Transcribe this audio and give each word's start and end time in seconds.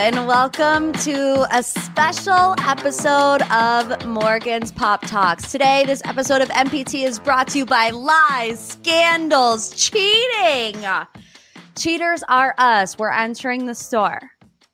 and 0.00 0.26
welcome 0.26 0.94
to 0.94 1.46
a 1.54 1.62
special 1.62 2.54
episode 2.60 3.42
of 3.52 4.06
Morgan's 4.06 4.72
Pop 4.72 5.02
Talks. 5.02 5.52
Today, 5.52 5.84
this 5.84 6.00
episode 6.06 6.40
of 6.40 6.48
MPT 6.48 7.04
is 7.04 7.18
brought 7.18 7.48
to 7.48 7.58
you 7.58 7.66
by 7.66 7.90
lies, 7.90 8.66
scandals, 8.66 9.74
cheating. 9.74 10.82
Cheaters 11.76 12.22
are 12.30 12.54
us. 12.56 12.98
We're 12.98 13.12
entering 13.12 13.66
the 13.66 13.74
store. 13.74 14.30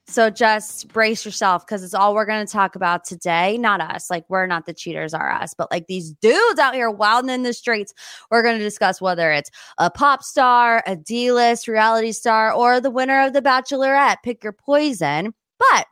So 0.09 0.30
just 0.30 0.86
brace 0.88 1.25
yourself 1.25 1.66
because 1.66 1.82
it's 1.82 1.95
all 1.95 2.14
we're 2.14 2.27
going 2.27 2.46
to 2.46 2.52
talk 2.52 2.77
about 2.77 3.04
today. 3.04 3.59
Not 3.59 3.80
us. 3.80 4.09
Like, 4.09 4.25
we're 4.29 4.46
not 4.46 4.64
the 4.64 4.72
cheaters, 4.72 5.12
are 5.12 5.32
us, 5.32 5.52
but 5.52 5.71
like 5.72 5.89
these 5.89 6.12
dudes 6.12 6.61
out 6.61 6.75
here 6.75 6.90
wilding 6.90 7.30
in 7.30 7.43
the 7.43 7.52
streets. 7.52 7.93
We're 8.30 8.45
going 8.45 8.57
to 8.57 8.62
discuss 8.64 9.00
whether 9.00 9.32
it's 9.32 9.50
a 9.79 9.90
pop 9.90 10.22
star, 10.22 10.84
a 10.86 10.95
D 10.95 11.32
list 11.32 11.67
reality 11.67 12.12
star, 12.12 12.53
or 12.53 12.81
the 12.81 12.90
winner 12.90 13.21
of 13.26 13.32
The 13.32 13.43
Bachelorette. 13.43 14.18
Pick 14.22 14.45
your 14.45 14.53
poison. 14.53 15.34
But 15.58 15.86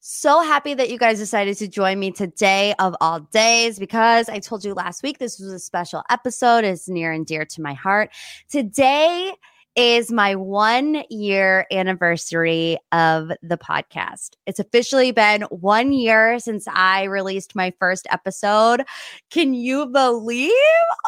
so 0.00 0.42
happy 0.42 0.74
that 0.74 0.90
you 0.90 0.98
guys 0.98 1.18
decided 1.18 1.56
to 1.58 1.68
join 1.68 2.00
me 2.00 2.10
today 2.10 2.74
of 2.80 2.96
all 3.00 3.20
days 3.20 3.78
because 3.78 4.28
I 4.28 4.40
told 4.40 4.64
you 4.64 4.74
last 4.74 5.04
week 5.04 5.18
this 5.18 5.38
was 5.38 5.52
a 5.52 5.60
special 5.60 6.02
episode. 6.10 6.64
It's 6.64 6.88
near 6.88 7.12
and 7.12 7.24
dear 7.24 7.44
to 7.44 7.62
my 7.62 7.74
heart. 7.74 8.10
Today, 8.50 9.32
is 9.76 10.12
my 10.12 10.34
one 10.34 11.02
year 11.08 11.66
anniversary 11.70 12.78
of 12.92 13.32
the 13.42 13.56
podcast. 13.56 14.30
It's 14.46 14.58
officially 14.58 15.12
been 15.12 15.42
one 15.50 15.92
year 15.92 16.38
since 16.38 16.66
I 16.68 17.04
released 17.04 17.54
my 17.54 17.72
first 17.78 18.06
episode. 18.10 18.82
Can 19.30 19.54
you 19.54 19.86
believe? 19.86 20.52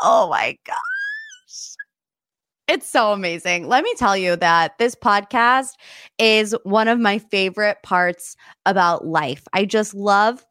Oh 0.03 0.29
my 0.31 0.57
gosh. 0.65 1.75
It's 2.67 2.89
so 2.89 3.13
amazing. 3.13 3.69
Let 3.69 3.85
me 3.85 3.95
tell 3.97 4.17
you 4.17 4.37
that 4.37 4.79
this 4.79 4.95
podcast 4.95 5.73
is 6.19 6.57
one 6.63 6.89
of 6.89 6.99
my 6.99 7.19
favorite 7.19 7.77
parts 7.83 8.37
about 8.65 9.07
life. 9.07 9.43
I 9.53 9.67
just 9.67 9.93
love 9.93 10.43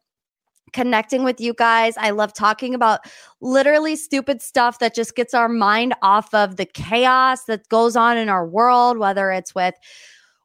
connecting 0.74 1.24
with 1.24 1.40
you 1.40 1.54
guys. 1.54 1.96
I 1.96 2.10
love 2.10 2.34
talking 2.34 2.74
about 2.74 3.00
literally 3.40 3.96
stupid 3.96 4.42
stuff 4.42 4.80
that 4.80 4.94
just 4.94 5.16
gets 5.16 5.32
our 5.32 5.48
mind 5.48 5.94
off 6.02 6.34
of 6.34 6.56
the 6.56 6.66
chaos 6.66 7.44
that 7.44 7.66
goes 7.70 7.96
on 7.96 8.18
in 8.18 8.28
our 8.28 8.46
world, 8.46 8.98
whether 8.98 9.30
it's 9.30 9.54
with 9.54 9.74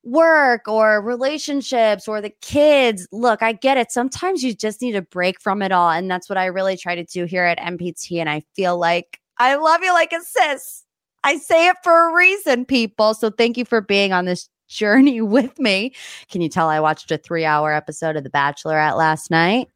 work 0.03 0.67
or 0.67 1.01
relationships 1.01 2.07
or 2.07 2.21
the 2.21 2.31
kids. 2.41 3.07
Look, 3.11 3.43
I 3.43 3.51
get 3.51 3.77
it. 3.77 3.91
Sometimes 3.91 4.43
you 4.43 4.53
just 4.53 4.81
need 4.81 4.95
a 4.95 5.01
break 5.01 5.41
from 5.41 5.61
it 5.61 5.73
all. 5.73 5.89
And 5.89 6.09
that's 6.09 6.29
what 6.29 6.37
I 6.37 6.45
really 6.45 6.77
try 6.77 6.95
to 6.95 7.03
do 7.03 7.25
here 7.25 7.43
at 7.43 7.57
MPT. 7.57 8.19
And 8.19 8.29
I 8.29 8.43
feel 8.55 8.77
like 8.77 9.19
I 9.39 9.55
love 9.55 9.83
you 9.83 9.91
like 9.91 10.13
a 10.13 10.21
sis. 10.21 10.85
I 11.23 11.37
say 11.37 11.67
it 11.67 11.75
for 11.83 12.09
a 12.09 12.15
reason, 12.15 12.65
people. 12.65 13.13
So 13.13 13.29
thank 13.29 13.57
you 13.57 13.65
for 13.65 13.81
being 13.81 14.13
on 14.13 14.25
this 14.25 14.49
journey 14.69 15.21
with 15.21 15.59
me. 15.59 15.93
Can 16.29 16.41
you 16.41 16.49
tell 16.49 16.69
I 16.69 16.79
watched 16.79 17.11
a 17.11 17.17
three 17.17 17.45
hour 17.45 17.73
episode 17.73 18.15
of 18.15 18.23
The 18.23 18.29
Bachelorette 18.29 18.95
last 18.95 19.29
night? 19.29 19.67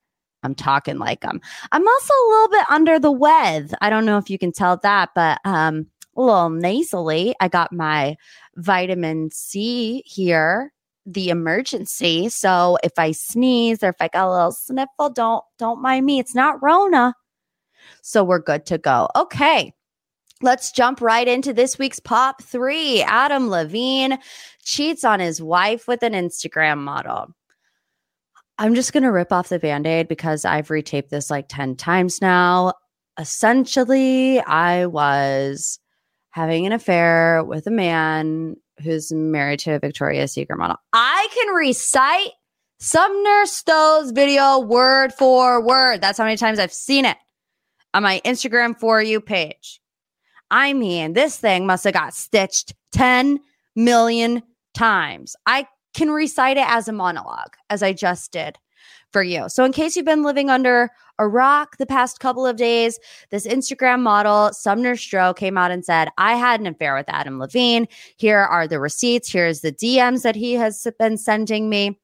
I'm 0.44 0.56
talking 0.56 0.98
like 0.98 1.24
I'm. 1.26 1.42
I'm 1.72 1.88
also 1.88 2.14
a 2.14 2.30
little 2.30 2.50
bit 2.50 2.66
under 2.70 3.00
the 3.00 3.12
weather. 3.12 3.78
I 3.82 3.90
don't 3.90 4.06
know 4.06 4.18
if 4.18 4.30
you 4.30 4.38
can 4.38 4.52
tell 4.52 4.78
that, 4.78 5.10
but 5.16 5.40
um, 5.46 5.88
a 6.16 6.22
little 6.22 6.50
nasally. 6.50 7.34
I 7.40 7.48
got 7.48 7.72
my 7.72 8.16
vitamin 8.56 9.32
C 9.32 10.04
here, 10.06 10.72
the 11.06 11.30
emergency. 11.30 12.30
So 12.30 12.78
if 12.84 12.94
I 12.98 13.12
sneeze 13.12 13.84
or 13.84 13.90
if 13.90 13.98
I 14.00 14.08
got 14.08 14.28
a 14.28 14.32
little 14.32 14.52
sniffle, 14.52 15.10
don't 15.10 15.44
don't 15.58 15.82
mind 15.82 16.06
me. 16.06 16.20
It's 16.20 16.36
not 16.36 16.62
Rona. 16.62 17.16
So 18.02 18.24
we're 18.24 18.40
good 18.40 18.66
to 18.68 18.78
go. 18.78 19.10
Okay. 19.16 19.74
Let's 20.42 20.74
jump 20.74 21.00
right 21.00 21.28
into 21.28 21.54
this 21.54 21.80
week's 21.80 22.02
pop 22.02 22.44
three. 22.44 23.02
Adam 23.04 23.50
Levine 23.50 24.20
cheats 24.62 25.06
on 25.06 25.22
his 25.22 25.42
wife 25.42 25.88
with 25.88 26.04
an 26.04 26.12
Instagram 26.12 26.80
model. 26.80 27.34
I'm 28.58 28.76
just 28.76 28.94
going 28.94 29.04
to 29.04 29.12
rip 29.12 29.32
off 29.32 29.50
the 29.50 29.60
band 29.60 29.88
aid 29.88 30.08
because 30.08 30.46
I've 30.46 30.68
retaped 30.68 31.10
this 31.10 31.30
like 31.30 31.48
10 31.50 31.76
times 31.76 32.22
now. 32.22 32.74
Essentially, 33.20 34.40
I 34.40 34.86
was 34.86 35.80
having 36.32 36.66
an 36.66 36.72
affair 36.72 37.44
with 37.44 37.68
a 37.68 37.72
man 37.72 38.56
who's 38.84 39.12
married 39.12 39.60
to 39.60 39.74
a 39.74 39.80
Victoria's 39.80 40.34
Secret 40.34 40.58
model. 40.58 40.78
I 40.94 41.28
can 41.34 41.54
recite 41.54 42.32
Sumner 42.80 43.46
Stroh's 43.46 44.12
video 44.12 44.60
word 44.60 45.14
for 45.14 45.66
word. 45.66 46.02
That's 46.02 46.18
how 46.18 46.26
many 46.26 46.38
times 46.38 46.60
I've 46.60 46.74
seen 46.74 47.06
it 47.06 47.18
on 47.94 48.04
my 48.04 48.22
Instagram 48.26 48.78
for 48.80 49.02
you 49.02 49.22
page. 49.22 49.80
I 50.52 50.74
mean, 50.74 51.14
this 51.14 51.38
thing 51.38 51.66
must 51.66 51.84
have 51.86 51.94
got 51.94 52.14
stitched 52.14 52.74
10 52.92 53.40
million 53.76 54.44
times. 54.74 55.36
I 55.46 55.68
can 55.94 56.12
recite 56.12 56.58
it 56.58 56.68
as 56.68 56.88
a 56.88 56.94
monologue, 56.94 57.56
as 57.70 57.84
I 57.84 57.94
just 57.94 58.32
did 58.32 58.58
for 59.12 59.24
you. 59.24 59.48
So, 59.48 59.64
in 59.64 59.72
case 59.72 59.96
you've 59.96 60.06
been 60.06 60.24
living 60.24 60.50
under 60.50 60.90
a 61.20 61.28
rock 61.28 61.78
the 61.78 61.86
past 61.86 62.20
couple 62.20 62.46
of 62.46 62.58
days, 62.58 63.00
this 63.30 63.46
Instagram 63.46 64.02
model, 64.02 64.52
Sumner 64.52 64.96
Stroh, 64.96 65.36
came 65.36 65.58
out 65.58 65.72
and 65.72 65.86
said, 65.86 66.10
I 66.18 66.34
had 66.34 66.60
an 66.60 66.68
affair 66.68 66.96
with 66.96 67.06
Adam 67.08 67.40
Levine. 67.40 67.88
Here 68.18 68.40
are 68.40 68.68
the 68.68 68.80
receipts. 68.80 69.32
Here's 69.32 69.62
the 69.62 69.72
DMs 69.72 70.24
that 70.24 70.36
he 70.36 70.54
has 70.54 70.86
been 71.00 71.18
sending 71.18 71.70
me. 71.70 72.00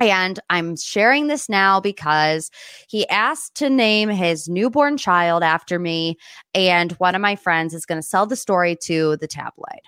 And 0.00 0.38
I'm 0.48 0.76
sharing 0.76 1.26
this 1.26 1.48
now 1.48 1.80
because 1.80 2.50
he 2.88 3.08
asked 3.08 3.56
to 3.56 3.68
name 3.68 4.08
his 4.08 4.48
newborn 4.48 4.96
child 4.96 5.42
after 5.42 5.78
me. 5.78 6.16
And 6.54 6.92
one 6.92 7.16
of 7.16 7.20
my 7.20 7.34
friends 7.34 7.74
is 7.74 7.84
going 7.84 8.00
to 8.00 8.06
sell 8.06 8.26
the 8.26 8.36
story 8.36 8.76
to 8.82 9.16
the 9.16 9.26
tabloid. 9.26 9.80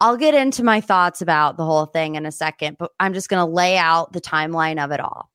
I'll 0.00 0.16
get 0.16 0.34
into 0.34 0.62
my 0.62 0.80
thoughts 0.80 1.20
about 1.22 1.56
the 1.56 1.64
whole 1.64 1.86
thing 1.86 2.14
in 2.14 2.24
a 2.24 2.32
second, 2.32 2.76
but 2.78 2.92
I'm 3.00 3.14
just 3.14 3.28
going 3.28 3.44
to 3.44 3.52
lay 3.52 3.76
out 3.76 4.12
the 4.12 4.20
timeline 4.20 4.82
of 4.82 4.92
it 4.92 5.00
all. 5.00 5.30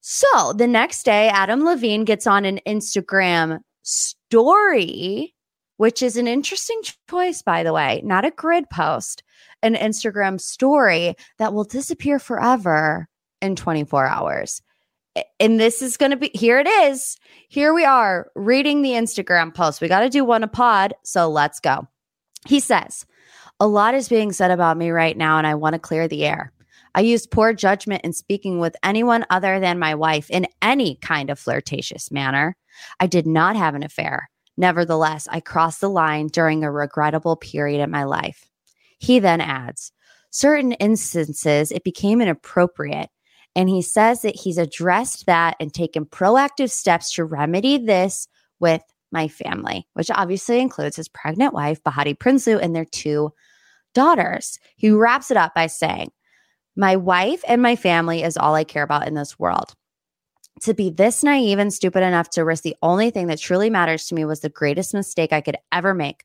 So 0.00 0.52
the 0.52 0.68
next 0.68 1.04
day, 1.04 1.28
Adam 1.28 1.64
Levine 1.64 2.04
gets 2.04 2.26
on 2.26 2.44
an 2.44 2.60
Instagram 2.66 3.60
story, 3.82 5.34
which 5.78 6.02
is 6.02 6.16
an 6.16 6.28
interesting 6.28 6.80
choice, 7.08 7.42
by 7.42 7.62
the 7.62 7.72
way, 7.72 8.02
not 8.04 8.24
a 8.24 8.30
grid 8.30 8.68
post, 8.70 9.22
an 9.62 9.74
Instagram 9.74 10.40
story 10.40 11.16
that 11.38 11.54
will 11.54 11.64
disappear 11.64 12.18
forever 12.18 13.08
in 13.40 13.56
24 13.56 14.06
hours. 14.06 14.62
And 15.40 15.58
this 15.58 15.80
is 15.80 15.96
going 15.96 16.10
to 16.10 16.16
be 16.16 16.30
here 16.34 16.58
it 16.58 16.68
is. 16.68 17.16
Here 17.48 17.72
we 17.72 17.84
are 17.84 18.30
reading 18.34 18.82
the 18.82 18.90
Instagram 18.90 19.54
post. 19.54 19.80
We 19.80 19.88
got 19.88 20.00
to 20.00 20.10
do 20.10 20.24
one 20.24 20.42
a 20.42 20.48
pod. 20.48 20.94
So 21.04 21.28
let's 21.30 21.58
go. 21.58 21.88
He 22.46 22.60
says, 22.60 23.06
a 23.60 23.66
lot 23.66 23.94
is 23.94 24.08
being 24.08 24.32
said 24.32 24.50
about 24.50 24.76
me 24.76 24.90
right 24.90 25.16
now, 25.16 25.38
and 25.38 25.46
I 25.46 25.54
want 25.54 25.74
to 25.74 25.78
clear 25.78 26.08
the 26.08 26.24
air. 26.24 26.52
I 26.94 27.00
used 27.00 27.30
poor 27.30 27.52
judgment 27.52 28.04
in 28.04 28.12
speaking 28.12 28.58
with 28.58 28.76
anyone 28.82 29.26
other 29.28 29.60
than 29.60 29.78
my 29.78 29.94
wife 29.94 30.30
in 30.30 30.46
any 30.62 30.96
kind 30.96 31.28
of 31.30 31.38
flirtatious 31.38 32.10
manner. 32.10 32.56
I 33.00 33.06
did 33.06 33.26
not 33.26 33.56
have 33.56 33.74
an 33.74 33.82
affair. 33.82 34.30
Nevertheless, 34.56 35.28
I 35.30 35.40
crossed 35.40 35.82
the 35.82 35.90
line 35.90 36.28
during 36.28 36.64
a 36.64 36.72
regrettable 36.72 37.36
period 37.36 37.82
in 37.82 37.90
my 37.90 38.04
life. 38.04 38.48
He 38.98 39.18
then 39.18 39.42
adds, 39.42 39.92
certain 40.30 40.72
instances 40.72 41.70
it 41.70 41.84
became 41.84 42.20
inappropriate. 42.20 43.10
And 43.54 43.68
he 43.68 43.82
says 43.82 44.22
that 44.22 44.36
he's 44.36 44.58
addressed 44.58 45.26
that 45.26 45.56
and 45.60 45.72
taken 45.72 46.04
proactive 46.04 46.70
steps 46.70 47.12
to 47.12 47.24
remedy 47.24 47.78
this 47.78 48.28
with 48.58 48.82
my 49.12 49.28
family, 49.28 49.86
which 49.94 50.10
obviously 50.10 50.60
includes 50.60 50.96
his 50.96 51.08
pregnant 51.08 51.54
wife, 51.54 51.82
Behati 51.82 52.16
Prinsloo, 52.16 52.60
and 52.60 52.74
their 52.74 52.84
two 52.84 53.32
daughters. 53.94 54.58
He 54.76 54.90
wraps 54.90 55.30
it 55.30 55.36
up 55.36 55.54
by 55.54 55.66
saying, 55.66 56.10
My 56.76 56.96
wife 56.96 57.42
and 57.46 57.62
my 57.62 57.76
family 57.76 58.22
is 58.22 58.36
all 58.36 58.54
I 58.54 58.64
care 58.64 58.82
about 58.82 59.06
in 59.06 59.14
this 59.14 59.38
world. 59.38 59.74
To 60.62 60.74
be 60.74 60.90
this 60.90 61.22
naive 61.22 61.58
and 61.58 61.72
stupid 61.72 62.02
enough 62.02 62.30
to 62.30 62.44
risk 62.44 62.62
the 62.62 62.76
only 62.82 63.10
thing 63.10 63.26
that 63.26 63.38
truly 63.38 63.70
matters 63.70 64.06
to 64.06 64.14
me 64.14 64.24
was 64.24 64.40
the 64.40 64.48
greatest 64.48 64.94
mistake 64.94 65.32
I 65.32 65.42
could 65.42 65.56
ever 65.70 65.92
make. 65.92 66.24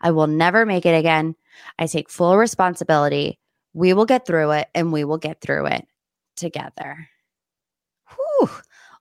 I 0.00 0.10
will 0.10 0.26
never 0.26 0.66
make 0.66 0.84
it 0.84 0.98
again. 0.98 1.36
I 1.78 1.86
take 1.86 2.10
full 2.10 2.36
responsibility. 2.36 3.38
We 3.74 3.92
will 3.92 4.06
get 4.06 4.26
through 4.26 4.50
it 4.52 4.68
and 4.74 4.92
we 4.92 5.04
will 5.04 5.18
get 5.18 5.40
through 5.40 5.66
it 5.66 5.86
together. 6.36 7.08
Whew 8.08 8.50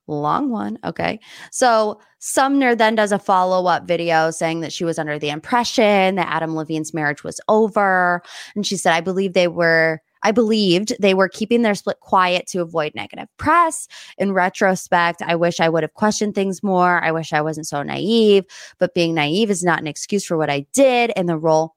long 0.07 0.49
one. 0.49 0.79
Okay. 0.83 1.19
So 1.51 1.99
Sumner 2.19 2.75
then 2.75 2.95
does 2.95 3.11
a 3.11 3.19
follow 3.19 3.67
up 3.67 3.87
video 3.87 4.31
saying 4.31 4.61
that 4.61 4.73
she 4.73 4.83
was 4.83 4.97
under 4.97 5.19
the 5.19 5.29
impression 5.29 6.15
that 6.15 6.27
Adam 6.29 6.55
Levine's 6.55 6.93
marriage 6.93 7.23
was 7.23 7.39
over. 7.47 8.21
And 8.55 8.65
she 8.65 8.77
said, 8.77 8.93
I 8.93 9.01
believe 9.01 9.33
they 9.33 9.47
were. 9.47 10.01
I 10.23 10.31
believed 10.31 10.95
they 10.99 11.13
were 11.13 11.29
keeping 11.29 11.61
their 11.61 11.75
split 11.75 11.99
quiet 11.99 12.47
to 12.47 12.61
avoid 12.61 12.93
negative 12.95 13.27
press. 13.37 13.87
In 14.17 14.33
retrospect, 14.33 15.21
I 15.21 15.35
wish 15.35 15.59
I 15.59 15.69
would 15.69 15.83
have 15.83 15.93
questioned 15.93 16.33
things 16.33 16.63
more. 16.63 17.03
I 17.03 17.11
wish 17.11 17.33
I 17.33 17.41
wasn't 17.41 17.67
so 17.67 17.83
naive, 17.83 18.43
but 18.79 18.95
being 18.95 19.13
naive 19.13 19.51
is 19.51 19.63
not 19.63 19.79
an 19.79 19.85
excuse 19.85 20.25
for 20.25 20.35
what 20.35 20.49
I 20.49 20.65
did 20.73 21.11
and 21.15 21.29
the 21.29 21.37
role 21.37 21.75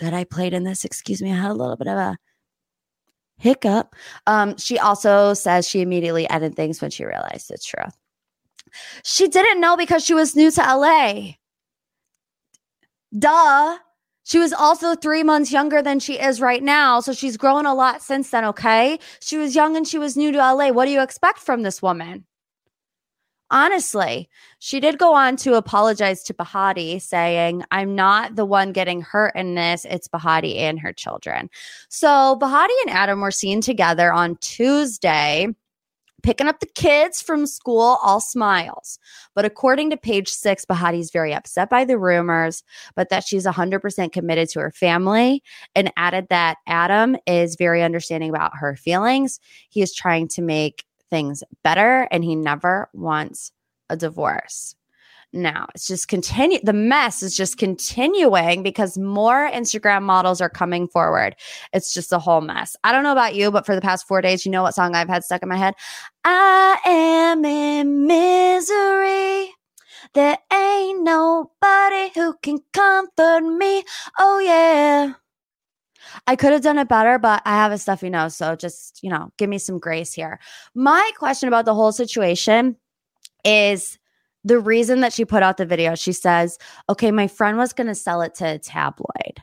that 0.00 0.12
I 0.12 0.24
played 0.24 0.52
in 0.52 0.64
this. 0.64 0.84
Excuse 0.84 1.22
me, 1.22 1.32
I 1.32 1.36
had 1.36 1.50
a 1.50 1.54
little 1.54 1.76
bit 1.76 1.88
of 1.88 1.96
a 1.96 2.18
hiccup. 3.38 3.94
Um, 4.26 4.56
she 4.56 4.78
also 4.78 5.34
says 5.34 5.68
she 5.68 5.80
immediately 5.80 6.28
ended 6.28 6.56
things 6.56 6.80
when 6.80 6.90
she 6.90 7.04
realized 7.04 7.50
it's 7.50 7.64
truth. 7.64 7.96
She 9.04 9.28
didn't 9.28 9.60
know 9.60 9.76
because 9.76 10.04
she 10.04 10.14
was 10.14 10.36
new 10.36 10.50
to 10.50 10.60
LA. 10.60 11.32
Duh. 13.18 13.78
She 14.24 14.38
was 14.38 14.52
also 14.52 14.94
three 14.94 15.24
months 15.24 15.50
younger 15.50 15.82
than 15.82 15.98
she 15.98 16.18
is 16.18 16.40
right 16.40 16.62
now. 16.62 17.00
So 17.00 17.12
she's 17.12 17.36
grown 17.36 17.66
a 17.66 17.74
lot 17.74 18.02
since 18.02 18.30
then. 18.30 18.44
Okay. 18.44 18.98
She 19.20 19.36
was 19.36 19.54
young 19.54 19.76
and 19.76 19.86
she 19.86 19.98
was 19.98 20.16
new 20.16 20.30
to 20.32 20.38
LA. 20.38 20.70
What 20.70 20.86
do 20.86 20.92
you 20.92 21.02
expect 21.02 21.38
from 21.40 21.62
this 21.62 21.82
woman? 21.82 22.24
Honestly, 23.52 24.30
she 24.60 24.80
did 24.80 24.98
go 24.98 25.14
on 25.14 25.36
to 25.36 25.54
apologize 25.54 26.22
to 26.24 26.34
Behati, 26.34 27.00
saying, 27.02 27.62
I'm 27.70 27.94
not 27.94 28.34
the 28.34 28.46
one 28.46 28.72
getting 28.72 29.02
hurt 29.02 29.36
in 29.36 29.54
this. 29.54 29.84
It's 29.84 30.08
Behati 30.08 30.56
and 30.56 30.80
her 30.80 30.92
children. 30.92 31.50
So 31.90 32.38
Behati 32.40 32.74
and 32.86 32.90
Adam 32.90 33.20
were 33.20 33.30
seen 33.30 33.60
together 33.60 34.10
on 34.10 34.36
Tuesday 34.36 35.48
picking 36.22 36.46
up 36.46 36.60
the 36.60 36.66
kids 36.66 37.20
from 37.20 37.46
school, 37.46 37.98
all 38.02 38.20
smiles. 38.20 38.98
But 39.34 39.44
according 39.44 39.90
to 39.90 39.96
page 39.96 40.28
six, 40.28 40.64
Behati's 40.64 41.10
very 41.10 41.34
upset 41.34 41.68
by 41.68 41.84
the 41.84 41.98
rumors, 41.98 42.62
but 42.94 43.08
that 43.10 43.24
she's 43.24 43.44
100% 43.44 44.12
committed 44.12 44.48
to 44.50 44.60
her 44.60 44.70
family 44.70 45.42
and 45.74 45.92
added 45.96 46.28
that 46.30 46.58
Adam 46.66 47.16
is 47.26 47.56
very 47.56 47.82
understanding 47.82 48.30
about 48.30 48.52
her 48.56 48.76
feelings. 48.76 49.40
He 49.68 49.82
is 49.82 49.92
trying 49.92 50.28
to 50.28 50.42
make 50.42 50.84
things 51.12 51.44
better 51.62 52.08
and 52.10 52.24
he 52.24 52.34
never 52.34 52.88
wants 52.94 53.52
a 53.90 53.96
divorce 53.96 54.74
now. 55.34 55.66
It's 55.74 55.86
just 55.86 56.08
continue 56.08 56.58
the 56.62 56.72
mess 56.72 57.22
is 57.22 57.36
just 57.36 57.58
continuing 57.58 58.62
because 58.62 58.96
more 58.96 59.50
Instagram 59.50 60.02
models 60.02 60.40
are 60.40 60.48
coming 60.48 60.88
forward. 60.88 61.36
It's 61.72 61.92
just 61.94 62.12
a 62.12 62.18
whole 62.18 62.40
mess. 62.40 62.76
I 62.82 62.92
don't 62.92 63.02
know 63.02 63.12
about 63.12 63.34
you, 63.34 63.50
but 63.50 63.66
for 63.66 63.74
the 63.74 63.80
past 63.82 64.08
4 64.08 64.22
days, 64.22 64.46
you 64.46 64.52
know 64.52 64.62
what 64.62 64.74
song 64.74 64.94
I've 64.94 65.08
had 65.08 65.22
stuck 65.22 65.42
in 65.42 65.48
my 65.50 65.56
head? 65.56 65.74
I 66.24 66.78
am 66.86 67.44
in 67.44 68.06
misery. 68.06 69.52
There 70.14 70.38
ain't 70.52 71.02
nobody 71.02 72.10
who 72.14 72.34
can 72.42 72.58
comfort 72.72 73.40
me. 73.42 73.84
Oh 74.18 74.38
yeah. 74.38 75.12
I 76.26 76.36
could 76.36 76.52
have 76.52 76.62
done 76.62 76.78
it 76.78 76.88
better, 76.88 77.18
but 77.18 77.42
I 77.44 77.54
have 77.54 77.72
a 77.72 77.78
stuffy 77.78 78.10
nose. 78.10 78.36
So 78.36 78.56
just, 78.56 79.02
you 79.02 79.10
know, 79.10 79.32
give 79.38 79.48
me 79.48 79.58
some 79.58 79.78
grace 79.78 80.12
here. 80.12 80.38
My 80.74 81.10
question 81.18 81.48
about 81.48 81.64
the 81.64 81.74
whole 81.74 81.92
situation 81.92 82.76
is 83.44 83.98
the 84.44 84.58
reason 84.58 85.00
that 85.00 85.12
she 85.12 85.24
put 85.24 85.42
out 85.42 85.56
the 85.56 85.66
video, 85.66 85.94
she 85.94 86.12
says, 86.12 86.58
okay, 86.88 87.10
my 87.10 87.28
friend 87.28 87.58
was 87.58 87.72
going 87.72 87.86
to 87.86 87.94
sell 87.94 88.22
it 88.22 88.34
to 88.36 88.54
a 88.54 88.58
tabloid. 88.58 89.42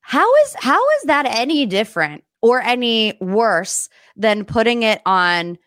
How 0.00 0.34
is 0.36 0.56
how 0.58 0.80
is 0.96 1.02
that 1.04 1.26
any 1.26 1.66
different 1.66 2.24
or 2.40 2.62
any 2.62 3.18
worse 3.20 3.88
than 4.16 4.44
putting 4.44 4.82
it 4.82 5.02
on 5.04 5.58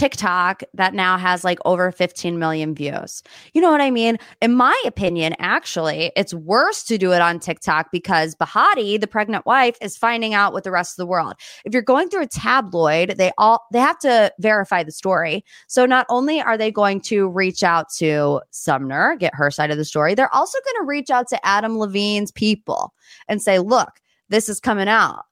TikTok 0.00 0.62
that 0.72 0.94
now 0.94 1.18
has 1.18 1.44
like 1.44 1.58
over 1.66 1.92
15 1.92 2.38
million 2.38 2.74
views. 2.74 3.22
You 3.52 3.60
know 3.60 3.70
what 3.70 3.82
I 3.82 3.90
mean? 3.90 4.16
In 4.40 4.54
my 4.54 4.74
opinion, 4.86 5.34
actually, 5.38 6.10
it's 6.16 6.32
worse 6.32 6.82
to 6.84 6.96
do 6.96 7.12
it 7.12 7.20
on 7.20 7.38
TikTok 7.38 7.88
because 7.92 8.34
Behati, 8.34 8.98
the 8.98 9.06
pregnant 9.06 9.44
wife, 9.44 9.76
is 9.82 9.98
finding 9.98 10.32
out 10.32 10.54
with 10.54 10.64
the 10.64 10.70
rest 10.70 10.94
of 10.94 11.02
the 11.02 11.06
world. 11.06 11.34
If 11.66 11.74
you're 11.74 11.82
going 11.82 12.08
through 12.08 12.22
a 12.22 12.28
tabloid, 12.28 13.18
they 13.18 13.30
all 13.36 13.66
they 13.74 13.78
have 13.78 13.98
to 13.98 14.32
verify 14.38 14.82
the 14.82 14.90
story. 14.90 15.44
So 15.68 15.84
not 15.84 16.06
only 16.08 16.40
are 16.40 16.56
they 16.56 16.70
going 16.70 17.02
to 17.02 17.28
reach 17.28 17.62
out 17.62 17.90
to 17.98 18.40
Sumner, 18.52 19.16
get 19.16 19.34
her 19.34 19.50
side 19.50 19.70
of 19.70 19.76
the 19.76 19.84
story, 19.84 20.14
they're 20.14 20.34
also 20.34 20.56
going 20.64 20.82
to 20.82 20.88
reach 20.88 21.10
out 21.10 21.28
to 21.28 21.46
Adam 21.46 21.76
Levine's 21.76 22.32
people 22.32 22.94
and 23.28 23.42
say, 23.42 23.58
"Look, 23.58 24.00
this 24.30 24.48
is 24.48 24.60
coming 24.60 24.88
out. 24.88 25.24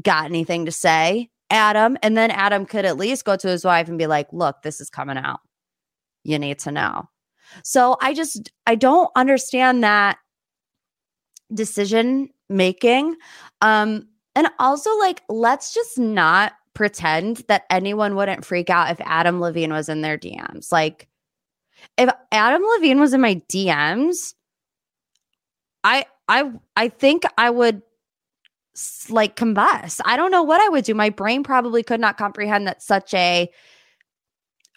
Got 0.00 0.26
anything 0.26 0.64
to 0.66 0.70
say?" 0.70 1.28
Adam, 1.50 1.96
and 2.02 2.16
then 2.16 2.30
Adam 2.30 2.66
could 2.66 2.84
at 2.84 2.96
least 2.96 3.24
go 3.24 3.36
to 3.36 3.48
his 3.48 3.64
wife 3.64 3.88
and 3.88 3.98
be 3.98 4.06
like, 4.06 4.28
look, 4.32 4.62
this 4.62 4.80
is 4.80 4.90
coming 4.90 5.16
out. 5.16 5.40
You 6.24 6.38
need 6.38 6.58
to 6.60 6.72
know. 6.72 7.08
So 7.62 7.96
I 8.00 8.14
just, 8.14 8.50
I 8.66 8.74
don't 8.74 9.10
understand 9.14 9.84
that 9.84 10.18
decision 11.54 12.30
making. 12.48 13.16
Um, 13.60 14.08
and 14.34 14.48
also, 14.58 14.96
like, 14.98 15.22
let's 15.28 15.72
just 15.72 15.98
not 15.98 16.52
pretend 16.74 17.38
that 17.48 17.64
anyone 17.70 18.16
wouldn't 18.16 18.44
freak 18.44 18.68
out 18.68 18.90
if 18.90 19.00
Adam 19.00 19.40
Levine 19.40 19.72
was 19.72 19.88
in 19.88 20.02
their 20.02 20.18
DMs. 20.18 20.72
Like, 20.72 21.08
if 21.96 22.10
Adam 22.32 22.62
Levine 22.62 23.00
was 23.00 23.14
in 23.14 23.20
my 23.20 23.40
DMs, 23.48 24.34
I 25.84 26.04
I 26.28 26.52
I 26.76 26.88
think 26.88 27.22
I 27.38 27.50
would 27.50 27.82
like 29.08 29.36
combust. 29.36 30.00
I 30.04 30.16
don't 30.16 30.30
know 30.30 30.42
what 30.42 30.60
I 30.60 30.68
would 30.68 30.84
do. 30.84 30.94
My 30.94 31.10
brain 31.10 31.42
probably 31.42 31.82
could 31.82 32.00
not 32.00 32.18
comprehend 32.18 32.66
that 32.66 32.82
such 32.82 33.14
a 33.14 33.50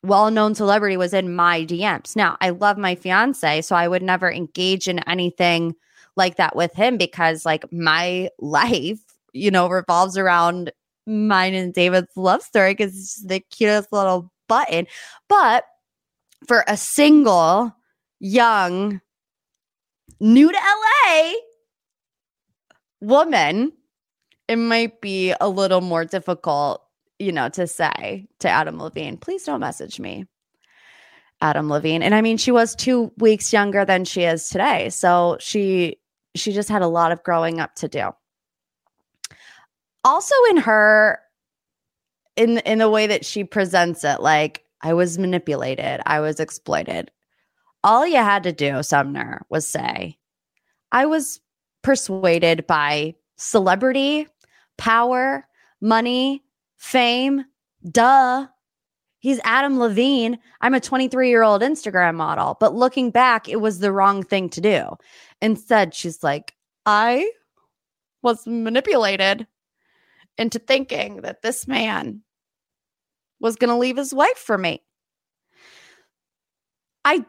well 0.03 0.31
known 0.31 0.55
celebrity 0.55 0.97
was 0.97 1.13
in 1.13 1.35
my 1.35 1.65
DMs. 1.65 2.15
Now, 2.15 2.37
I 2.41 2.49
love 2.49 2.77
my 2.77 2.95
fiance, 2.95 3.61
so 3.61 3.75
I 3.75 3.87
would 3.87 4.03
never 4.03 4.31
engage 4.31 4.87
in 4.87 4.99
anything 4.99 5.75
like 6.15 6.37
that 6.37 6.55
with 6.55 6.73
him 6.73 6.97
because, 6.97 7.45
like, 7.45 7.71
my 7.71 8.29
life, 8.39 8.99
you 9.33 9.51
know, 9.51 9.69
revolves 9.69 10.17
around 10.17 10.71
mine 11.05 11.53
and 11.53 11.73
David's 11.73 12.15
love 12.15 12.41
story 12.41 12.73
because 12.73 12.95
it's 12.95 13.23
the 13.23 13.39
cutest 13.51 13.91
little 13.91 14.31
button. 14.47 14.87
But 15.27 15.65
for 16.47 16.63
a 16.67 16.77
single, 16.77 17.75
young, 18.19 19.01
new 20.19 20.51
to 20.51 20.57
LA 20.57 21.33
woman 23.01 23.71
it 24.49 24.57
might 24.57 24.99
be 24.99 25.33
a 25.39 25.47
little 25.47 25.79
more 25.79 26.03
difficult, 26.03 26.83
you 27.19 27.31
know, 27.31 27.49
to 27.49 27.67
say 27.67 28.27
to 28.39 28.49
Adam 28.49 28.79
Levine, 28.79 29.15
please 29.15 29.43
don't 29.43 29.59
message 29.59 29.99
me. 29.99 30.25
Adam 31.39 31.69
Levine. 31.69 32.01
And 32.01 32.15
I 32.15 32.21
mean, 32.21 32.37
she 32.37 32.51
was 32.51 32.75
two 32.75 33.11
weeks 33.17 33.53
younger 33.53 33.85
than 33.85 34.05
she 34.05 34.23
is 34.23 34.49
today. 34.49 34.89
So 34.89 35.37
she 35.39 35.97
she 36.35 36.51
just 36.51 36.67
had 36.67 36.81
a 36.81 36.87
lot 36.87 37.11
of 37.11 37.23
growing 37.23 37.59
up 37.59 37.75
to 37.75 37.87
do. 37.87 38.09
Also 40.03 40.35
in 40.49 40.57
her 40.57 41.19
in 42.35 42.57
in 42.59 42.79
the 42.79 42.89
way 42.89 43.05
that 43.05 43.23
she 43.23 43.43
presents 43.43 44.03
it, 44.03 44.19
like 44.19 44.65
I 44.81 44.95
was 44.95 45.19
manipulated, 45.19 46.01
I 46.07 46.21
was 46.21 46.39
exploited. 46.39 47.11
All 47.83 48.05
you 48.05 48.17
had 48.17 48.43
to 48.43 48.51
do, 48.51 48.81
Sumner, 48.81 49.45
was 49.49 49.67
say, 49.67 50.17
I 50.91 51.05
was 51.05 51.39
persuaded 51.83 52.65
by 52.65 53.15
celebrity 53.37 54.27
power, 54.79 55.45
money, 55.81 56.43
fame. 56.77 57.45
Duh. 57.91 58.47
He's 59.19 59.39
Adam 59.43 59.77
Levine. 59.77 60.39
I'm 60.61 60.73
a 60.73 60.79
23 60.79 61.29
year 61.29 61.43
old 61.43 61.61
Instagram 61.61 62.15
model. 62.15 62.57
But 62.59 62.73
looking 62.73 63.11
back, 63.11 63.47
it 63.49 63.57
was 63.57 63.79
the 63.79 63.91
wrong 63.91 64.23
thing 64.23 64.49
to 64.49 64.61
do. 64.61 64.97
Instead, 65.41 65.93
she's 65.93 66.23
like, 66.23 66.55
I 66.85 67.29
was 68.21 68.47
manipulated 68.47 69.45
into 70.37 70.57
thinking 70.57 71.21
that 71.21 71.41
this 71.41 71.67
man 71.67 72.21
was 73.41 73.57
going 73.57 73.69
to 73.69 73.77
leave 73.77 73.97
his 73.97 74.13
wife 74.13 74.37
for 74.37 74.57
me. 74.57 74.81
I 77.03 77.25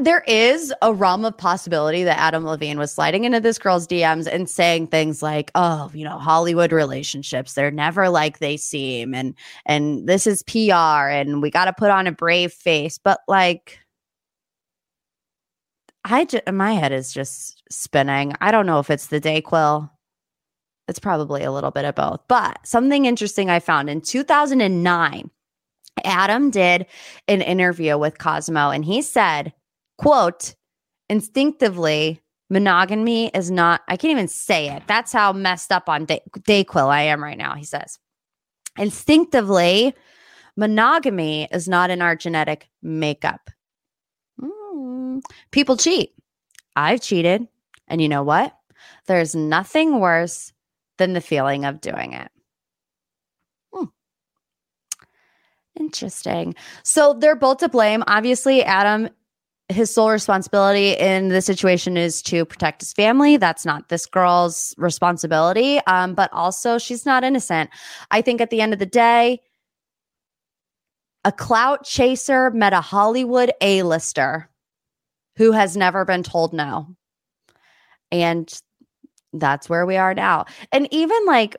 there 0.00 0.22
is 0.26 0.72
a 0.82 0.92
realm 0.92 1.24
of 1.24 1.36
possibility 1.36 2.04
that 2.04 2.18
Adam 2.18 2.44
Levine 2.44 2.78
was 2.78 2.92
sliding 2.92 3.24
into 3.24 3.40
this 3.40 3.58
girl's 3.58 3.86
DMs 3.86 4.26
and 4.26 4.48
saying 4.48 4.88
things 4.88 5.22
like, 5.22 5.50
"Oh, 5.54 5.90
you 5.94 6.04
know, 6.04 6.18
Hollywood 6.18 6.72
relationships, 6.72 7.54
they're 7.54 7.70
never 7.70 8.08
like 8.08 8.38
they 8.38 8.56
seem 8.56 9.14
and 9.14 9.34
and 9.66 10.08
this 10.08 10.26
is 10.26 10.42
PR 10.42 11.08
and 11.10 11.42
we 11.42 11.50
got 11.50 11.66
to 11.66 11.72
put 11.72 11.90
on 11.90 12.06
a 12.06 12.12
brave 12.12 12.52
face." 12.52 12.98
But 12.98 13.20
like 13.28 13.78
I 16.04 16.26
my 16.52 16.72
head 16.74 16.92
is 16.92 17.12
just 17.12 17.62
spinning. 17.70 18.34
I 18.40 18.50
don't 18.50 18.66
know 18.66 18.78
if 18.78 18.90
it's 18.90 19.06
the 19.06 19.20
Dayquil. 19.20 19.90
It's 20.88 20.98
probably 20.98 21.42
a 21.44 21.52
little 21.52 21.70
bit 21.70 21.86
of 21.86 21.94
both. 21.94 22.20
But 22.28 22.58
something 22.66 23.06
interesting 23.06 23.48
I 23.48 23.60
found 23.60 23.88
in 23.88 24.02
2009, 24.02 25.30
Adam 26.04 26.50
did 26.50 26.86
an 27.28 27.40
interview 27.40 27.96
with 27.96 28.18
Cosmo 28.18 28.70
and 28.70 28.84
he 28.84 29.00
said 29.00 29.52
quote, 29.98 30.54
instinctively, 31.08 32.20
monogamy 32.50 33.28
is 33.28 33.50
not, 33.50 33.82
I 33.88 33.96
can't 33.96 34.12
even 34.12 34.28
say 34.28 34.70
it. 34.70 34.84
That's 34.86 35.12
how 35.12 35.32
messed 35.32 35.72
up 35.72 35.88
on 35.88 36.04
day, 36.04 36.20
Dayquil 36.40 36.88
I 36.88 37.02
am 37.02 37.22
right 37.22 37.38
now, 37.38 37.54
he 37.54 37.64
says. 37.64 37.98
Instinctively, 38.78 39.94
monogamy 40.56 41.48
is 41.50 41.68
not 41.68 41.90
in 41.90 42.02
our 42.02 42.16
genetic 42.16 42.68
makeup. 42.82 43.50
Mm. 44.40 45.22
People 45.50 45.76
cheat. 45.76 46.12
I've 46.76 47.00
cheated. 47.00 47.46
And 47.88 48.00
you 48.00 48.08
know 48.08 48.22
what? 48.22 48.56
There's 49.06 49.34
nothing 49.34 50.00
worse 50.00 50.52
than 50.98 51.12
the 51.12 51.20
feeling 51.20 51.64
of 51.64 51.80
doing 51.80 52.12
it. 52.12 52.30
Hmm. 53.72 53.84
Interesting. 55.78 56.54
So 56.82 57.14
they're 57.14 57.36
both 57.36 57.58
to 57.58 57.68
blame. 57.68 58.02
Obviously, 58.06 58.62
Adam 58.62 59.08
his 59.68 59.92
sole 59.92 60.10
responsibility 60.10 60.90
in 60.92 61.28
the 61.28 61.40
situation 61.40 61.96
is 61.96 62.20
to 62.22 62.44
protect 62.44 62.82
his 62.82 62.92
family. 62.92 63.36
That's 63.36 63.64
not 63.64 63.88
this 63.88 64.06
girl's 64.06 64.74
responsibility. 64.76 65.80
Um, 65.86 66.14
but 66.14 66.30
also, 66.32 66.76
she's 66.78 67.06
not 67.06 67.24
innocent. 67.24 67.70
I 68.10 68.20
think 68.20 68.40
at 68.40 68.50
the 68.50 68.60
end 68.60 68.72
of 68.72 68.78
the 68.78 68.86
day, 68.86 69.40
a 71.24 71.32
clout 71.32 71.84
chaser 71.84 72.50
met 72.50 72.74
a 72.74 72.82
Hollywood 72.82 73.52
A 73.62 73.82
lister 73.82 74.50
who 75.36 75.52
has 75.52 75.76
never 75.76 76.04
been 76.04 76.22
told 76.22 76.52
no. 76.52 76.94
And 78.12 78.52
that's 79.32 79.68
where 79.68 79.86
we 79.86 79.96
are 79.96 80.14
now. 80.14 80.44
And 80.70 80.86
even 80.92 81.18
like, 81.26 81.56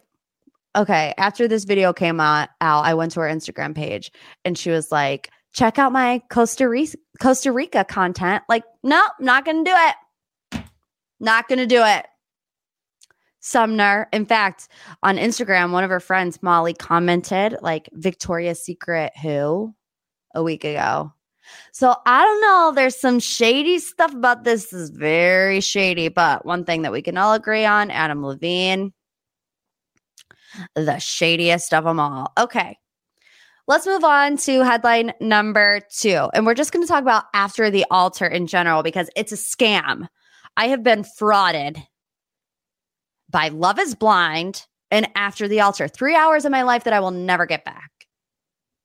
okay, 0.76 1.14
after 1.18 1.48
this 1.48 1.66
video 1.66 1.92
came 1.92 2.20
out, 2.20 2.50
out, 2.62 2.86
I 2.86 2.94
went 2.94 3.12
to 3.14 3.22
her 3.22 3.28
Instagram 3.28 3.76
page 3.76 4.12
and 4.46 4.58
she 4.58 4.70
was 4.70 4.92
like, 4.92 5.32
check 5.56 5.80
out 5.80 5.92
my 5.92 6.22
Costa 6.30 6.68
Rica, 6.68 6.98
Costa 7.22 7.52
Rica 7.52 7.86
content. 7.86 8.44
Like, 8.50 8.64
no, 8.84 9.02
not 9.20 9.46
going 9.46 9.64
to 9.64 9.72
do 9.72 9.76
it. 9.76 10.64
Not 11.20 11.48
to 11.50 11.66
do 11.66 11.82
it. 11.84 12.06
Sumner. 13.40 14.10
In 14.12 14.26
fact, 14.26 14.68
on 15.02 15.18
Instagram, 15.18 15.72
one 15.72 15.84
of 15.84 15.90
her 15.90 16.00
friends, 16.00 16.44
Molly, 16.44 16.74
commented 16.74 17.58
like 17.62 17.90
Victoria's 17.94 18.64
Secret 18.64 19.14
who 19.22 19.74
a 20.34 20.44
week 20.44 20.66
ago. 20.66 21.14
So 21.72 21.96
I 22.06 22.24
don't 22.24 22.42
know. 22.42 22.74
There's 22.76 23.00
some 23.00 23.20
shady 23.20 23.80
stuff 23.80 24.14
about 24.14 24.44
this. 24.44 24.66
this 24.66 24.74
is 24.74 24.90
very 24.90 25.62
shady, 25.62 26.10
but 26.10 26.44
one 26.46 26.66
thing 26.66 26.82
that 26.82 26.92
we 26.92 27.02
can 27.02 27.18
all 27.18 27.34
agree 27.34 27.66
on 27.66 27.92
Adam 27.92 28.26
Levine, 28.26 28.94
the 30.76 30.98
shadiest 30.98 31.74
of 31.74 31.84
them 31.84 32.00
all. 32.00 32.34
Okay. 32.38 32.78
Let's 33.68 33.88
move 33.88 34.04
on 34.04 34.38
to 34.38 34.62
headline 34.62 35.14
number 35.20 35.82
two. 35.90 36.30
And 36.36 36.46
we're 36.46 36.54
just 36.54 36.72
going 36.72 36.86
to 36.86 36.88
talk 36.88 37.02
about 37.02 37.24
after 37.34 37.72
the 37.72 37.84
altar 37.90 38.28
in 38.28 38.46
general 38.46 38.84
because 38.84 39.10
it's 39.16 39.32
a 39.32 39.36
scam. 39.36 40.08
I 40.56 40.68
have 40.68 40.84
been 40.84 41.04
frauded 41.04 41.84
by 43.30 43.48
Love 43.48 43.80
is 43.80 43.96
Blind 43.96 44.68
and 44.92 45.10
After 45.16 45.48
the 45.48 45.62
Altar. 45.62 45.88
Three 45.88 46.16
hours 46.16 46.46
of 46.46 46.52
my 46.52 46.62
life 46.62 46.84
that 46.84 46.94
I 46.94 47.00
will 47.00 47.10
never 47.10 47.48
get 47.48 47.66
back. 47.66 47.90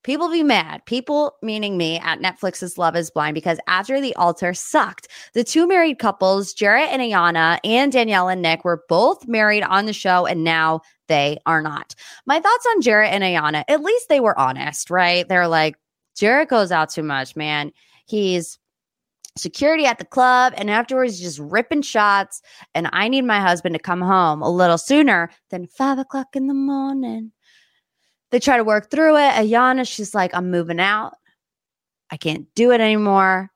People 0.03 0.31
be 0.31 0.43
mad. 0.43 0.81
People, 0.87 1.35
meaning 1.43 1.77
me, 1.77 1.99
at 1.99 2.21
Netflix's 2.21 2.79
Love 2.79 2.97
is 2.97 3.11
Blind 3.11 3.35
because 3.35 3.61
After 3.67 4.01
the 4.01 4.17
Altar 4.17 4.55
sucked. 4.55 5.09
The 5.35 5.45
two 5.45 5.69
married 5.69 5.99
couples, 5.99 6.55
Jarrette 6.55 6.89
and 6.89 7.03
Iyanna, 7.03 7.59
and 7.65 7.93
Danielle 7.93 8.31
and 8.31 8.41
Nick, 8.41 8.65
were 8.65 8.83
both 8.89 9.29
married 9.29 9.63
on 9.63 9.85
the 9.85 9.93
show, 9.93 10.25
and 10.25 10.43
now 10.43 10.81
they 11.11 11.39
are 11.45 11.61
not. 11.61 11.95
My 12.25 12.41
thoughts 12.41 12.67
on 12.71 12.81
Jarrette 12.81 13.11
and 13.11 13.23
Iyanna, 13.23 13.65
at 13.69 13.83
least 13.83 14.09
they 14.09 14.21
were 14.21 14.39
honest, 14.39 14.89
right? 14.91 15.29
They're 15.29 15.49
like, 15.49 15.77
Jarrette 16.19 16.49
goes 16.49 16.73
out 16.73 16.89
too 16.89 17.03
much, 17.03 17.37
man. 17.37 17.73
He's 18.07 18.59
security 19.37 19.85
at 19.85 19.99
the 19.99 20.05
club 20.05 20.55
and 20.57 20.71
afterwards 20.71 21.21
just 21.21 21.39
ripping 21.39 21.83
shots 21.83 22.43
and 22.75 22.91
i 22.93 23.07
need 23.07 23.23
my 23.23 23.41
husband 23.41 23.73
to 23.73 23.79
come 23.79 24.01
home 24.01 24.43
a 24.43 24.51
little 24.51 24.77
sooner 24.77 25.31
than 25.51 25.69
five 25.69 25.99
o'clock 25.99 26.27
in 26.35 26.49
the 26.49 26.53
morning 26.53 27.31
they 28.31 28.39
try 28.39 28.57
to 28.57 28.65
work 28.65 28.91
through 28.91 29.17
it. 29.17 29.33
Iyanna, 29.33 29.89
she's 29.89 30.15
like, 30.15 30.35
I'm 30.35 30.51
moving 30.51 30.81
out. 30.81 31.15
I 32.11 32.17
can't 32.17 32.47
do 32.55 32.73
it 32.73 32.81
anymore. 32.81 33.51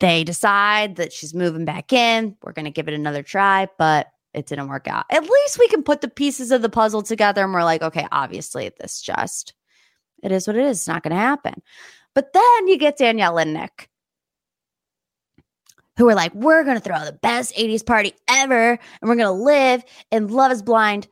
They 0.00 0.24
decide 0.24 0.96
that 0.96 1.12
she's 1.12 1.34
moving 1.34 1.64
back 1.64 1.92
in. 1.92 2.36
We're 2.42 2.52
going 2.52 2.66
to 2.66 2.70
give 2.70 2.88
it 2.88 2.94
another 2.94 3.22
try, 3.22 3.68
but 3.78 4.08
it 4.36 4.46
didn't 4.46 4.68
work 4.68 4.86
out. 4.86 5.06
At 5.10 5.22
least 5.22 5.58
we 5.58 5.68
can 5.68 5.82
put 5.82 6.00
the 6.00 6.08
pieces 6.08 6.50
of 6.50 6.62
the 6.62 6.68
puzzle 6.68 7.02
together 7.02 7.42
and 7.42 7.52
we're 7.52 7.64
like, 7.64 7.82
okay, 7.82 8.06
obviously 8.12 8.70
this 8.78 9.00
just, 9.00 9.54
it 10.22 10.30
is 10.30 10.46
what 10.46 10.56
it 10.56 10.64
is. 10.64 10.78
It's 10.78 10.88
not 10.88 11.02
going 11.02 11.14
to 11.14 11.20
happen. 11.20 11.62
But 12.14 12.32
then 12.32 12.68
you 12.68 12.76
get 12.76 12.98
Danielle 12.98 13.38
and 13.38 13.54
Nick 13.54 13.88
who 15.96 16.08
are 16.08 16.14
like, 16.14 16.34
we're 16.34 16.62
going 16.62 16.76
to 16.76 16.82
throw 16.82 17.02
the 17.04 17.18
best 17.22 17.56
80s 17.56 17.84
party 17.84 18.12
ever 18.28 18.70
and 18.72 19.08
we're 19.08 19.16
going 19.16 19.26
to 19.26 19.44
live 19.44 19.82
in 20.12 20.28
Love 20.28 20.52
is 20.52 20.62
Blind 20.62 21.08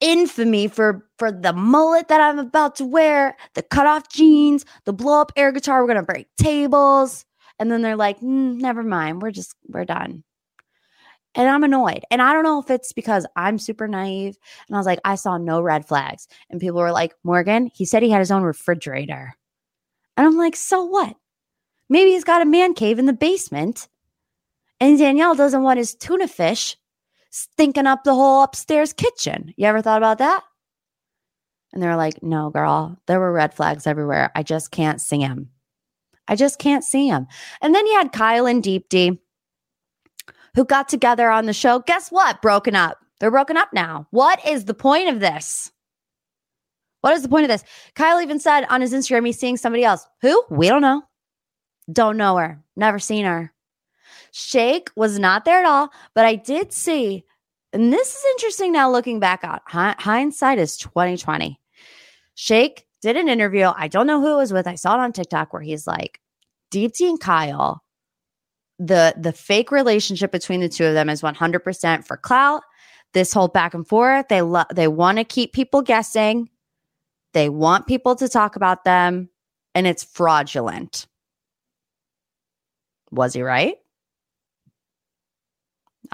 infamy 0.00 0.68
for 0.68 1.08
for 1.18 1.32
the 1.32 1.52
mullet 1.52 2.08
that 2.08 2.20
I'm 2.20 2.38
about 2.38 2.76
to 2.76 2.84
wear, 2.84 3.36
the 3.54 3.62
cutoff 3.62 4.08
jeans, 4.10 4.64
the 4.84 4.92
blow 4.92 5.20
up 5.20 5.32
air 5.36 5.50
guitar. 5.50 5.80
We're 5.80 5.88
gonna 5.88 6.02
break 6.02 6.26
tables, 6.36 7.24
and 7.58 7.70
then 7.70 7.82
they're 7.82 7.96
like, 7.96 8.20
mm, 8.20 8.56
"Never 8.58 8.82
mind, 8.82 9.22
we're 9.22 9.30
just 9.30 9.54
we're 9.68 9.84
done." 9.84 10.24
And 11.36 11.48
I'm 11.48 11.64
annoyed, 11.64 12.04
and 12.10 12.22
I 12.22 12.32
don't 12.32 12.44
know 12.44 12.60
if 12.60 12.70
it's 12.70 12.92
because 12.92 13.26
I'm 13.34 13.58
super 13.58 13.88
naive. 13.88 14.36
And 14.68 14.76
I 14.76 14.78
was 14.78 14.86
like, 14.86 15.00
I 15.04 15.16
saw 15.16 15.36
no 15.36 15.60
red 15.60 15.86
flags, 15.86 16.28
and 16.48 16.60
people 16.60 16.80
were 16.80 16.92
like, 16.92 17.14
"Morgan, 17.24 17.70
he 17.74 17.84
said 17.84 18.02
he 18.02 18.10
had 18.10 18.20
his 18.20 18.30
own 18.30 18.44
refrigerator," 18.44 19.34
and 20.16 20.26
I'm 20.26 20.36
like, 20.36 20.54
"So 20.56 20.84
what? 20.84 21.16
Maybe 21.88 22.12
he's 22.12 22.24
got 22.24 22.42
a 22.42 22.46
man 22.46 22.74
cave 22.74 22.98
in 22.98 23.06
the 23.06 23.12
basement." 23.12 23.88
And 24.80 24.98
Danielle 24.98 25.34
doesn't 25.34 25.62
want 25.62 25.78
his 25.78 25.94
tuna 25.94 26.28
fish 26.28 26.76
stinking 27.30 27.86
up 27.86 28.04
the 28.04 28.14
whole 28.14 28.42
upstairs 28.42 28.92
kitchen. 28.92 29.52
You 29.56 29.66
ever 29.66 29.82
thought 29.82 29.98
about 29.98 30.18
that? 30.18 30.44
And 31.72 31.82
they're 31.82 31.96
like, 31.96 32.22
no, 32.22 32.50
girl, 32.50 32.96
there 33.06 33.18
were 33.18 33.32
red 33.32 33.52
flags 33.52 33.86
everywhere. 33.86 34.30
I 34.36 34.44
just 34.44 34.70
can't 34.70 35.00
see 35.00 35.20
him. 35.20 35.50
I 36.28 36.36
just 36.36 36.60
can't 36.60 36.84
see 36.84 37.08
him. 37.08 37.26
And 37.60 37.74
then 37.74 37.86
you 37.86 37.94
had 37.94 38.12
Kyle 38.12 38.46
and 38.46 38.62
Deepti 38.62 39.18
who 40.54 40.64
got 40.64 40.88
together 40.88 41.30
on 41.30 41.46
the 41.46 41.52
show. 41.52 41.80
Guess 41.80 42.10
what? 42.10 42.42
Broken 42.42 42.74
up. 42.74 42.98
They're 43.20 43.30
broken 43.30 43.56
up 43.56 43.72
now. 43.72 44.06
What 44.10 44.44
is 44.46 44.64
the 44.64 44.74
point 44.74 45.08
of 45.08 45.20
this? 45.20 45.70
What 47.00 47.14
is 47.14 47.22
the 47.22 47.28
point 47.28 47.44
of 47.44 47.48
this? 47.48 47.64
Kyle 47.94 48.20
even 48.20 48.40
said 48.40 48.64
on 48.70 48.80
his 48.80 48.92
Instagram 48.92 49.26
he's 49.26 49.38
seeing 49.38 49.56
somebody 49.56 49.84
else. 49.84 50.06
Who? 50.22 50.42
We 50.50 50.68
don't 50.68 50.82
know. 50.82 51.02
Don't 51.92 52.16
know 52.16 52.36
her. 52.38 52.62
Never 52.76 52.98
seen 52.98 53.24
her. 53.24 53.52
Shake 54.32 54.90
was 54.96 55.18
not 55.18 55.44
there 55.44 55.60
at 55.60 55.66
all, 55.66 55.90
but 56.14 56.24
I 56.24 56.34
did 56.34 56.72
see, 56.72 57.24
and 57.72 57.92
this 57.92 58.14
is 58.16 58.24
interesting 58.32 58.72
now 58.72 58.90
looking 58.90 59.20
back 59.20 59.44
on 59.44 59.60
hindsight 59.68 60.58
is 60.58 60.76
2020. 60.76 61.60
Shake 62.34 62.86
did 63.00 63.16
an 63.16 63.28
interview. 63.28 63.70
I 63.76 63.86
don't 63.86 64.08
know 64.08 64.20
who 64.20 64.32
it 64.32 64.38
was 64.38 64.52
with. 64.52 64.66
I 64.66 64.74
saw 64.74 64.94
it 64.94 65.00
on 65.00 65.12
TikTok 65.12 65.52
where 65.52 65.62
he's 65.62 65.86
like, 65.86 66.20
Deepti 66.72 67.08
and 67.08 67.20
Kyle, 67.20 67.83
the 68.78 69.14
the 69.16 69.32
fake 69.32 69.70
relationship 69.70 70.32
between 70.32 70.60
the 70.60 70.68
two 70.68 70.84
of 70.84 70.94
them 70.94 71.08
is 71.08 71.22
100% 71.22 72.06
for 72.06 72.16
clout. 72.16 72.62
This 73.12 73.32
whole 73.32 73.48
back 73.48 73.74
and 73.74 73.86
forth, 73.86 74.26
they 74.28 74.42
love 74.42 74.66
they 74.74 74.88
want 74.88 75.18
to 75.18 75.24
keep 75.24 75.52
people 75.52 75.82
guessing. 75.82 76.48
They 77.32 77.48
want 77.48 77.86
people 77.86 78.16
to 78.16 78.28
talk 78.28 78.56
about 78.56 78.84
them, 78.84 79.28
and 79.74 79.86
it's 79.86 80.04
fraudulent. 80.04 81.06
Was 83.10 83.34
he 83.34 83.42
right? 83.42 83.76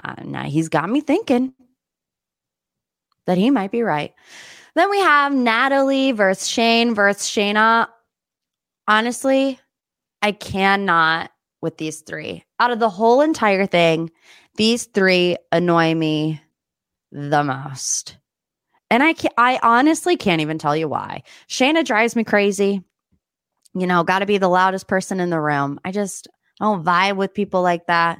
Uh, 0.03 0.15
now 0.23 0.43
he's 0.43 0.69
got 0.69 0.89
me 0.89 1.01
thinking 1.01 1.53
that 3.25 3.37
he 3.37 3.49
might 3.49 3.71
be 3.71 3.81
right. 3.81 4.13
Then 4.75 4.89
we 4.89 4.99
have 4.99 5.33
Natalie 5.33 6.11
versus 6.11 6.47
Shane 6.47 6.95
versus 6.95 7.27
Shayna. 7.27 7.87
Honestly, 8.87 9.59
I 10.21 10.31
cannot 10.31 11.31
with 11.61 11.77
these 11.77 12.01
three. 12.01 12.43
Out 12.59 12.71
of 12.71 12.79
the 12.79 12.89
whole 12.89 13.21
entire 13.21 13.65
thing, 13.65 14.11
these 14.55 14.85
three 14.85 15.37
annoy 15.51 15.95
me 15.95 16.41
the 17.11 17.43
most. 17.43 18.17
And 18.89 19.01
I 19.01 19.13
can 19.13 19.31
I 19.37 19.59
honestly 19.63 20.17
can't 20.17 20.41
even 20.41 20.57
tell 20.57 20.75
you 20.75 20.87
why. 20.87 21.23
Shayna 21.47 21.85
drives 21.85 22.15
me 22.15 22.23
crazy. 22.23 22.83
You 23.73 23.87
know, 23.87 24.03
got 24.03 24.19
to 24.19 24.25
be 24.25 24.37
the 24.37 24.49
loudest 24.49 24.87
person 24.87 25.19
in 25.19 25.29
the 25.29 25.39
room. 25.39 25.79
I 25.85 25.91
just 25.91 26.27
I 26.59 26.65
don't 26.65 26.83
vibe 26.83 27.15
with 27.15 27.33
people 27.33 27.61
like 27.61 27.87
that. 27.87 28.19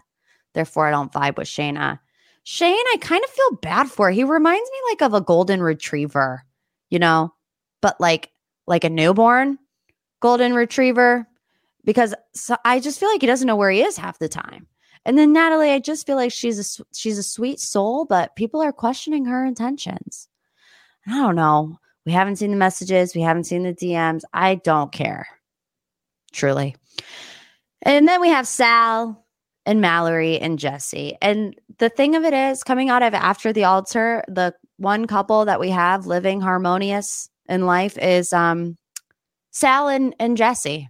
Therefore, 0.54 0.88
I 0.88 0.92
don't 0.92 1.12
vibe 1.12 1.38
with 1.38 1.48
Shayna. 1.48 2.00
Shane, 2.44 2.74
I 2.74 2.98
kind 3.02 3.24
of 3.24 3.30
feel 3.30 3.58
bad 3.62 3.90
for. 3.90 4.10
He 4.10 4.24
reminds 4.24 4.70
me 4.70 4.78
like 4.90 5.02
of 5.02 5.14
a 5.14 5.22
golden 5.22 5.62
retriever, 5.62 6.44
you 6.90 7.00
know, 7.00 7.34
but 7.82 8.00
like 8.00 8.32
like 8.66 8.84
a 8.84 8.90
newborn 8.90 9.58
golden 10.22 10.54
retriever 10.54 11.28
because 11.84 12.14
so 12.34 12.56
I 12.66 12.80
just 12.80 13.00
feel 13.00 13.10
like 13.10 13.22
he 13.22 13.28
doesn't 13.28 13.48
know 13.48 13.56
where 13.56 13.72
he 13.72 13.82
is 13.82 13.98
half 13.98 14.20
the 14.20 14.30
time. 14.30 14.68
And 15.06 15.18
then 15.18 15.34
Natalie, 15.34 15.72
I 15.72 15.80
just 15.80 16.06
feel 16.06 16.16
like 16.16 16.32
she's 16.32 16.80
a 16.80 16.84
she's 16.94 17.18
a 17.18 17.24
sweet 17.24 17.60
soul, 17.60 18.06
but 18.06 18.36
people 18.36 18.62
are 18.62 18.74
questioning 18.74 19.26
her 19.26 19.46
intentions. 19.46 20.28
I 21.08 21.18
don't 21.18 21.36
know. 21.36 21.80
We 22.06 22.12
haven't 22.12 22.38
seen 22.38 22.52
the 22.52 22.58
messages, 22.58 23.16
we 23.16 23.22
haven't 23.22 23.46
seen 23.46 23.64
the 23.64 23.74
DMs. 23.74 24.22
I 24.34 24.56
don't 24.56 24.92
care. 24.92 25.28
Truly. 26.32 26.76
And 27.84 28.08
then 28.08 28.22
we 28.22 28.30
have 28.30 28.48
Sal, 28.48 29.22
and 29.66 29.82
Mallory 29.82 30.40
and 30.40 30.58
Jesse. 30.58 31.16
And 31.22 31.56
the 31.78 31.90
thing 31.90 32.16
of 32.16 32.24
it 32.24 32.34
is, 32.34 32.64
coming 32.64 32.90
out 32.90 33.04
of 33.04 33.14
after 33.14 33.54
the 33.54 33.66
altar, 33.66 34.24
the 34.28 34.54
one 34.78 35.06
couple 35.06 35.46
that 35.46 35.60
we 35.60 35.70
have 35.70 36.08
living 36.08 36.42
harmonious 36.42 37.30
in 37.48 37.66
life 37.66 37.98
is 37.98 38.34
um, 38.34 38.78
Sal 39.52 39.88
and, 39.88 40.16
and 40.20 40.38
Jesse. 40.38 40.90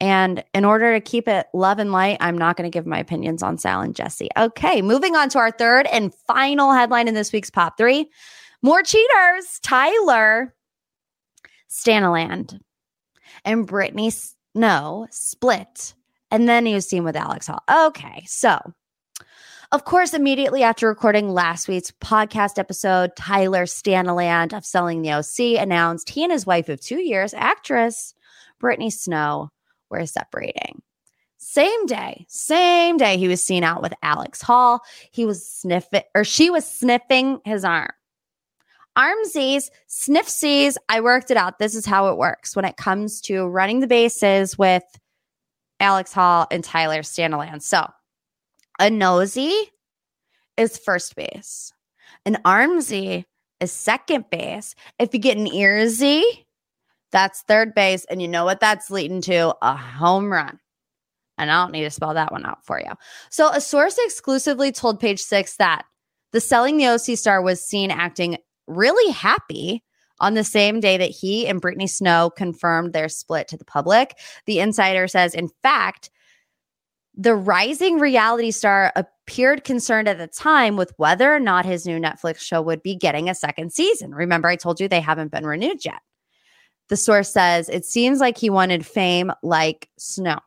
And 0.00 0.44
in 0.52 0.64
order 0.64 0.92
to 0.92 1.00
keep 1.00 1.26
it 1.26 1.46
love 1.54 1.78
and 1.78 1.90
light, 1.90 2.18
I'm 2.20 2.36
not 2.36 2.56
going 2.56 2.70
to 2.70 2.76
give 2.76 2.86
my 2.86 2.98
opinions 2.98 3.42
on 3.42 3.56
Sal 3.56 3.80
and 3.80 3.94
Jesse. 3.94 4.28
Okay, 4.36 4.82
moving 4.82 5.16
on 5.16 5.28
to 5.30 5.38
our 5.38 5.50
third 5.50 5.86
and 5.86 6.14
final 6.26 6.72
headline 6.72 7.08
in 7.08 7.14
this 7.14 7.32
week's 7.32 7.50
Pop 7.50 7.78
3. 7.78 8.08
More 8.62 8.82
cheaters. 8.82 9.58
Tyler 9.62 10.54
Stanaland 11.70 12.60
and 13.44 13.66
Brittany 13.66 14.10
Snow 14.10 15.06
split 15.10 15.94
and 16.30 16.48
then 16.48 16.66
he 16.66 16.74
was 16.74 16.88
seen 16.88 17.04
with 17.04 17.16
Alex 17.16 17.46
Hall. 17.46 17.62
Okay. 17.70 18.24
So, 18.26 18.58
of 19.72 19.84
course, 19.84 20.14
immediately 20.14 20.62
after 20.62 20.88
recording 20.88 21.30
last 21.30 21.68
week's 21.68 21.90
podcast 21.90 22.58
episode, 22.58 23.14
Tyler 23.16 23.64
Stanaland 23.64 24.56
of 24.56 24.64
Selling 24.64 25.02
the 25.02 25.12
OC 25.12 25.60
announced 25.60 26.10
he 26.10 26.22
and 26.22 26.32
his 26.32 26.46
wife 26.46 26.68
of 26.68 26.80
two 26.80 27.00
years, 27.00 27.34
actress 27.34 28.14
Brittany 28.58 28.90
Snow, 28.90 29.50
were 29.90 30.06
separating. 30.06 30.82
same 31.38 31.86
day, 31.86 32.26
same 32.28 32.96
day, 32.96 33.16
he 33.16 33.28
was 33.28 33.44
seen 33.44 33.62
out 33.62 33.82
with 33.82 33.94
Alex 34.02 34.42
Hall. 34.42 34.80
He 35.10 35.24
was 35.24 35.46
sniffing, 35.46 36.02
or 36.14 36.24
she 36.24 36.50
was 36.50 36.64
sniffing 36.68 37.40
his 37.44 37.64
arm. 37.64 37.90
Armsies, 38.98 39.70
sniffsies. 39.88 40.76
I 40.88 41.00
worked 41.00 41.30
it 41.30 41.36
out. 41.36 41.58
This 41.58 41.74
is 41.74 41.84
how 41.84 42.08
it 42.08 42.16
works 42.16 42.56
when 42.56 42.64
it 42.64 42.78
comes 42.78 43.20
to 43.22 43.46
running 43.46 43.80
the 43.80 43.86
bases 43.86 44.56
with 44.56 44.82
Alex 45.80 46.12
Hall 46.12 46.46
and 46.50 46.64
Tyler 46.64 47.02
Stanaland. 47.02 47.62
So 47.62 47.86
a 48.78 48.88
nosy 48.90 49.54
is 50.56 50.78
first 50.78 51.14
base, 51.14 51.72
an 52.24 52.38
armsy 52.44 53.26
is 53.60 53.72
second 53.72 54.30
base. 54.30 54.74
If 54.98 55.12
you 55.12 55.20
get 55.20 55.36
an 55.36 55.46
earsy, 55.46 56.22
that's 57.16 57.42
third 57.42 57.74
base. 57.74 58.04
And 58.10 58.20
you 58.20 58.28
know 58.28 58.44
what 58.44 58.60
that's 58.60 58.90
leading 58.90 59.22
to? 59.22 59.56
A 59.62 59.74
home 59.74 60.30
run. 60.30 60.58
And 61.38 61.50
I 61.50 61.62
don't 61.62 61.72
need 61.72 61.84
to 61.84 61.90
spell 61.90 62.14
that 62.14 62.30
one 62.30 62.44
out 62.44 62.64
for 62.64 62.78
you. 62.78 62.92
So, 63.30 63.50
a 63.50 63.60
source 63.60 63.98
exclusively 63.98 64.70
told 64.72 65.00
Page 65.00 65.20
Six 65.20 65.56
that 65.56 65.84
the 66.32 66.40
selling 66.40 66.76
the 66.76 66.88
OC 66.88 67.16
star 67.18 67.42
was 67.42 67.64
seen 67.64 67.90
acting 67.90 68.38
really 68.66 69.12
happy 69.12 69.82
on 70.20 70.34
the 70.34 70.44
same 70.44 70.80
day 70.80 70.96
that 70.96 71.10
he 71.10 71.46
and 71.46 71.60
Brittany 71.60 71.86
Snow 71.86 72.30
confirmed 72.30 72.92
their 72.92 73.08
split 73.08 73.48
to 73.48 73.56
the 73.56 73.64
public. 73.64 74.18
The 74.46 74.60
insider 74.60 75.08
says, 75.08 75.34
in 75.34 75.48
fact, 75.62 76.10
the 77.14 77.34
rising 77.34 77.98
reality 77.98 78.50
star 78.50 78.92
appeared 78.94 79.64
concerned 79.64 80.08
at 80.08 80.18
the 80.18 80.26
time 80.26 80.76
with 80.76 80.92
whether 80.96 81.34
or 81.34 81.40
not 81.40 81.64
his 81.64 81.86
new 81.86 81.98
Netflix 81.98 82.38
show 82.38 82.60
would 82.62 82.82
be 82.82 82.94
getting 82.94 83.28
a 83.28 83.34
second 83.34 83.72
season. 83.72 84.14
Remember, 84.14 84.48
I 84.48 84.56
told 84.56 84.80
you 84.80 84.88
they 84.88 85.00
haven't 85.00 85.32
been 85.32 85.46
renewed 85.46 85.84
yet. 85.84 86.00
The 86.88 86.96
source 86.96 87.32
says 87.32 87.68
it 87.68 87.84
seems 87.84 88.20
like 88.20 88.38
he 88.38 88.50
wanted 88.50 88.86
fame 88.86 89.32
like 89.42 89.88
Snow. 89.98 90.38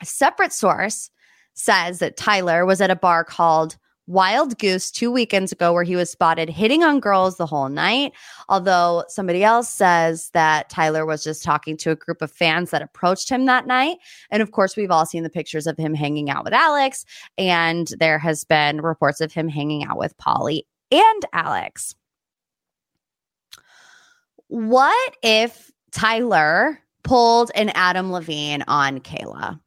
A 0.00 0.06
separate 0.06 0.52
source 0.52 1.10
says 1.54 2.00
that 2.00 2.16
Tyler 2.16 2.66
was 2.66 2.80
at 2.80 2.90
a 2.90 2.96
bar 2.96 3.24
called 3.24 3.76
Wild 4.08 4.58
Goose 4.58 4.90
two 4.90 5.12
weekends 5.12 5.52
ago 5.52 5.72
where 5.72 5.84
he 5.84 5.94
was 5.94 6.10
spotted 6.10 6.50
hitting 6.50 6.82
on 6.82 6.98
girls 6.98 7.36
the 7.36 7.46
whole 7.46 7.68
night. 7.68 8.12
Although 8.48 9.04
somebody 9.08 9.44
else 9.44 9.68
says 9.68 10.30
that 10.30 10.68
Tyler 10.68 11.06
was 11.06 11.22
just 11.22 11.44
talking 11.44 11.76
to 11.78 11.92
a 11.92 11.96
group 11.96 12.20
of 12.20 12.32
fans 12.32 12.70
that 12.70 12.82
approached 12.82 13.28
him 13.28 13.46
that 13.46 13.66
night. 13.66 13.98
And 14.30 14.42
of 14.42 14.50
course, 14.50 14.76
we've 14.76 14.90
all 14.90 15.06
seen 15.06 15.22
the 15.22 15.30
pictures 15.30 15.68
of 15.68 15.76
him 15.76 15.94
hanging 15.94 16.30
out 16.30 16.44
with 16.44 16.52
Alex, 16.52 17.04
and 17.38 17.88
there 18.00 18.18
has 18.18 18.42
been 18.44 18.80
reports 18.80 19.20
of 19.20 19.32
him 19.32 19.48
hanging 19.48 19.84
out 19.84 19.98
with 19.98 20.16
Polly 20.18 20.66
and 20.90 21.22
Alex. 21.32 21.94
What 24.52 25.16
if 25.22 25.70
Tyler 25.92 26.78
pulled 27.04 27.50
an 27.54 27.70
Adam 27.70 28.12
Levine 28.12 28.62
on 28.68 29.00
Kayla? 29.00 29.58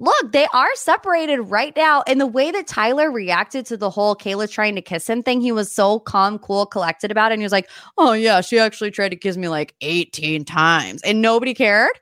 look, 0.00 0.32
they 0.32 0.46
are 0.52 0.74
separated 0.74 1.40
right 1.42 1.76
now. 1.76 2.02
And 2.06 2.20
the 2.20 2.26
way 2.26 2.50
that 2.50 2.66
Tyler 2.66 3.10
reacted 3.10 3.66
to 3.66 3.76
the 3.76 3.90
whole 3.90 4.16
Kayla 4.16 4.50
trying 4.50 4.74
to 4.74 4.82
kiss 4.82 5.08
him 5.08 5.22
thing, 5.22 5.40
he 5.40 5.52
was 5.52 5.70
so 5.70 6.00
calm, 6.00 6.38
cool, 6.38 6.66
collected 6.66 7.10
about 7.10 7.30
it. 7.30 7.34
And 7.34 7.42
he 7.42 7.44
was 7.44 7.52
like, 7.52 7.68
oh, 7.98 8.12
yeah, 8.12 8.40
she 8.40 8.58
actually 8.58 8.90
tried 8.90 9.10
to 9.10 9.16
kiss 9.16 9.36
me 9.36 9.48
like 9.48 9.74
18 9.82 10.44
times. 10.46 11.02
And 11.02 11.20
nobody 11.20 11.52
cared. 11.52 11.92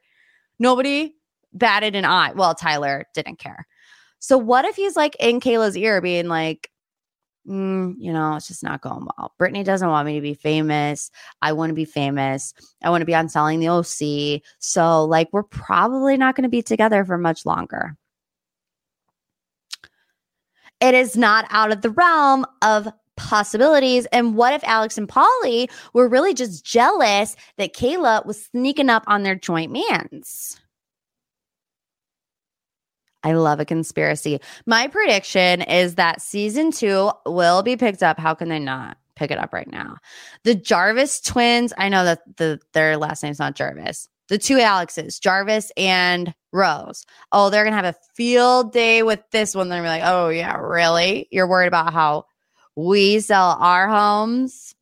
Nobody 0.61 1.15
batted 1.53 1.97
an 1.97 2.05
eye. 2.05 2.33
Well, 2.35 2.55
Tyler 2.55 3.07
didn't 3.15 3.41
care. 3.41 3.67
So 4.21 4.39
what 4.39 4.65
if 4.65 4.77
he's 4.77 4.97
like 4.97 5.17
in 5.19 5.41
Kayla's 5.41 5.77
ear 5.77 6.01
being 6.01 6.29
like, 6.29 6.71
mm, 7.49 7.95
you 7.99 8.13
know, 8.13 8.37
it's 8.37 8.49
just 8.49 8.63
not 8.63 8.83
going 8.83 9.07
well. 9.19 9.35
Brittany 9.39 9.65
doesn't 9.65 9.89
want 9.89 10.07
me 10.07 10.15
to 10.15 10.21
be 10.21 10.35
famous. 10.35 11.11
I 11.43 11.53
want 11.53 11.71
to 11.71 11.75
be 11.75 11.85
famous. 11.85 12.55
I 12.83 12.91
want 12.91 13.03
to 13.03 13.07
be 13.07 13.15
on 13.15 13.29
selling 13.29 13.61
the 13.61 13.69
OC. 13.69 14.43
So, 14.59 15.05
like, 15.05 15.29
we're 15.33 15.43
probably 15.43 16.17
not 16.17 16.37
going 16.37 16.43
to 16.45 16.49
be 16.49 16.63
together 16.63 17.05
for 17.05 17.19
much 17.19 17.47
longer. 17.47 17.97
It 20.81 20.95
is 20.95 21.17
not 21.17 21.47
out 21.51 21.73
of 21.73 21.83
the 21.83 21.91
realm 21.91 22.47
of 22.63 22.89
possibilities. 23.17 24.07
And 24.07 24.37
what 24.37 24.55
if 24.55 24.63
Alex 24.65 24.97
and 24.97 25.09
Polly 25.09 25.69
were 25.93 26.09
really 26.09 26.35
just 26.35 26.65
jealous 26.65 27.35
that 27.57 27.75
Kayla 27.75 28.25
was 28.25 28.45
sneaking 28.45 28.91
up 28.91 29.03
on 29.07 29.25
their 29.25 29.35
joint 29.35 29.73
mans? 29.73 30.61
I 33.29 33.33
love 33.35 33.61
a 33.61 33.67
conspiracy. 33.67 34.41
My 34.65 34.89
prediction 34.89 35.61
is 35.61 35.97
that 35.97 36.23
season 36.23 36.71
two 36.71 37.11
will 37.27 37.63
be 37.63 37.77
picked 37.77 38.03
up. 38.03 38.19
How 38.19 38.33
can 38.33 38.49
they 38.49 38.59
not 38.59 38.97
pick 39.17 39.31
it 39.31 39.37
up 39.37 39.53
right 39.53 39.71
now? 39.71 39.97
The 40.45 40.55
Jarvis 40.55 41.21
twins, 41.21 41.75
I 41.77 41.91
know 41.91 42.05
that 42.07 42.21
the 42.39 42.59
their 42.73 42.97
last 42.97 43.23
name's 43.23 43.39
not 43.39 43.55
Jarvis. 43.55 44.09
The 44.29 44.39
two 44.39 44.57
Alexes, 44.57 45.19
Jarvis 45.19 45.71
and 45.77 46.35
Rose. 46.53 47.05
Oh, 47.31 47.51
they're 47.51 47.65
gonna 47.65 47.77
have 47.77 47.85
a 47.85 47.99
field 48.15 48.73
day 48.73 49.03
with 49.03 49.21
this 49.31 49.55
one. 49.55 49.69
They're 49.69 49.83
gonna 49.83 49.89
be 49.89 50.01
like, 50.01 50.11
oh 50.11 50.31
yeah, 50.31 50.57
really? 50.57 51.29
You're 51.31 51.49
worried 51.49 51.69
about 51.69 51.93
how 51.93 52.25
we 52.77 53.21
sell 53.21 53.59
our 53.61 53.89
homes? 53.89 54.75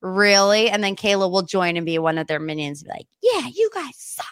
Really? 0.00 0.70
And 0.70 0.82
then 0.82 0.96
Kayla 0.96 1.30
will 1.30 1.42
join 1.42 1.76
and 1.76 1.84
be 1.84 1.98
one 1.98 2.16
of 2.16 2.26
their 2.26 2.40
minions, 2.40 2.84
be 2.84 2.88
like, 2.88 3.06
yeah, 3.22 3.48
you 3.52 3.68
guys 3.74 3.96
suck 3.96 4.26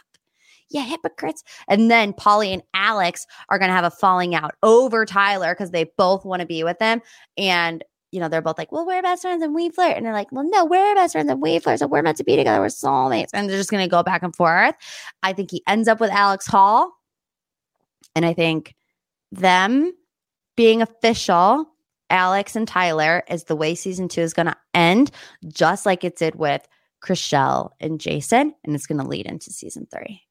yeah, 0.73 0.85
hypocrites. 0.85 1.45
And 1.69 1.91
then 1.91 2.13
Polly 2.13 2.53
and 2.53 2.63
Alex 2.75 3.27
are 3.49 3.59
going 3.59 3.69
to 3.69 3.75
have 3.75 3.85
a 3.85 3.91
falling 3.91 4.35
out 4.35 4.55
over 4.63 5.05
Tyler 5.05 5.55
because 5.55 5.71
they 5.71 5.85
both 5.97 6.25
want 6.25 6.41
to 6.41 6.47
be 6.47 6.65
with 6.65 6.81
him. 6.81 7.03
And, 7.37 7.85
you 8.11 8.21
know, 8.21 8.29
they're 8.29 8.43
both 8.43 8.59
like, 8.59 8.73
well, 8.73 8.87
we're 8.87 9.03
best 9.03 9.23
friends 9.23 9.43
and 9.43 9.55
we 9.55 9.71
flirt. 9.71 9.97
And 9.97 10.05
they're 10.05 10.13
like, 10.13 10.31
well, 10.33 10.49
no, 10.49 10.65
we're 10.65 10.95
best 10.95 11.13
friends 11.13 11.31
and 11.31 11.41
we 11.41 11.59
flirt. 11.59 11.79
So 11.79 11.87
we're 11.87 12.03
meant 12.03 12.19
to 12.19 12.25
be 12.25 12.37
together. 12.37 12.61
We're 12.61 12.67
soulmates. 12.67 13.31
And 13.33 13.49
they're 13.49 13.59
just 13.59 13.71
going 13.71 13.85
to 13.85 13.91
go 13.91 14.03
back 14.03 14.23
and 14.23 14.35
forth. 14.35 14.75
I 15.23 15.33
think 15.33 15.51
he 15.51 15.63
ends 15.67 15.89
up 15.89 16.01
with 16.01 16.11
Alex 16.11 16.47
Hall. 16.47 16.93
And 18.15 18.27
I 18.27 18.35
think 18.35 18.75
them 19.31 19.93
being 20.57 20.83
official, 20.83 21.67
Alex 22.11 22.57
and 22.57 22.69
Tyler, 22.69 23.23
is 23.29 23.45
the 23.45 23.57
way 23.57 23.75
season 23.75 24.09
two 24.09 24.21
is 24.21 24.35
going 24.35 24.47
to 24.47 24.57
end, 24.75 25.11
just 25.49 25.87
like 25.87 26.05
it 26.05 26.17
did 26.17 26.35
with 26.35 26.67
Chrishell 27.03 27.71
and 27.81 27.99
Jason. 27.99 28.55
And 28.63 28.75
it's 28.75 28.87
going 28.87 29.01
to 29.01 29.09
lead 29.09 29.27
into 29.27 29.51
season 29.51 29.87
three. 29.91 30.23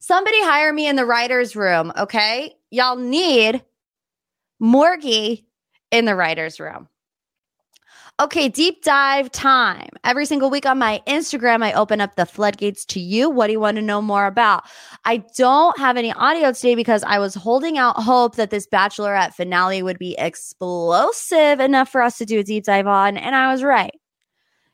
Somebody 0.00 0.42
hire 0.42 0.72
me 0.72 0.86
in 0.86 0.96
the 0.96 1.06
writer's 1.06 1.56
room, 1.56 1.92
okay? 1.98 2.54
Y'all 2.70 2.96
need 2.96 3.64
Morgie 4.62 5.44
in 5.90 6.04
the 6.04 6.14
writer's 6.14 6.60
room. 6.60 6.88
Okay, 8.20 8.48
deep 8.48 8.82
dive 8.82 9.30
time. 9.30 9.90
Every 10.02 10.26
single 10.26 10.50
week 10.50 10.66
on 10.66 10.76
my 10.76 11.00
Instagram, 11.06 11.62
I 11.62 11.72
open 11.72 12.00
up 12.00 12.16
the 12.16 12.26
floodgates 12.26 12.84
to 12.86 13.00
you. 13.00 13.30
What 13.30 13.46
do 13.46 13.52
you 13.52 13.60
want 13.60 13.76
to 13.76 13.82
know 13.82 14.02
more 14.02 14.26
about? 14.26 14.64
I 15.04 15.18
don't 15.36 15.78
have 15.78 15.96
any 15.96 16.12
audio 16.12 16.50
today 16.50 16.74
because 16.74 17.04
I 17.04 17.20
was 17.20 17.36
holding 17.36 17.78
out 17.78 17.96
hope 18.02 18.34
that 18.34 18.50
this 18.50 18.66
Bachelorette 18.66 19.34
finale 19.34 19.84
would 19.84 20.00
be 20.00 20.16
explosive 20.18 21.60
enough 21.60 21.90
for 21.90 22.02
us 22.02 22.18
to 22.18 22.26
do 22.26 22.40
a 22.40 22.42
deep 22.42 22.64
dive 22.64 22.88
on. 22.88 23.16
And 23.16 23.36
I 23.36 23.52
was 23.52 23.62
right 23.62 23.94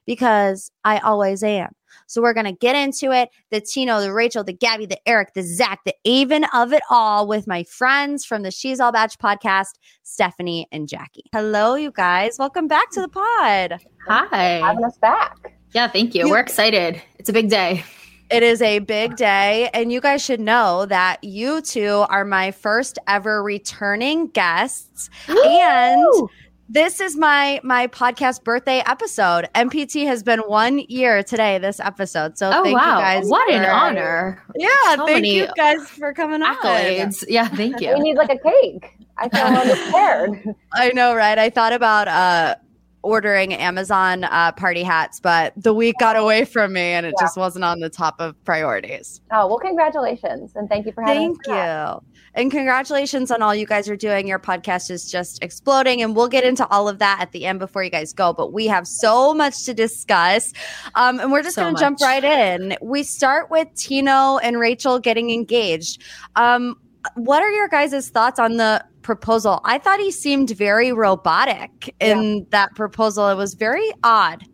because 0.07 0.71
I 0.83 0.99
always 1.01 1.43
am. 1.43 1.75
So 2.15 2.23
we're 2.23 2.33
going 2.33 2.47
to 2.47 2.53
get 2.53 2.77
into 2.77 3.11
it. 3.11 3.31
The 3.51 3.61
Tino, 3.61 4.01
the 4.01 4.13
Rachel, 4.13 4.45
the 4.45 4.53
Gabby, 4.53 4.87
the 4.87 5.01
Eric, 5.05 5.35
the 5.35 5.43
Zach, 5.43 5.81
the 5.85 5.97
Aven 6.07 6.45
of 6.55 6.73
it 6.73 6.83
all 6.89 7.27
with 7.27 7.49
my 7.49 7.65
friends 7.65 8.25
from 8.25 8.43
the 8.43 8.53
She's 8.53 8.79
All 8.79 8.93
Batch 8.93 9.19
podcast, 9.19 9.81
Stephanie 10.05 10.69
and 10.71 10.87
Jackie. 10.87 11.25
Hello, 11.33 11.75
you 11.75 11.91
guys. 11.91 12.37
Welcome 12.39 12.69
back 12.69 12.93
to 12.93 13.01
the 13.01 13.09
pod. 13.09 13.81
Hi. 14.07 14.61
Having 14.65 14.85
us 14.85 14.97
back. 14.99 15.57
Yeah, 15.73 15.89
thank 15.89 16.15
you. 16.15 16.27
you 16.27 16.31
We're 16.31 16.39
excited. 16.39 17.03
It's 17.19 17.29
a 17.29 17.33
big 17.33 17.51
day. 17.51 17.83
It 18.31 18.45
is 18.45 18.63
a 18.63 18.79
big 18.79 19.17
day. 19.17 19.69
And 19.75 19.91
you 19.91 20.01
guys 20.01 20.25
should 20.25 20.41
know 20.41 20.87
that 20.87 21.23
you 21.25 21.63
two 21.63 22.05
are 22.09 22.25
my 22.25 22.53
first 22.53 22.97
ever 23.09 23.43
returning 23.43 24.29
guests. 24.29 25.11
and 25.29 26.29
this 26.69 27.01
is 27.01 27.17
my 27.17 27.61
my 27.63 27.87
podcast 27.89 28.43
birthday 28.43 28.83
episode. 28.87 29.49
MPT 29.55 30.07
has 30.07 30.23
been 30.23 30.41
one 30.41 30.79
year 30.89 31.23
today. 31.23 31.59
This 31.59 31.81
episode, 31.81 32.39
so 32.39 32.51
oh, 32.53 32.63
thank 32.63 32.77
wow. 32.77 32.97
you 32.97 33.03
guys. 33.03 33.29
What 33.29 33.49
for, 33.49 33.55
an 33.55 33.65
honor! 33.65 34.43
Yeah, 34.57 34.97
so 34.97 35.07
thank 35.07 35.27
you 35.27 35.49
guys 35.57 35.89
for 35.91 36.13
coming 36.15 36.41
accolades. 36.41 37.23
on. 37.23 37.29
Yeah, 37.29 37.49
thank 37.49 37.81
you. 37.81 37.95
We 37.95 38.01
need 38.01 38.17
like 38.17 38.31
a 38.31 38.39
cake. 38.39 38.97
I 39.19 39.29
feel 39.29 39.43
unprepared. 39.43 40.57
I 40.73 40.91
know, 40.91 41.15
right? 41.15 41.39
I 41.39 41.51
thought 41.51 41.73
about 41.73 42.09
uh 42.09 42.57
ordering 43.05 43.55
Amazon 43.55 44.25
uh, 44.25 44.51
party 44.53 44.83
hats, 44.83 45.21
but 45.21 45.53
the 45.57 45.75
week 45.75 45.95
got 46.01 46.17
away 46.17 46.45
from 46.45 46.73
me 46.73 46.81
and 46.81 47.07
it 47.07 47.15
yeah. 47.19 47.25
just 47.25 47.37
wasn't 47.37 47.65
on 47.65 47.79
the 47.81 47.91
top 47.91 48.17
of 48.19 48.43
priorities. 48.45 49.21
Oh, 49.31 49.47
well, 49.47 49.59
congratulations. 49.59 50.53
And 50.57 50.69
thank 50.69 50.87
you 50.87 50.93
for 50.93 51.03
having 51.03 51.37
Thank 51.37 51.47
you. 51.47 52.03
And 52.37 52.51
congratulations 52.51 53.31
on 53.31 53.43
all 53.43 53.55
you 53.55 53.67
guys 53.67 53.89
are 53.89 53.97
doing. 53.97 54.27
Your 54.27 54.41
podcast 54.41 54.91
is 54.91 55.09
just 55.09 55.43
exploding. 55.43 56.03
And 56.03 56.17
we'll 56.17 56.29
get 56.29 56.43
into 56.45 56.67
all 56.69 56.89
of 56.89 56.99
that 56.99 57.19
at 57.21 57.31
the 57.33 57.47
end 57.47 57.61
before 57.61 57.85
you 57.85 57.91
guys 57.91 58.13
go. 58.13 58.33
But 58.33 58.53
we 58.53 58.67
have 58.67 58.89
so 58.89 59.35
much 59.35 59.65
to 59.67 59.75
discuss. 59.75 60.53
Um, 60.97 61.21
and 61.21 61.31
we're 61.31 61.43
just 61.43 61.55
so 61.55 61.63
going 61.63 61.77
to 61.77 61.81
jump 61.81 62.01
right 62.01 62.25
in. 62.25 62.77
We 62.81 63.05
start 63.05 63.51
with 63.51 63.69
Tino 63.77 64.39
and 64.39 64.59
Rachel 64.59 64.99
getting 64.99 65.31
engaged. 65.31 66.03
Um, 66.35 66.77
what 67.15 67.43
are 67.43 67.51
your 67.51 67.69
guys' 67.69 68.09
thoughts 68.09 68.41
on 68.41 68.57
the 68.57 68.85
proposal? 69.05 69.61
I 69.63 69.79
thought 69.79 70.01
he 70.01 70.11
seemed 70.11 70.51
very 70.51 70.93
robotic 70.93 71.95
in 72.01 72.39
yeah. 72.39 72.45
that 72.51 72.75
proposal. 72.75 73.29
It 73.29 73.37
was 73.37 73.55
very 73.55 73.89
odd. 74.03 74.45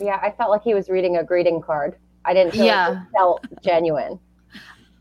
Yeah, 0.00 0.20
I 0.22 0.30
felt 0.30 0.50
like 0.50 0.62
he 0.62 0.74
was 0.74 0.88
reading 0.88 1.16
a 1.16 1.24
greeting 1.24 1.60
card. 1.60 1.96
I 2.24 2.34
didn't 2.34 2.52
feel 2.52 2.66
yeah. 2.66 2.88
like 2.88 2.98
it 2.98 3.08
felt 3.16 3.46
genuine. 3.64 4.20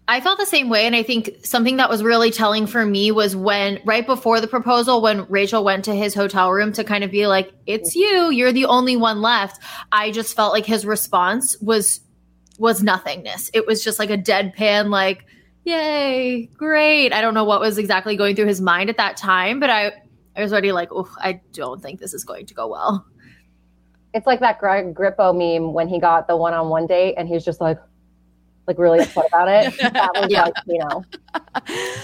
I 0.07 0.21
felt 0.21 0.39
the 0.39 0.45
same 0.45 0.69
way. 0.69 0.85
And 0.85 0.95
I 0.95 1.03
think 1.03 1.31
something 1.43 1.77
that 1.77 1.89
was 1.89 2.01
really 2.01 2.31
telling 2.31 2.65
for 2.65 2.85
me 2.85 3.11
was 3.11 3.35
when, 3.35 3.79
right 3.83 4.07
before 4.07 4.39
the 4.39 4.47
proposal, 4.47 5.01
when 5.01 5.27
Rachel 5.27 5.63
went 5.63 5.83
to 5.85 5.93
his 5.93 6.15
hotel 6.15 6.51
room 6.51 6.71
to 6.71 6.83
kind 6.83 7.03
of 7.03 7.11
be 7.11 7.27
like, 7.27 7.51
it's 7.65 7.93
you, 7.93 8.31
you're 8.31 8.53
the 8.53 8.65
only 8.65 8.95
one 8.95 9.21
left. 9.21 9.61
I 9.91 10.11
just 10.11 10.35
felt 10.35 10.53
like 10.53 10.65
his 10.65 10.85
response 10.85 11.57
was, 11.61 11.99
was 12.57 12.81
nothingness. 12.81 13.51
It 13.53 13.67
was 13.67 13.83
just 13.83 13.99
like 13.99 14.09
a 14.09 14.17
deadpan, 14.17 14.89
like, 14.89 15.25
yay, 15.67 16.45
great. 16.57 17.11
I 17.13 17.21
don't 17.21 17.33
know 17.33 17.43
what 17.43 17.59
was 17.59 17.77
exactly 17.77 18.15
going 18.15 18.35
through 18.35 18.47
his 18.47 18.61
mind 18.61 18.89
at 18.89 18.97
that 18.97 19.17
time, 19.17 19.59
but 19.59 19.69
I, 19.69 19.91
I 20.35 20.41
was 20.41 20.51
already 20.51 20.71
like, 20.71 20.89
oh, 20.91 21.09
I 21.19 21.41
don't 21.51 21.81
think 21.81 21.99
this 21.99 22.13
is 22.13 22.23
going 22.23 22.45
to 22.47 22.53
go 22.53 22.67
well. 22.67 23.05
It's 24.13 24.25
like 24.25 24.39
that 24.39 24.59
Greg 24.59 24.95
Grippo 24.95 25.35
meme 25.35 25.73
when 25.73 25.87
he 25.87 25.99
got 25.99 26.27
the 26.27 26.37
one 26.37 26.53
on 26.53 26.69
one 26.69 26.87
date 26.87 27.15
and 27.17 27.27
he's 27.27 27.43
just 27.43 27.59
like, 27.61 27.77
like 28.65 28.77
really 28.79 28.99
upset 28.99 29.25
about 29.27 29.47
it. 29.47 29.73
That 29.93 30.11
was 30.15 30.31
Yeah. 30.31 30.43
like, 30.45 30.53
you 30.65 30.79
know, 30.79 31.03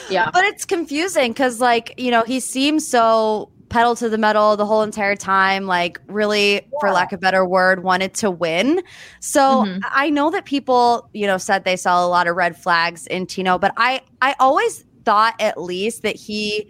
Yeah. 0.09 0.29
But 0.31 0.43
it's 0.45 0.65
confusing 0.65 1.31
because, 1.31 1.59
like, 1.59 1.93
you 1.97 2.11
know, 2.11 2.23
he 2.23 2.39
seems 2.39 2.87
so 2.87 3.49
pedal 3.69 3.95
to 3.95 4.09
the 4.09 4.17
metal 4.17 4.55
the 4.55 4.65
whole 4.65 4.83
entire 4.83 5.15
time, 5.15 5.65
like, 5.65 5.99
really, 6.07 6.61
for 6.79 6.91
lack 6.91 7.11
of 7.11 7.17
a 7.17 7.21
better 7.21 7.45
word, 7.45 7.83
wanted 7.83 8.13
to 8.15 8.29
win. 8.29 8.83
So 9.19 9.65
Mhm. 9.65 9.81
I 9.83 10.09
know 10.09 10.29
that 10.31 10.45
people, 10.45 11.09
you 11.13 11.25
know, 11.25 11.37
said 11.37 11.63
they 11.63 11.75
saw 11.75 12.05
a 12.05 12.07
lot 12.07 12.27
of 12.27 12.35
red 12.35 12.55
flags 12.55 13.07
in 13.07 13.25
Tino, 13.25 13.57
but 13.57 13.73
I, 13.77 14.01
I 14.21 14.35
always 14.39 14.85
thought 15.05 15.35
at 15.39 15.59
least 15.59 16.03
that 16.03 16.15
he, 16.15 16.69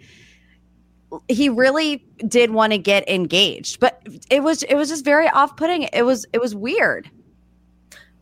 he 1.28 1.48
really 1.48 2.04
did 2.26 2.50
want 2.50 2.72
to 2.72 2.78
get 2.78 3.08
engaged, 3.08 3.80
but 3.80 4.00
it 4.30 4.42
was, 4.42 4.62
it 4.62 4.74
was 4.74 4.88
just 4.88 5.04
very 5.04 5.28
off 5.28 5.56
putting. 5.56 5.82
It 5.92 6.02
was, 6.02 6.26
it 6.32 6.40
was 6.40 6.54
weird. 6.54 7.10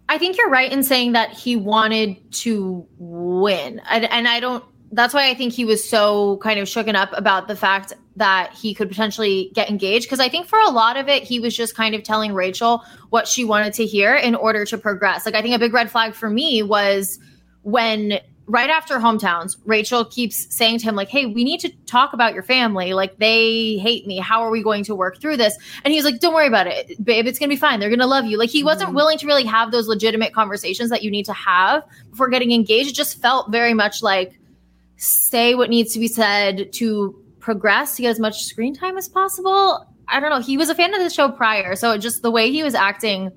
I 0.08 0.18
think 0.18 0.36
you're 0.36 0.50
right 0.50 0.70
in 0.70 0.82
saying 0.82 1.12
that 1.12 1.30
he 1.30 1.56
wanted 1.56 2.32
to 2.32 2.86
win. 2.98 3.80
And, 3.88 4.04
and 4.06 4.28
I 4.28 4.40
don't, 4.40 4.64
that's 4.92 5.14
why 5.14 5.28
I 5.28 5.34
think 5.34 5.52
he 5.52 5.64
was 5.64 5.88
so 5.88 6.36
kind 6.38 6.60
of 6.60 6.68
shooken 6.68 6.94
up 6.94 7.10
about 7.14 7.48
the 7.48 7.56
fact 7.56 7.94
that 8.16 8.52
he 8.52 8.74
could 8.74 8.88
potentially 8.88 9.50
get 9.54 9.70
engaged. 9.70 10.04
Because 10.06 10.20
I 10.20 10.28
think 10.28 10.46
for 10.46 10.58
a 10.60 10.68
lot 10.68 10.98
of 10.98 11.08
it, 11.08 11.22
he 11.22 11.40
was 11.40 11.56
just 11.56 11.74
kind 11.74 11.94
of 11.94 12.02
telling 12.02 12.34
Rachel 12.34 12.84
what 13.08 13.26
she 13.26 13.44
wanted 13.44 13.72
to 13.74 13.86
hear 13.86 14.14
in 14.14 14.34
order 14.34 14.66
to 14.66 14.76
progress. 14.76 15.24
Like, 15.24 15.34
I 15.34 15.40
think 15.40 15.54
a 15.54 15.58
big 15.58 15.72
red 15.72 15.90
flag 15.90 16.14
for 16.14 16.28
me 16.28 16.62
was 16.62 17.18
when 17.62 18.20
right 18.46 18.68
after 18.68 18.98
hometowns, 18.98 19.56
Rachel 19.64 20.04
keeps 20.04 20.54
saying 20.54 20.80
to 20.80 20.84
him, 20.84 20.94
like, 20.94 21.08
hey, 21.08 21.24
we 21.24 21.42
need 21.42 21.60
to 21.60 21.70
talk 21.86 22.12
about 22.12 22.34
your 22.34 22.42
family. 22.42 22.92
Like, 22.92 23.16
they 23.16 23.78
hate 23.78 24.06
me. 24.06 24.18
How 24.18 24.42
are 24.42 24.50
we 24.50 24.62
going 24.62 24.84
to 24.84 24.94
work 24.94 25.20
through 25.20 25.38
this? 25.38 25.56
And 25.84 25.94
he's 25.94 26.04
like, 26.04 26.20
don't 26.20 26.34
worry 26.34 26.48
about 26.48 26.66
it, 26.66 27.02
babe. 27.02 27.26
It's 27.26 27.38
going 27.38 27.48
to 27.48 27.56
be 27.56 27.58
fine. 27.58 27.80
They're 27.80 27.88
going 27.88 28.00
to 28.00 28.06
love 28.06 28.26
you. 28.26 28.36
Like, 28.36 28.50
he 28.50 28.62
wasn't 28.62 28.90
Mhm. 28.90 28.96
willing 28.96 29.18
to 29.18 29.26
really 29.26 29.44
have 29.44 29.70
those 29.70 29.88
legitimate 29.88 30.34
conversations 30.34 30.90
that 30.90 31.02
you 31.02 31.10
need 31.10 31.24
to 31.26 31.32
have 31.32 31.84
before 32.10 32.28
getting 32.28 32.52
engaged. 32.52 32.90
It 32.90 32.94
just 32.94 33.22
felt 33.22 33.50
very 33.50 33.72
much 33.72 34.02
like 34.02 34.38
say 35.02 35.54
what 35.54 35.68
needs 35.68 35.92
to 35.94 35.98
be 35.98 36.06
said 36.08 36.72
to 36.74 37.20
progress 37.40 37.96
to 37.96 38.02
get 38.02 38.10
as 38.10 38.20
much 38.20 38.44
screen 38.44 38.72
time 38.74 38.96
as 38.96 39.08
possible. 39.08 39.84
I 40.06 40.20
don't 40.20 40.30
know. 40.30 40.40
He 40.40 40.56
was 40.56 40.68
a 40.68 40.74
fan 40.76 40.94
of 40.94 41.00
the 41.00 41.10
show 41.10 41.28
prior. 41.28 41.74
So 41.74 41.98
just 41.98 42.22
the 42.22 42.30
way 42.30 42.52
he 42.52 42.62
was 42.62 42.74
acting 42.74 43.32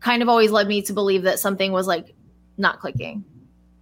kind 0.00 0.22
of 0.22 0.28
always 0.28 0.50
led 0.52 0.68
me 0.68 0.80
to 0.82 0.92
believe 0.92 1.22
that 1.24 1.38
something 1.40 1.72
was 1.72 1.86
like 1.86 2.14
not 2.56 2.78
clicking. 2.80 3.24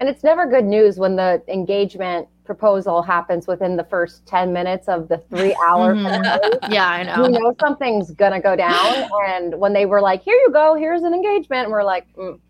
and 0.01 0.09
it's 0.09 0.25
never 0.25 0.47
good 0.47 0.65
news 0.65 0.97
when 0.99 1.17
the 1.17 1.43
engagement 1.49 2.27
proposal 2.45 3.03
happens 3.03 3.47
within 3.47 3.77
the 3.77 3.85
first 3.85 4.25
10 4.27 4.51
minutes 4.53 4.89
of 4.89 5.09
the 5.09 5.19
three 5.29 5.55
hour 5.69 5.95
Mhm. 5.95 6.71
Yeah, 6.73 6.89
I 6.89 7.03
know. 7.03 7.25
you 7.27 7.39
know. 7.39 7.55
something's 7.61 8.11
gonna 8.13 8.41
go 8.41 8.57
down 8.57 9.09
and 9.29 9.59
when 9.61 9.73
they 9.75 9.85
were 9.87 10.01
like 10.01 10.23
here 10.23 10.35
you 10.35 10.51
go 10.53 10.75
here's 10.75 11.03
an 11.03 11.13
engagement 11.13 11.65
and 11.65 11.71
we're 11.73 11.85
like 11.85 12.07
mm, 12.17 12.41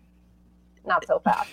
not 0.85 1.05
so 1.05 1.19
fast 1.19 1.49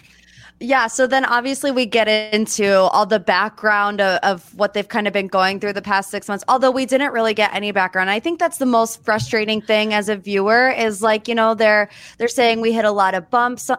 Yeah, 0.61 0.89
so 0.89 1.07
then 1.07 1.25
obviously 1.25 1.71
we 1.71 1.87
get 1.87 2.09
into 2.09 2.81
all 2.81 3.07
the 3.07 3.21
background 3.21 4.01
of, 4.01 4.19
of 4.25 4.55
what 4.57 4.75
they've 4.75 4.89
kind 4.89 5.07
of 5.07 5.13
been 5.13 5.29
going 5.29 5.61
through 5.61 5.75
the 5.75 5.83
past 5.83 6.11
six 6.11 6.27
months. 6.27 6.43
Although 6.49 6.73
we 6.73 6.85
didn't 6.85 7.13
really 7.13 7.33
get 7.33 7.55
any 7.55 7.71
background, 7.71 8.11
I 8.11 8.19
think 8.19 8.41
that's 8.41 8.59
the 8.59 8.67
most 8.67 9.05
frustrating 9.05 9.61
thing 9.61 9.95
as 9.95 10.09
a 10.09 10.17
viewer 10.17 10.71
is 10.71 11.01
like 11.01 11.29
you 11.29 11.35
know 11.35 11.55
they're 11.55 11.89
they're 12.19 12.27
saying 12.27 12.61
we 12.61 12.73
hit 12.73 12.85
a 12.85 12.91
lot 12.91 13.15
of 13.15 13.31
bumps 13.31 13.71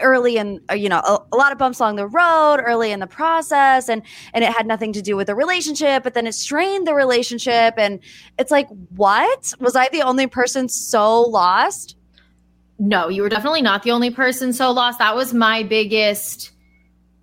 early 0.00 0.38
in 0.38 0.58
uh, 0.70 0.74
you 0.74 0.88
know 0.88 1.00
a, 1.00 1.18
a 1.32 1.36
lot 1.36 1.52
of 1.52 1.58
bumps 1.58 1.80
along 1.80 1.96
the 1.96 2.06
road 2.06 2.56
early 2.64 2.92
in 2.92 3.00
the 3.00 3.06
process 3.06 3.88
and 3.88 4.02
and 4.34 4.42
it 4.42 4.50
had 4.50 4.66
nothing 4.66 4.92
to 4.92 5.02
do 5.02 5.16
with 5.16 5.26
the 5.28 5.34
relationship 5.34 6.02
but 6.02 6.14
then 6.14 6.26
it 6.26 6.34
strained 6.34 6.86
the 6.86 6.94
relationship 6.94 7.74
and 7.76 8.00
it's 8.38 8.50
like 8.50 8.66
what 8.96 9.52
was 9.60 9.76
i 9.76 9.88
the 9.90 10.02
only 10.02 10.26
person 10.26 10.68
so 10.68 11.22
lost 11.22 11.96
No, 12.84 13.08
you 13.08 13.22
were 13.22 13.28
definitely 13.28 13.62
not 13.62 13.84
the 13.84 13.92
only 13.92 14.10
person 14.10 14.52
so 14.52 14.72
lost. 14.72 14.98
That 14.98 15.14
was 15.14 15.32
my 15.32 15.62
biggest 15.62 16.50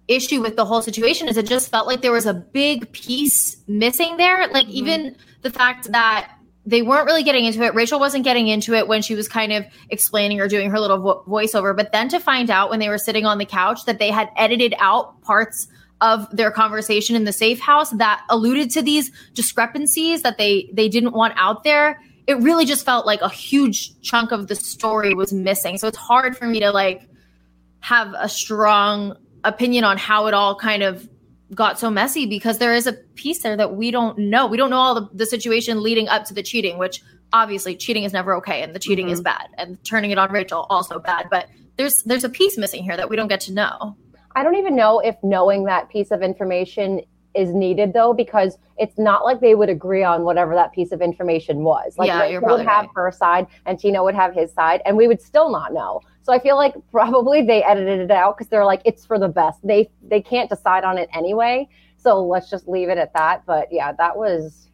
issue 0.08 0.42
with 0.42 0.56
the 0.56 0.64
whole 0.64 0.82
situation 0.82 1.28
is 1.28 1.36
it 1.36 1.46
just 1.48 1.70
felt 1.70 1.86
like 1.86 2.02
there 2.02 2.14
was 2.14 2.26
a 2.26 2.34
big 2.34 2.90
piece 2.94 3.58
missing 3.68 4.16
there. 4.16 4.48
Like 4.48 4.68
Mhm. 4.68 4.72
even 4.72 5.16
the 5.42 5.52
fact 5.52 5.92
that 5.92 6.32
they 6.66 6.82
weren't 6.82 7.06
really 7.08 7.24
getting 7.24 7.44
into 7.44 7.62
it. 7.64 7.76
Rachel 7.76 8.00
wasn't 8.00 8.24
getting 8.24 8.48
into 8.48 8.74
it 8.74 8.88
when 8.88 9.02
she 9.02 9.16
was 9.16 9.28
kind 9.28 9.52
of 9.52 9.66
explaining 9.90 10.40
or 10.40 10.48
doing 10.48 10.70
her 10.70 10.80
little 10.80 10.98
vo- 11.00 11.24
voiceover. 11.28 11.76
But 11.76 11.92
then 11.92 12.08
to 12.10 12.20
find 12.20 12.50
out 12.50 12.70
when 12.70 12.80
they 12.80 12.88
were 12.90 12.98
sitting 12.98 13.26
on 13.26 13.38
the 13.38 13.46
couch 13.46 13.84
that 13.86 14.00
they 14.00 14.12
had 14.12 14.30
edited 14.38 14.74
out 14.80 15.22
parts 15.24 15.68
of 16.00 16.26
their 16.32 16.52
conversation 16.52 17.18
in 17.18 17.26
the 17.26 17.34
safe 17.34 17.60
house 17.60 17.90
that 17.92 18.22
alluded 18.30 18.70
to 18.72 18.82
these 18.82 19.12
discrepancies 19.34 20.22
that 20.22 20.38
they 20.38 20.70
they 20.74 20.88
didn't 20.88 21.12
want 21.14 21.34
out 21.36 21.66
there 21.66 22.00
it 22.30 22.38
really 22.44 22.66
just 22.66 22.86
felt 22.86 23.08
like 23.08 23.22
a 23.22 23.30
huge 23.30 24.00
chunk 24.02 24.32
of 24.32 24.48
the 24.48 24.56
story 24.56 25.16
was 25.16 25.34
missing. 25.34 25.80
So 25.80 25.88
it's 25.88 25.98
hard 25.98 26.38
for 26.38 26.46
me 26.46 26.60
to 26.60 26.70
like 26.70 27.10
have 27.80 28.14
a 28.16 28.30
strong 28.30 29.18
opinion 29.44 29.84
on 29.84 29.98
how 29.98 30.28
it 30.28 30.36
all 30.36 30.54
kind 30.54 30.84
of 30.84 31.10
got 31.56 31.80
so 31.80 31.90
messy 31.90 32.28
because 32.28 32.60
there 32.60 32.76
is 32.76 32.86
a 32.86 32.94
piece 32.94 33.42
there 33.42 33.58
that 33.58 33.76
we 33.76 33.90
don't 33.90 34.16
know. 34.20 34.46
We 34.46 34.58
don't 34.58 34.70
know 34.70 34.78
all 34.78 34.94
the, 34.94 35.10
the 35.12 35.26
situation 35.26 35.82
leading 35.82 36.08
up 36.08 36.26
to 36.26 36.36
the 36.36 36.44
cheating 36.44 36.78
which 36.78 37.02
obviously 37.34 37.76
cheating 37.76 38.04
is 38.04 38.14
never 38.14 38.36
okay 38.36 38.62
and 38.62 38.76
the 38.76 38.80
cheating 38.80 39.10
is 39.10 39.18
mm-hmm. 39.20 39.24
bad 39.24 39.48
and 39.58 39.84
turning 39.84 40.12
it 40.12 40.18
on 40.18 40.32
rachel 40.32 40.66
also 40.70 41.00
bad 41.00 41.28
but 41.30 41.48
there's 41.78 42.04
there's 42.04 42.24
a 42.24 42.30
piece 42.30 42.60
missing 42.60 42.84
here 42.84 42.96
that 42.96 43.10
we 43.10 43.16
don't 43.16 43.28
get 43.28 43.42
to 43.42 43.54
know. 43.54 43.98
I 44.36 44.44
don't 44.44 44.56
even 44.56 44.76
know 44.76 45.00
if 45.00 45.16
knowing 45.24 45.64
that 45.64 45.90
piece 45.90 46.12
of 46.12 46.22
information 46.22 47.02
is 47.36 47.54
needed 47.54 47.94
though 47.94 48.14
because 48.14 48.58
it's 48.78 48.98
not 48.98 49.24
like 49.24 49.40
they 49.40 49.54
would 49.56 49.70
agree 49.70 50.04
on 50.04 50.24
whatever 50.24 50.56
that 50.56 50.72
piece 50.72 50.92
of 50.92 51.02
information 51.02 51.64
was 51.64 51.96
like 51.98 52.08
Yeah, 52.08 52.22
Rachel 52.24 52.42
would 52.58 52.66
have 52.66 52.86
right. 52.86 52.90
her 52.96 53.12
side 53.12 53.46
and 53.66 53.78
tino 53.80 54.04
would 54.04 54.16
have 54.16 54.34
his 54.34 54.52
side 54.52 54.82
and 54.86 54.98
we 54.98 55.08
would 55.08 55.22
still 55.22 55.52
not 55.52 55.72
know 55.74 56.02
so 56.24 56.34
i 56.34 56.40
feel 56.40 56.56
like 56.56 56.74
probably 56.92 57.44
they 57.44 57.64
edited 57.64 58.00
it 58.00 58.12
out 58.12 58.36
because 58.38 58.50
they're 58.50 58.66
like 58.66 58.82
it's 58.86 59.06
for 59.06 59.20
the 59.20 59.28
best 59.28 59.60
they 59.66 59.90
they 60.08 60.22
can't 60.22 60.50
decide 60.50 60.84
on 60.84 60.98
it 60.98 61.08
anyway 61.14 61.68
so 61.98 62.26
let's 62.26 62.50
just 62.50 62.68
leave 62.68 62.90
it 62.90 62.98
at 62.98 63.14
that 63.14 63.46
but 63.46 63.68
yeah 63.72 63.92
that 63.94 64.18
was 64.18 64.70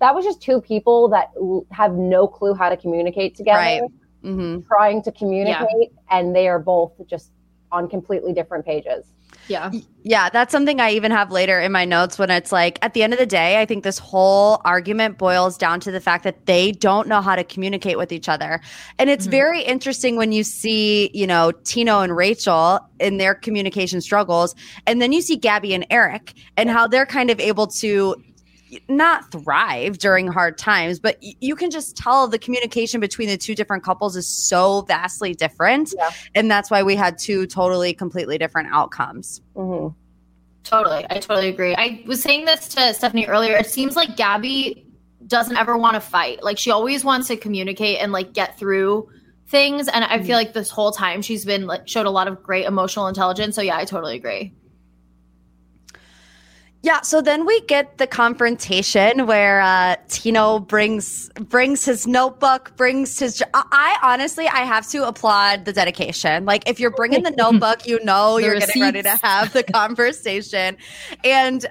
that 0.00 0.14
was 0.14 0.24
just 0.24 0.40
two 0.42 0.60
people 0.60 1.08
that 1.08 1.30
have 1.70 1.92
no 1.92 2.26
clue 2.26 2.54
how 2.54 2.68
to 2.68 2.76
communicate 2.76 3.36
together 3.36 3.58
Right. 3.58 3.82
mm-hmm. 4.24 4.66
trying 4.66 5.00
to 5.02 5.12
communicate 5.12 5.92
and 6.10 6.34
they 6.34 6.48
are 6.48 6.58
both 6.58 6.92
just 7.06 7.30
on 7.70 7.88
completely 7.88 8.32
different 8.32 8.64
pages 8.66 9.06
yeah 9.50 9.70
Yeah, 10.02 10.30
that's 10.30 10.50
something 10.50 10.80
I 10.80 10.92
even 10.92 11.10
have 11.10 11.30
later 11.30 11.60
in 11.60 11.72
my 11.72 11.84
notes 11.84 12.18
when 12.18 12.30
it's 12.30 12.52
like 12.52 12.78
at 12.80 12.94
the 12.94 13.02
end 13.02 13.12
of 13.12 13.18
the 13.18 13.26
day, 13.26 13.60
I 13.60 13.66
think 13.66 13.84
this 13.84 13.98
whole 13.98 14.62
argument 14.64 15.18
boils 15.18 15.58
down 15.58 15.78
to 15.80 15.90
the 15.90 16.00
fact 16.00 16.24
that 16.24 16.46
they 16.46 16.72
don't 16.72 17.06
know 17.06 17.20
how 17.20 17.36
to 17.36 17.44
communicate 17.44 17.98
with 17.98 18.10
each 18.10 18.26
other. 18.26 18.62
And 18.98 19.10
it's 19.10 19.26
Mhm. 19.26 19.30
very 19.30 19.62
interesting 19.62 20.16
when 20.16 20.32
you 20.32 20.42
see, 20.42 21.10
you 21.12 21.26
know, 21.26 21.52
Tino 21.64 22.00
and 22.00 22.16
Rachel 22.16 22.80
in 22.98 23.18
their 23.18 23.34
communication 23.34 24.00
struggles, 24.00 24.54
and 24.86 25.02
then 25.02 25.12
you 25.12 25.20
see 25.20 25.36
Gabby 25.36 25.74
and 25.74 25.84
Eric 25.90 26.32
and 26.56 26.70
how 26.70 26.86
they're 26.86 27.04
kind 27.04 27.28
of 27.30 27.38
able 27.38 27.66
to 27.66 28.14
not 28.88 29.30
thrive 29.32 29.98
during 29.98 30.26
hard 30.28 30.58
times, 30.58 30.98
but 30.98 31.18
y- 31.22 31.34
you 31.40 31.56
can 31.56 31.70
just 31.70 31.96
tell 31.96 32.28
the 32.28 32.38
communication 32.38 33.00
between 33.00 33.28
the 33.28 33.36
two 33.36 33.54
different 33.54 33.82
couples 33.84 34.16
is 34.16 34.26
so 34.26 34.82
vastly 34.82 35.34
different. 35.34 35.92
Yeah. 35.96 36.10
And 36.34 36.50
that's 36.50 36.70
why 36.70 36.82
we 36.82 36.96
had 36.96 37.18
two 37.18 37.46
totally, 37.46 37.92
completely 37.94 38.38
different 38.38 38.68
outcomes. 38.72 39.40
hmm 39.54 39.88
Totally. 40.62 41.06
I 41.08 41.18
totally 41.18 41.48
agree. 41.48 41.74
I 41.74 42.02
was 42.06 42.22
saying 42.22 42.44
this 42.44 42.68
to 42.68 42.92
Stephanie 42.94 43.26
earlier. 43.26 43.56
It 43.56 43.66
seems 43.66 43.96
like 43.96 44.16
Gabby 44.16 44.86
doesn't 45.26 45.56
ever 45.56 45.76
want 45.76 45.94
to 45.94 46.00
fight. 46.00 46.42
Like 46.42 46.58
she 46.58 46.70
always 46.70 47.02
wants 47.02 47.28
to 47.28 47.36
communicate 47.36 47.98
and 47.98 48.12
like 48.12 48.34
get 48.34 48.58
through 48.58 49.08
things. 49.48 49.88
And 49.88 50.04
I 50.04 50.22
feel 50.22 50.36
like 50.36 50.52
this 50.52 50.70
whole 50.70 50.92
time 50.92 51.22
she's 51.22 51.44
been 51.46 51.66
like 51.66 51.88
showed 51.88 52.06
a 52.06 52.10
lot 52.10 52.28
of 52.28 52.42
great 52.42 52.66
emotional 52.66 53.06
intelligence. 53.08 53.56
So 53.56 53.62
yeah, 53.62 53.76
I 53.78 53.84
totally 53.84 54.16
agree. 54.16 54.52
Yeah, 56.82 57.02
so 57.02 57.20
then 57.20 57.44
we 57.44 57.60
get 57.62 57.98
the 57.98 58.06
confrontation 58.06 59.26
where 59.26 59.60
uh, 59.60 59.96
Tino 60.08 60.60
brings 60.60 61.28
brings 61.34 61.84
his 61.84 62.06
notebook, 62.06 62.74
brings 62.76 63.18
his. 63.18 63.42
I, 63.52 63.62
I 64.02 64.12
honestly, 64.14 64.48
I 64.48 64.60
have 64.60 64.88
to 64.88 65.06
applaud 65.06 65.66
the 65.66 65.74
dedication. 65.74 66.46
Like, 66.46 66.66
if 66.66 66.80
you're 66.80 66.90
bringing 66.90 67.22
the 67.22 67.30
notebook, 67.36 67.86
you 67.86 68.02
know 68.02 68.40
The 68.40 68.44
you're 68.44 68.54
getting 68.56 68.80
ready 68.80 69.02
to 69.02 69.18
have 69.22 69.52
the 69.52 69.62
conversation, 69.74 70.78
and 71.22 71.66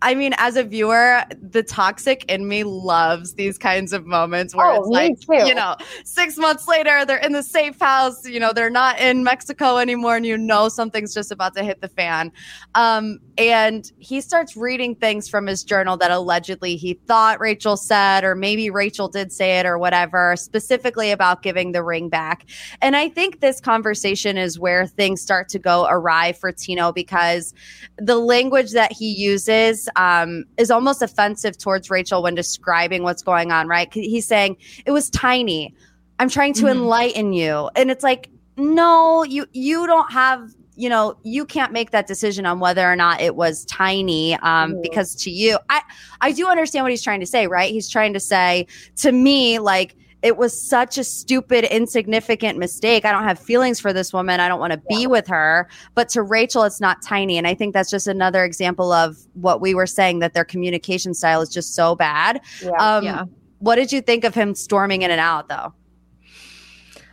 I 0.00 0.14
mean, 0.14 0.32
as 0.38 0.56
a 0.56 0.62
viewer, 0.62 1.22
the 1.42 1.62
toxic 1.62 2.24
in 2.30 2.46
me 2.46 2.62
loves 2.64 3.34
these 3.34 3.58
kinds 3.58 3.92
of 3.92 4.06
moments 4.06 4.54
where 4.54 4.70
Oh, 4.70 4.76
it's 4.76 4.88
like, 4.88 5.18
too. 5.20 5.46
you 5.48 5.54
know, 5.54 5.76
six 6.04 6.36
months 6.36 6.68
later, 6.68 7.04
they're 7.04 7.16
in 7.18 7.32
the 7.32 7.42
safe 7.42 7.78
house, 7.80 8.24
you 8.24 8.38
know, 8.38 8.52
they're 8.52 8.70
not 8.70 9.00
in 9.00 9.24
Mexico 9.24 9.76
anymore, 9.78 10.16
and 10.16 10.24
you 10.24 10.38
know 10.38 10.68
something's 10.68 11.12
just 11.12 11.32
about 11.32 11.54
to 11.56 11.64
hit 11.64 11.80
the 11.80 11.88
fan. 11.88 12.30
Um, 12.76 13.18
and 13.38 13.90
he 13.98 14.20
starts 14.20 14.56
reading 14.56 14.96
things 14.96 15.28
from 15.28 15.46
his 15.46 15.62
journal 15.62 15.96
that 15.98 16.10
allegedly 16.10 16.76
he 16.76 16.94
thought 17.06 17.38
Rachel 17.38 17.76
said, 17.76 18.24
or 18.24 18.34
maybe 18.34 18.68
Rachel 18.68 19.08
did 19.08 19.32
say 19.32 19.58
it, 19.60 19.66
or 19.66 19.78
whatever, 19.78 20.34
specifically 20.36 21.12
about 21.12 21.42
giving 21.42 21.72
the 21.72 21.82
ring 21.84 22.08
back. 22.08 22.46
And 22.82 22.96
I 22.96 23.08
think 23.08 23.40
this 23.40 23.60
conversation 23.60 24.36
is 24.36 24.58
where 24.58 24.86
things 24.86 25.22
start 25.22 25.48
to 25.50 25.58
go 25.58 25.86
awry 25.88 26.32
for 26.32 26.50
Tino 26.50 26.92
because 26.92 27.54
the 27.96 28.18
language 28.18 28.72
that 28.72 28.90
he 28.92 29.12
uses 29.12 29.88
um, 29.94 30.44
is 30.56 30.70
almost 30.70 31.00
offensive 31.00 31.56
towards 31.56 31.90
Rachel 31.90 32.22
when 32.22 32.34
describing 32.34 33.04
what's 33.04 33.22
going 33.22 33.52
on, 33.52 33.68
right? 33.68 33.92
He's 33.94 34.26
saying, 34.26 34.56
it 34.84 34.90
was 34.90 35.08
tiny. 35.10 35.74
I'm 36.18 36.28
trying 36.28 36.54
to 36.54 36.64
Mhm. 36.64 36.70
enlighten 36.72 37.32
you. 37.32 37.70
And 37.76 37.90
it's 37.90 38.02
like, 38.02 38.30
no, 38.56 39.22
you 39.22 39.46
you 39.52 39.86
don't 39.86 40.10
have 40.10 40.52
you 40.78 40.88
know 40.88 41.14
you 41.24 41.44
can't 41.44 41.72
make 41.72 41.90
that 41.90 42.06
decision 42.06 42.46
on 42.46 42.60
whether 42.60 42.90
or 42.90 42.94
not 42.96 43.20
it 43.20 43.34
was 43.36 43.64
tiny 43.66 44.34
um, 44.36 44.74
Mhm. 44.74 44.82
because 44.82 45.14
to 45.16 45.30
you 45.30 45.58
i 45.68 45.80
i 46.20 46.30
do 46.32 46.46
understand 46.46 46.84
what 46.84 46.90
he's 46.90 47.02
trying 47.02 47.20
to 47.20 47.26
say 47.26 47.46
right? 47.48 47.70
He's 47.72 47.88
trying 47.88 48.12
to 48.14 48.20
say 48.20 48.66
to 48.96 49.10
me 49.12 49.58
like 49.58 49.96
it 50.22 50.36
was 50.36 50.52
such 50.60 50.98
a 50.98 51.04
stupid 51.04 51.64
insignificant 51.64 52.58
mistake. 52.58 53.04
I 53.04 53.12
don't 53.12 53.22
have 53.22 53.38
feelings 53.38 53.78
for 53.78 53.92
this 53.92 54.12
woman. 54.12 54.40
I 54.40 54.48
don't 54.48 54.58
want 54.58 54.72
to 54.72 54.82
be 54.88 55.06
with 55.06 55.28
her. 55.28 55.68
But 55.94 56.08
to 56.10 56.22
rachel 56.22 56.64
it's 56.64 56.80
not 56.80 57.02
tiny. 57.02 57.38
And 57.38 57.46
i 57.46 57.54
think 57.54 57.72
that's 57.74 57.90
just 57.90 58.06
another 58.08 58.44
example 58.44 58.90
of 58.92 59.16
what 59.34 59.60
we 59.60 59.74
were 59.74 59.86
saying 59.86 60.18
that 60.20 60.32
their 60.34 60.44
communication 60.44 61.12
style 61.14 61.40
is 61.40 61.48
just 61.48 61.74
so 61.74 61.94
bad. 61.94 62.40
Yeah. 62.62 62.70
um 62.78 63.04
Yeah. 63.04 63.24
what 63.60 63.76
did 63.76 63.92
you 63.92 64.00
think 64.00 64.24
of 64.24 64.34
him 64.34 64.54
storming 64.54 65.02
in 65.02 65.10
and 65.10 65.20
out 65.20 65.48
though 65.48 65.72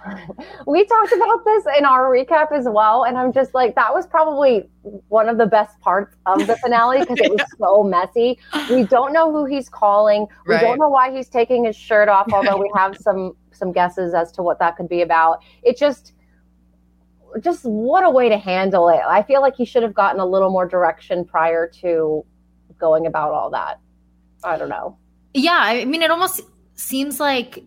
we 0.67 0.85
talked 0.85 1.11
about 1.13 1.43
this 1.45 1.63
in 1.77 1.85
our 1.85 2.09
recap 2.11 2.51
as 2.51 2.65
well 2.69 3.03
and 3.05 3.17
i'm 3.17 3.31
just 3.33 3.53
like 3.53 3.73
that 3.75 3.93
was 3.93 4.05
probably 4.05 4.69
one 5.07 5.27
of 5.29 5.37
the 5.37 5.45
best 5.45 5.79
parts 5.79 6.15
of 6.25 6.45
the 6.47 6.55
finale 6.57 6.99
because 6.99 7.17
it 7.19 7.31
was 7.31 7.41
so 7.57 7.83
messy. 7.83 8.37
We 8.69 8.83
don't 8.83 9.13
know 9.13 9.31
who 9.31 9.45
he's 9.45 9.67
calling. 9.67 10.27
We 10.47 10.53
Right. 10.55 10.61
don't 10.61 10.77
know 10.77 10.89
why 10.89 11.11
he's 11.11 11.27
taking 11.27 11.65
his 11.65 11.75
shirt 11.75 12.07
off 12.07 12.27
although 12.31 12.57
we 12.57 12.71
have 12.75 12.95
some 12.97 13.33
some 13.51 13.71
guesses 13.71 14.13
as 14.13 14.31
to 14.33 14.43
what 14.43 14.59
that 14.59 14.75
could 14.77 14.87
be 14.89 15.01
about. 15.01 15.39
It 15.63 15.77
just 15.77 16.13
just 17.41 17.63
what 17.65 18.03
a 18.03 18.09
way 18.09 18.29
to 18.29 18.37
handle 18.37 18.89
it. 18.89 19.01
I 19.05 19.23
feel 19.23 19.41
like 19.41 19.55
he 19.55 19.65
should 19.65 19.83
have 19.83 19.93
gotten 19.93 20.19
a 20.21 20.25
little 20.25 20.49
more 20.51 20.67
direction 20.67 21.25
prior 21.25 21.67
to 21.81 22.23
going 22.79 23.07
about 23.07 23.31
all 23.31 23.49
that. 23.51 23.79
I 24.43 24.57
don't 24.57 24.69
know. 24.69 24.97
Yeah, 25.33 25.57
I 25.59 25.83
mean, 25.85 26.01
it 26.01 26.11
almost 26.11 26.41
seems 26.75 27.19
like, 27.19 27.63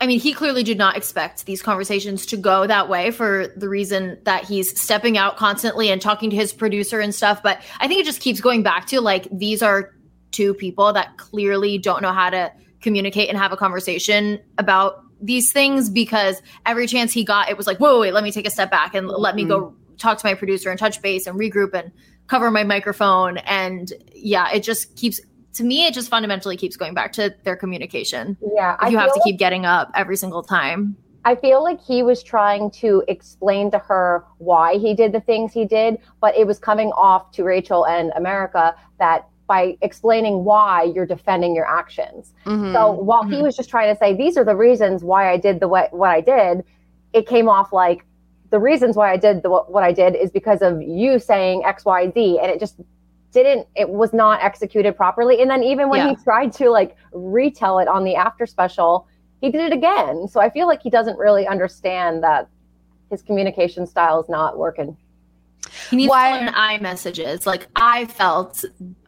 I 0.00 0.06
mean, 0.06 0.18
he 0.18 0.32
clearly 0.32 0.62
did 0.62 0.78
not 0.78 0.96
expect 0.96 1.44
these 1.44 1.62
conversations 1.62 2.24
to 2.26 2.38
go 2.38 2.66
that 2.66 2.88
way 2.88 3.10
for 3.10 3.48
the 3.54 3.68
reason 3.68 4.18
that 4.24 4.44
he's 4.44 4.80
stepping 4.80 5.18
out 5.18 5.36
constantly 5.36 5.90
and 5.90 6.00
talking 6.00 6.30
to 6.30 6.36
his 6.36 6.54
producer 6.54 7.00
and 7.00 7.14
stuff. 7.14 7.42
But 7.42 7.60
I 7.80 7.86
think 7.86 8.00
it 8.00 8.06
just 8.06 8.20
keeps 8.20 8.40
going 8.40 8.62
back 8.62 8.86
to 8.88 9.00
like, 9.02 9.28
these 9.30 9.62
are 9.62 9.94
two 10.30 10.54
people 10.54 10.94
that 10.94 11.18
clearly 11.18 11.76
don't 11.76 12.00
know 12.00 12.12
how 12.12 12.30
to 12.30 12.50
communicate 12.80 13.28
and 13.28 13.36
have 13.36 13.52
a 13.52 13.58
conversation 13.58 14.40
about 14.56 15.04
these 15.20 15.52
things 15.52 15.90
because 15.90 16.40
every 16.64 16.86
chance 16.86 17.12
he 17.12 17.22
got, 17.22 17.50
it 17.50 17.58
was 17.58 17.66
like, 17.66 17.78
whoa, 17.78 18.00
wait, 18.00 18.14
let 18.14 18.24
me 18.24 18.32
take 18.32 18.46
a 18.46 18.50
step 18.50 18.70
back 18.70 18.94
and 18.94 19.06
let 19.06 19.34
me 19.34 19.44
go 19.44 19.60
mm-hmm. 19.60 19.96
talk 19.96 20.16
to 20.16 20.26
my 20.26 20.32
producer 20.32 20.70
and 20.70 20.78
touch 20.78 21.02
base 21.02 21.26
and 21.26 21.38
regroup 21.38 21.74
and 21.74 21.92
cover 22.26 22.50
my 22.50 22.64
microphone. 22.64 23.36
And 23.38 23.92
yeah, 24.14 24.50
it 24.50 24.62
just 24.62 24.96
keeps 24.96 25.20
to 25.54 25.64
me, 25.64 25.86
it 25.86 25.94
just 25.94 26.08
fundamentally 26.08 26.56
keeps 26.56 26.76
going 26.76 26.94
back 26.94 27.12
to 27.14 27.34
their 27.44 27.56
communication. 27.56 28.36
yeah 28.54 28.76
If 28.82 28.92
you 28.92 28.98
have 28.98 29.12
to 29.14 29.20
keep 29.24 29.38
getting 29.38 29.66
up 29.66 29.90
every 29.94 30.16
single 30.16 30.42
time. 30.42 30.96
I 31.24 31.34
feel 31.34 31.62
like 31.62 31.80
he 31.82 32.02
was 32.02 32.22
trying 32.22 32.70
to 32.72 33.02
explain 33.06 33.70
to 33.72 33.78
her 33.78 34.24
why 34.38 34.78
he 34.78 34.94
did 34.94 35.12
the 35.12 35.20
things 35.20 35.52
he 35.52 35.66
did, 35.66 35.98
but 36.20 36.34
it 36.36 36.46
was 36.46 36.58
coming 36.58 36.92
off 36.92 37.30
to 37.32 37.44
Rachel 37.44 37.86
and 37.86 38.10
America 38.16 38.74
that 38.98 39.26
by 39.46 39.76
explaining 39.82 40.44
why 40.44 40.84
you're 40.94 41.04
defending 41.06 41.54
your 41.54 41.66
actions. 41.66 42.32
Mhm. 42.46 42.72
So 42.72 42.92
while 42.92 43.24
he 43.24 43.36
Mhm. 43.36 43.42
was 43.42 43.56
just 43.56 43.68
trying 43.68 43.92
to 43.92 43.98
say 43.98 44.14
these 44.14 44.38
are 44.38 44.44
the 44.44 44.56
reasons 44.56 45.02
why 45.04 45.30
I 45.30 45.36
did 45.36 45.60
the 45.60 45.68
what, 45.68 45.92
what 45.92 46.10
I 46.10 46.20
did, 46.20 46.64
it 47.12 47.26
came 47.26 47.48
off 47.48 47.72
like 47.72 48.06
the 48.50 48.60
reasons 48.60 48.96
why 48.96 49.10
I 49.12 49.16
did 49.16 49.42
the 49.42 49.50
what, 49.50 49.70
what 49.70 49.82
I 49.82 49.92
did 49.92 50.14
is 50.14 50.30
because 50.30 50.62
of 50.62 50.80
you 50.80 51.18
saying 51.18 51.64
X 51.64 51.84
Y 51.84 52.10
Z, 52.14 52.38
and 52.40 52.50
it 52.50 52.60
just 52.60 52.76
didn't. 53.32 53.66
It 53.76 53.88
was 53.88 54.12
not 54.12 54.42
executed 54.42 54.96
properly. 54.96 55.40
And 55.40 55.50
then 55.50 55.62
even 55.62 55.88
when 55.88 56.00
Yeah. 56.00 56.08
he 56.10 56.16
tried 56.24 56.52
to 56.54 56.70
like 56.70 56.96
retell 57.12 57.78
it 57.78 57.88
on 57.88 58.04
the 58.04 58.16
after 58.16 58.46
special, 58.46 59.06
he 59.40 59.50
did 59.50 59.60
it 59.60 59.72
again. 59.72 60.28
So 60.28 60.40
I 60.40 60.50
feel 60.50 60.66
like 60.66 60.82
he 60.82 60.90
doesn't 60.90 61.18
really 61.18 61.46
understand 61.46 62.22
that 62.24 62.48
his 63.10 63.22
communication 63.22 63.86
style 63.86 64.20
is 64.22 64.28
not 64.28 64.58
working. 64.58 64.96
He 65.90 65.96
needs 65.96 66.10
Why- 66.10 66.38
to 66.38 66.44
learn 66.46 66.54
I 66.56 66.78
messages. 66.78 67.46
Like 67.46 67.68
I 67.76 68.06
felt 68.06 68.64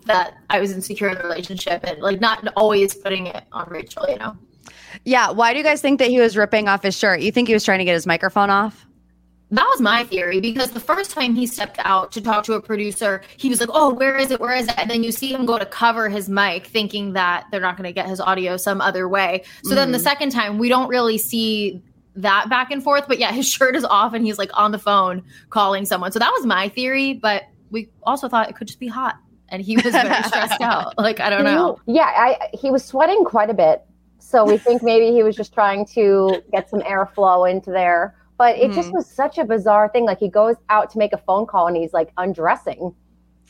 that 0.07 0.35
I 0.51 0.61
was 0.61 0.73
insecure 0.73 1.09
in 1.09 1.17
the 1.19 1.23
relationship 1.25 1.85
and 1.85 2.01
like 2.01 2.21
not 2.21 2.47
always 2.57 2.95
putting 2.95 3.27
it 3.27 3.45
on 3.53 3.69
Rachel, 3.71 4.07
you 4.09 4.17
know? 4.19 4.37
yeah 5.05 5.31
why 5.31 5.53
do 5.53 5.59
you 5.59 5.65
guys 5.65 5.81
think 5.81 5.99
that 5.99 6.09
he 6.11 6.21
was 6.21 6.37
ripping 6.37 6.69
off 6.69 6.83
his 6.83 6.97
shirt 6.97 7.21
you 7.21 7.33
think 7.33 7.49
he 7.49 7.55
was 7.55 7.65
trying 7.65 7.79
to 7.79 7.85
get 7.85 7.95
his 7.95 8.07
microphone 8.07 8.51
off 8.51 8.82
That 9.53 9.67
was 9.71 9.83
my 9.83 10.05
theory 10.05 10.41
because 10.41 10.71
the 10.71 10.81
first 10.81 11.11
time 11.11 11.35
he 11.35 11.47
stepped 11.47 11.79
out 11.85 12.11
to 12.13 12.23
talk 12.23 12.43
to 12.45 12.55
a 12.55 12.61
producer, 12.61 13.21
he 13.37 13.51
was 13.51 13.61
like, 13.61 13.69
"Oh, 13.71 13.93
where 13.93 14.17
is 14.17 14.31
it? 14.31 14.41
Where 14.41 14.55
is 14.57 14.67
it?" 14.67 14.75
And 14.79 14.91
then 14.91 15.03
you 15.05 15.13
see 15.13 15.31
him 15.33 15.45
go 15.45 15.59
to 15.59 15.67
cover 15.67 16.09
his 16.09 16.27
mic, 16.29 16.67
thinking 16.67 17.13
that 17.13 17.45
they're 17.51 17.61
not 17.61 17.77
going 17.77 17.87
to 17.87 17.93
get 17.93 18.07
his 18.09 18.19
audio 18.19 18.57
some 18.57 18.81
other 18.81 19.09
way. 19.11 19.43
So 19.65 19.75
then 19.75 19.93
the 19.93 19.99
Mhm. 19.99 20.03
second 20.03 20.31
time, 20.33 20.59
we 20.59 20.71
don't 20.71 20.89
really 20.89 21.19
see 21.19 21.83
that 22.17 22.49
back 22.49 22.71
and 22.71 22.83
forth. 22.83 23.05
But 23.07 23.19
yeah, 23.19 23.31
his 23.41 23.47
shirt 23.47 23.77
is 23.77 23.85
off 23.85 24.15
and 24.15 24.25
he's 24.25 24.39
like 24.39 24.51
on 24.55 24.73
the 24.73 24.79
phone 24.79 25.23
calling 25.51 25.85
someone. 25.85 26.13
So 26.13 26.19
that 26.19 26.33
was 26.35 26.47
my 26.47 26.71
theory. 26.71 27.13
But 27.13 27.43
we 27.71 27.91
also 28.05 28.29
thought 28.31 28.49
it 28.49 28.57
could 28.57 28.67
just 28.69 28.81
be 28.81 28.89
hot, 28.89 29.17
and 29.51 29.61
he 29.61 29.77
was 29.77 29.93
very 29.93 30.23
stressed 30.25 30.63
out. 30.63 30.97
Like 30.97 31.21
I 31.21 31.29
don't 31.29 31.45
know. 31.45 31.79
Yeah, 31.85 32.05
I, 32.17 32.39
he 32.55 32.71
was 32.71 32.83
sweating 32.83 33.23
quite 33.27 33.51
a 33.51 33.55
bit. 33.55 33.83
So 34.19 34.47
we 34.47 34.57
think 34.57 34.83
maybe 34.83 35.13
he 35.13 35.23
was 35.23 35.37
just 35.37 35.53
trying 35.53 35.85
to 35.89 36.43
get 36.53 36.71
some 36.71 36.81
airflow 36.81 37.51
into 37.51 37.71
there. 37.71 38.15
But 38.43 38.57
it 38.59 38.73
just 38.73 38.89
Mhm. 38.91 38.95
was 38.99 39.07
such 39.23 39.39
a 39.39 39.45
bizarre 39.45 39.89
thing. 39.89 40.05
Like 40.05 40.19
he 40.19 40.29
goes 40.29 40.57
out 40.69 40.91
to 40.91 40.99
make 40.99 41.13
a 41.13 41.21
phone 41.29 41.47
call 41.47 41.69
and 41.69 41.77
he's 41.77 41.93
like 41.93 42.11
undressing. 42.25 42.93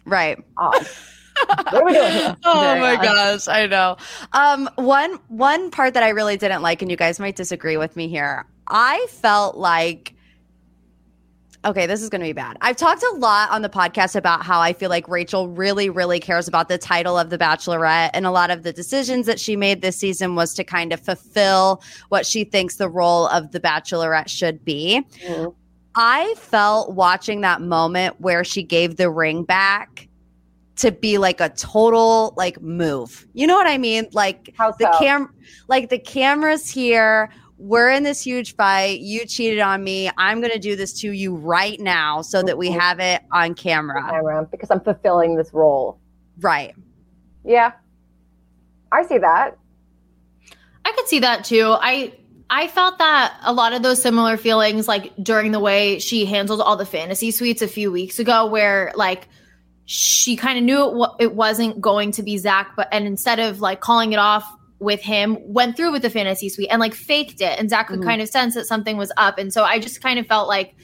right 0.05 0.37
Odd. 0.59 0.87
what 1.71 1.75
are 1.75 1.85
we 1.87 1.93
doing 1.95 2.13
here? 2.13 2.37
oh 2.45 2.61
Very 2.61 2.81
my 2.81 2.97
odd. 2.97 3.03
gosh 3.03 3.49
i 3.49 3.67
know 3.67 3.97
um 4.33 4.69
one 4.77 5.13
one 5.29 5.71
part 5.71 5.95
that 5.95 6.03
i 6.03 6.11
really 6.11 6.37
didn't 6.37 6.61
like 6.63 6.83
and 6.83 6.91
you 6.91 6.97
guys 6.97 7.19
might 7.19 7.37
disagree 7.37 7.77
with 7.79 7.97
me 7.97 8.07
here 8.09 8.45
i 8.69 9.07
felt 9.09 9.57
like 9.57 10.12
okay 11.65 11.87
this 11.87 12.03
is 12.03 12.09
going 12.09 12.21
to 12.21 12.27
be 12.27 12.33
bad 12.33 12.57
i've 12.61 12.77
talked 12.77 13.03
a 13.03 13.15
lot 13.17 13.51
on 13.51 13.63
the 13.63 13.69
podcast 13.69 14.17
about 14.17 14.43
how 14.45 14.61
i 14.61 14.73
feel 14.73 14.91
like 14.91 15.07
rachel 15.09 15.49
really 15.49 15.89
really 15.89 16.19
cares 16.19 16.49
about 16.49 16.69
the 16.69 16.79
title 16.79 17.17
of 17.19 17.31
the 17.31 17.39
bachelorette 17.39 18.11
and 18.15 18.27
a 18.27 18.31
lot 18.31 18.51
of 18.51 18.63
the 18.63 18.73
decisions 18.73 19.27
that 19.27 19.39
she 19.39 19.57
made 19.57 19.81
this 19.83 19.97
season 19.97 20.35
was 20.35 20.55
to 20.55 20.65
kind 20.65 20.93
of 20.93 21.01
fulfill 21.01 21.83
what 22.09 22.27
she 22.27 22.45
thinks 22.45 22.77
the 22.77 22.89
role 22.89 23.27
of 23.29 23.53
the 23.53 23.61
bachelorette 23.61 24.29
should 24.29 24.65
be 24.65 25.05
Mhm. 25.27 25.55
I 25.95 26.35
felt 26.39 26.93
watching 26.95 27.43
that 27.43 27.61
moment 27.61 28.19
where 28.19 28.45
she 28.45 28.63
gave 28.63 28.97
the 28.97 29.11
ring 29.11 29.45
back 29.45 30.09
to 30.77 30.91
be 30.91 31.19
like 31.19 31.39
a 31.39 31.51
total 31.51 32.33
like 32.39 32.63
move. 32.63 33.27
You 33.35 33.47
know 33.47 33.55
what 33.57 33.67
I 33.67 33.77
mean? 33.77 34.07
Like 34.13 34.55
How 34.57 34.73
the 34.73 34.87
cam 34.99 35.29
like 35.69 35.91
the 35.91 35.99
camera's 35.99 36.67
here. 36.71 37.29
We're 37.65 37.91
in 37.91 38.03
this 38.03 38.21
huge 38.21 38.57
fight. 38.57 38.99
You 39.01 39.25
cheated 39.25 39.61
on 39.61 39.85
me. 39.85 40.11
I'm 40.19 40.41
going 40.41 40.53
to 40.53 40.59
do 40.59 40.75
this 40.75 40.93
to 41.01 41.13
you 41.13 41.37
right 41.37 41.79
now 41.79 42.21
so 42.21 42.43
that 42.43 42.59
we 42.59 42.71
Mhm. 42.71 42.81
have 42.81 42.99
it 42.99 43.23
on 43.31 43.55
camera. 43.55 44.03
Camera, 44.11 44.49
because 44.51 44.69
I'm 44.71 44.81
fulfilling 44.81 45.37
this 45.37 45.53
role. 45.55 45.99
Right. 46.41 46.75
Yeah. 47.45 47.71
I 48.91 49.05
see 49.05 49.19
that. 49.19 49.57
I 50.85 50.93
could 50.93 51.07
see 51.07 51.21
that 51.21 51.45
too. 51.45 51.77
I 51.81 52.15
I 52.51 52.67
felt 52.67 52.99
that 52.99 53.33
a 53.45 53.53
lot 53.53 53.73
of 53.73 53.83
those 53.83 54.03
similar 54.03 54.37
feelings, 54.37 54.87
like 54.89 55.13
during 55.23 55.53
the 55.53 55.61
way 55.61 55.99
she 56.01 56.27
handled 56.27 56.61
all 56.61 56.77
the 56.77 56.85
fantasy 56.85 57.31
suites 57.31 57.63
a 57.63 57.69
few 57.69 57.91
weeks 57.93 58.19
ago, 58.19 58.45
where 58.47 58.93
like 58.97 59.29
she 59.87 60.37
kind 60.37 60.59
of 60.59 60.65
knew 60.65 60.85
it, 60.89 60.95
wa- 60.95 61.15
it 61.19 61.35
wasn't 61.35 61.81
going 61.81 62.11
to 62.13 62.23
be 62.23 62.37
Zach, 62.39 62.73
but 62.77 62.89
and 62.93 63.07
instead 63.07 63.39
of 63.39 63.61
like 63.61 63.81
calling 63.81 64.13
it 64.13 64.19
off 64.19 64.45
with 64.83 65.01
him, 65.01 65.39
went 65.41 65.77
through 65.77 65.93
with 65.93 66.03
the 66.03 66.11
fantasy 66.11 66.49
suite 66.49 66.69
and 66.71 66.81
like 66.81 66.95
faked 66.95 67.41
it, 67.41 67.59
and 67.59 67.71
Zach 67.71 67.89
could 67.89 68.01
Mhm. 68.01 68.05
kind 68.05 68.21
of 68.23 68.29
sense 68.29 68.55
that 68.55 68.67
something 68.67 68.97
was 68.97 69.13
up, 69.17 69.39
and 69.39 69.53
so 69.53 69.63
I 69.65 69.79
just 69.79 70.03
kind 70.03 70.19
of 70.19 70.27
felt 70.27 70.49
like 70.49 70.75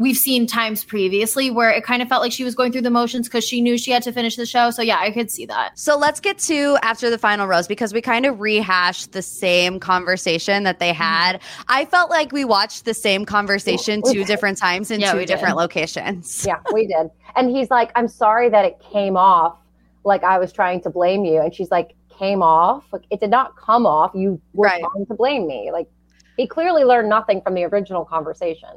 we've 0.00 0.16
seen 0.16 0.46
times 0.46 0.84
previously 0.84 1.50
where 1.50 1.70
it 1.70 1.82
kind 1.82 2.00
of 2.02 2.08
felt 2.08 2.22
like 2.22 2.30
she 2.30 2.44
was 2.44 2.54
going 2.54 2.70
through 2.70 2.82
the 2.82 2.90
motions 2.90 3.26
because 3.26 3.42
she 3.44 3.60
knew 3.60 3.76
she 3.76 3.90
had 3.90 4.00
to 4.00 4.12
finish 4.12 4.36
the 4.36 4.46
show. 4.46 4.70
So 4.70 4.80
yeah, 4.80 4.98
I 5.00 5.10
could 5.10 5.28
see 5.28 5.44
that. 5.46 5.76
So 5.76 5.98
let's 5.98 6.20
get 6.20 6.38
to 6.40 6.78
after 6.84 7.10
the 7.10 7.18
final 7.18 7.48
rose 7.48 7.66
because 7.66 7.92
we 7.92 8.00
kind 8.00 8.24
of 8.24 8.38
rehashed 8.38 9.10
the 9.10 9.22
same 9.22 9.80
conversation 9.80 10.62
that 10.62 10.78
they 10.78 10.92
had. 10.92 11.40
I 11.66 11.84
felt 11.86 12.10
like 12.10 12.30
we 12.30 12.44
watched 12.44 12.84
the 12.84 12.94
same 12.94 13.24
conversation 13.24 14.00
two 14.08 14.24
different 14.24 14.56
times 14.58 14.92
in 14.92 15.00
Yeah, 15.00 15.14
two 15.14 15.26
different 15.26 15.56
locations. 15.56 16.44
Yeah, 16.46 16.60
we 16.72 16.86
did. 16.86 17.10
And 17.34 17.50
he's 17.50 17.68
like, 17.68 17.90
I'm 17.96 18.06
sorry 18.06 18.48
that 18.50 18.64
it 18.64 18.78
came 18.92 19.16
off 19.16 19.56
like 20.04 20.22
I 20.22 20.38
was 20.38 20.52
trying 20.52 20.80
to 20.82 20.90
blame 20.90 21.24
you. 21.24 21.40
And 21.40 21.52
she's 21.52 21.72
like, 21.72 21.96
came 22.18 22.42
off. 22.42 22.84
Like 22.92 23.02
it 23.10 23.20
did 23.20 23.30
not 23.30 23.56
come 23.56 23.86
off. 23.86 24.12
You 24.14 24.40
were 24.52 24.66
Right. 24.66 24.80
trying 24.80 25.06
to 25.06 25.14
blame 25.14 25.46
me. 25.46 25.70
Like 25.72 25.88
he 26.36 26.46
clearly 26.46 26.84
learned 26.84 27.08
nothing 27.08 27.40
from 27.42 27.54
the 27.54 27.64
original 27.64 28.04
conversation. 28.04 28.70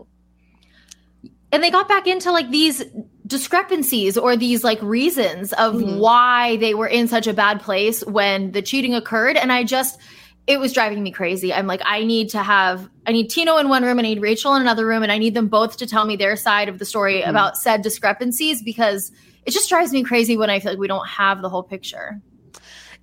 and 1.54 1.62
they 1.62 1.70
got 1.70 1.90
back 1.90 2.08
into 2.08 2.32
like 2.32 2.50
these 2.50 2.82
discrepancies 3.28 4.18
or 4.18 4.38
these 4.38 4.64
like 4.64 4.82
reasons 4.82 5.52
of 5.54 5.74
Mhm. 5.76 6.00
why 6.00 6.56
they 6.58 6.74
were 6.74 6.88
in 6.88 7.10
such 7.10 7.28
a 7.28 7.34
bad 7.34 7.60
place 7.62 8.06
when 8.06 8.52
the 8.54 8.62
cheating 8.62 8.96
occurred 8.96 9.36
and 9.36 9.52
i 9.52 9.62
just 9.64 10.00
it 10.48 10.62
was 10.62 10.72
driving 10.72 11.04
me 11.04 11.12
crazy 11.12 11.54
i'm 11.54 11.68
like 11.68 11.82
i 11.86 12.04
need 12.06 12.30
to 12.30 12.40
have 12.40 12.90
i 13.06 13.12
need 13.12 13.30
tino 13.30 13.58
in 13.58 13.68
one 13.68 13.84
room 13.84 14.00
and 14.00 14.06
i 14.08 14.12
need 14.14 14.22
rachel 14.22 14.56
in 14.56 14.62
another 14.62 14.86
room 14.86 15.04
and 15.04 15.12
i 15.12 15.18
need 15.18 15.34
them 15.34 15.48
both 15.50 15.76
to 15.78 15.86
tell 15.86 16.06
me 16.06 16.16
their 16.16 16.38
side 16.38 16.70
of 16.70 16.80
the 16.80 16.86
story 16.86 17.22
Mhm. 17.22 17.30
about 17.30 17.58
said 17.58 17.82
discrepancies 17.82 18.62
because 18.64 19.12
it 19.46 19.52
just 19.52 19.68
drives 19.68 19.92
me 19.92 20.04
crazy 20.04 20.38
when 20.38 20.50
i 20.50 20.58
feel 20.60 20.72
like 20.72 20.80
we 20.80 20.88
don't 20.88 21.08
have 21.08 21.42
the 21.42 21.50
whole 21.50 21.64
picture 21.64 22.20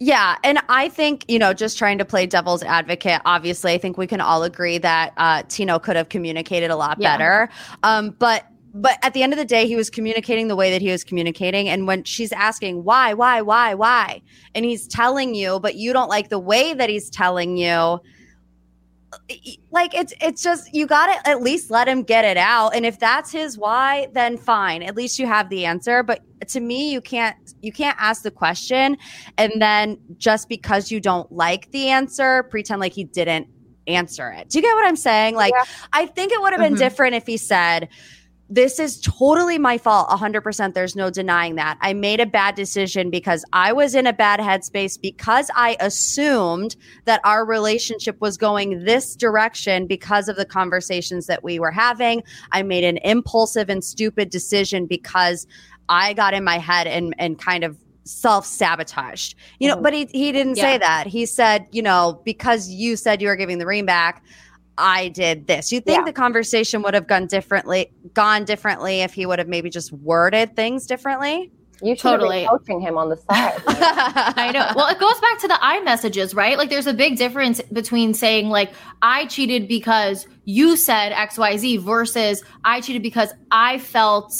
Yeah, 0.01 0.37
and 0.45 0.61
I 0.69 0.89
think 0.89 1.25
you 1.29 1.39
know, 1.39 1.53
just 1.53 1.77
trying 1.77 1.99
to 1.99 2.05
play 2.05 2.27
devil's 2.27 2.63
advocate. 2.63 3.21
Obviously, 3.25 3.73
I 3.73 3.79
think 3.79 3.99
we 3.99 4.07
can 4.07 4.21
all 4.21 4.45
agree 4.45 4.79
that 4.79 5.13
uh, 5.17 5.43
Tino 5.49 5.79
could 5.79 5.97
have 5.97 6.09
communicated 6.09 6.71
a 6.71 6.77
lot 6.77 6.99
Yeah. 7.01 7.17
better. 7.17 7.49
Um, 7.83 8.11
but 8.19 8.45
but 8.75 8.99
at 9.03 9.13
the 9.15 9.23
end 9.23 9.33
of 9.33 9.39
the 9.39 9.45
day, 9.45 9.67
he 9.67 9.75
was 9.75 9.91
communicating 9.91 10.47
the 10.47 10.55
way 10.55 10.71
that 10.71 10.83
he 10.83 10.91
was 10.91 11.03
communicating. 11.03 11.69
And 11.69 11.87
when 11.87 12.05
she's 12.05 12.33
asking 12.33 12.85
why, 12.85 13.15
why, 13.15 13.41
why, 13.43 13.75
why, 13.75 14.23
and 14.55 14.65
he's 14.65 14.87
telling 14.87 15.35
you, 15.35 15.59
but 15.59 15.75
you 15.75 15.93
don't 15.93 16.09
like 16.09 16.29
the 16.29 16.39
way 16.39 16.75
that 16.75 16.89
he's 16.89 17.11
telling 17.11 17.57
you. 17.57 17.99
Like 19.71 19.94
it's 19.94 20.12
it's 20.21 20.42
just 20.42 20.75
you 20.75 20.87
got 20.87 21.07
to 21.07 21.29
at 21.29 21.40
least 21.42 21.71
let 21.71 21.88
him 21.88 22.03
get 22.03 22.25
it 22.25 22.37
out. 22.37 22.75
And 22.75 22.85
if 22.85 22.99
that's 22.99 23.33
his 23.33 23.57
why, 23.57 24.09
then 24.12 24.37
fine. 24.37 24.83
At 24.83 24.97
least 24.97 25.18
you 25.18 25.27
have 25.27 25.49
the 25.49 25.64
answer. 25.64 26.03
But 26.03 26.21
to 26.49 26.61
me, 26.61 26.92
you 26.92 27.01
can't 27.01 27.37
you 27.62 27.73
can't 27.73 27.97
ask 27.99 28.23
the 28.23 28.31
question 28.31 28.99
and 29.38 29.53
then 29.61 29.99
just 30.18 30.49
because 30.49 30.90
you 30.90 31.01
don't 31.01 31.31
like 31.33 31.71
the 31.71 31.88
answer, 31.88 32.42
pretend 32.44 32.81
like 32.81 32.92
he 32.92 33.05
didn't 33.05 33.49
answer 33.87 34.31
it. 34.31 34.51
Do 34.51 34.59
you 34.59 34.62
get 34.62 34.75
what 34.75 34.87
I'm 34.87 34.97
saying? 34.97 35.35
Like, 35.35 35.55
Yeah. 35.57 35.64
I 35.92 36.07
think 36.07 36.31
it 36.33 36.40
would 36.42 36.53
have 36.53 36.61
been 36.61 36.75
Mhm. 36.75 36.79
different 36.79 37.14
if 37.14 37.27
he 37.27 37.38
said, 37.38 37.88
this 38.51 38.79
is 38.79 39.01
totally 39.01 39.59
my 39.59 39.77
fault 39.77 40.09
100% 40.09 40.73
there's 40.75 40.97
no 40.97 41.11
denying 41.11 41.57
that. 41.57 41.77
I 41.83 41.93
made 41.93 42.19
a 42.21 42.27
bad 42.27 42.55
decision 42.55 43.11
because 43.11 43.45
i 43.53 43.73
was 43.73 43.95
in 43.95 44.07
a 44.07 44.13
bad 44.13 44.41
headspace 44.41 45.01
because 45.01 45.51
i 45.55 45.77
assumed 45.81 46.75
that 47.05 47.21
our 47.25 47.45
relationship 47.45 48.21
was 48.21 48.37
going 48.39 48.85
this 48.85 49.15
direction 49.17 49.87
because 49.87 50.29
of 50.29 50.37
the 50.37 50.47
conversations 50.47 51.27
that 51.27 51.45
we 51.45 51.59
were 51.59 51.71
having. 51.71 52.23
I 52.53 52.63
made 52.63 52.85
an 52.85 52.99
impulsive 52.99 53.69
and 53.69 53.85
stupid 53.85 54.31
decision 54.31 54.87
because 54.87 55.47
i 55.89 56.13
got 56.15 56.33
in 56.35 56.45
my 56.45 56.59
head 56.59 56.87
and 56.87 57.15
and 57.19 57.39
kind 57.39 57.65
of 57.65 57.77
self-sabotaged. 58.05 59.35
You 59.59 59.69
know 59.69 59.77
Mhm. 59.77 59.83
but 59.83 59.93
he, 59.93 60.09
he 60.13 60.33
didn't 60.33 60.57
say 60.57 60.79
that. 60.79 61.07
He 61.07 61.27
said 61.27 61.67
you 61.73 61.83
know 61.83 62.21
because 62.25 62.69
you 62.71 62.97
said 62.97 63.21
you 63.21 63.29
were 63.29 63.37
giving 63.37 63.59
the 63.59 63.67
ring 63.67 63.85
back 63.85 64.23
I 64.79 65.09
did 65.09 65.47
this. 65.47 65.73
You 65.73 65.81
think 65.81 65.99
Yeah. 65.99 66.05
the 66.05 66.12
conversation 66.12 66.83
would 66.83 66.95
have 66.95 67.07
gone 67.07 67.27
differently, 67.27 67.91
gone 68.14 68.45
differently 68.45 69.01
if 69.01 69.12
he 69.12 69.27
would 69.27 69.38
have 69.41 69.49
maybe 69.49 69.69
just 69.69 69.93
worded 69.93 70.55
things 70.57 70.87
differently? 70.87 71.51
You 71.83 71.95
should 71.95 72.11
have 72.11 72.21
Totally. 72.21 72.41
been 72.41 72.49
coaching 72.49 72.81
him 72.81 72.99
on 72.99 73.09
the 73.09 73.17
side. 73.17 73.61
I 73.67 74.51
know. 74.53 74.73
Well, 74.75 74.88
it 74.88 74.99
goes 74.99 75.21
back 75.21 75.38
to 75.41 75.49
the 75.49 75.59
I 75.61 75.81
messages, 75.81 76.35
right? 76.35 76.57
Like 76.59 76.71
there's 76.71 76.87
a 76.88 76.95
big 76.95 77.17
difference 77.19 77.61
between 77.73 78.14
saying 78.14 78.49
like 78.49 78.73
I 79.03 79.27
cheated 79.27 79.69
because 79.69 80.27
you 80.45 80.77
said 80.77 81.12
XYZ 81.12 81.81
versus 81.81 82.43
I 82.64 82.81
cheated 82.81 83.03
because 83.03 83.33
I 83.51 83.79
felt 83.79 84.33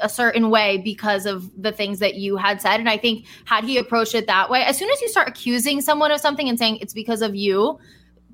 a 0.00 0.08
certain 0.08 0.50
way 0.50 0.78
because 0.78 1.24
of 1.26 1.50
the 1.60 1.70
things 1.70 1.98
that 2.00 2.14
you 2.16 2.36
had 2.36 2.60
said. 2.60 2.80
And 2.80 2.88
I 2.88 2.96
think 2.96 3.26
had 3.44 3.64
he 3.64 3.76
approached 3.78 4.14
it 4.14 4.26
that 4.26 4.50
way, 4.50 4.62
as 4.62 4.76
soon 4.78 4.90
as 4.90 5.00
you 5.02 5.08
start 5.08 5.28
accusing 5.28 5.80
someone 5.80 6.10
of 6.10 6.20
something 6.20 6.48
and 6.48 6.58
saying 6.58 6.78
it's 6.80 6.94
because 6.94 7.22
of 7.22 7.36
you, 7.36 7.78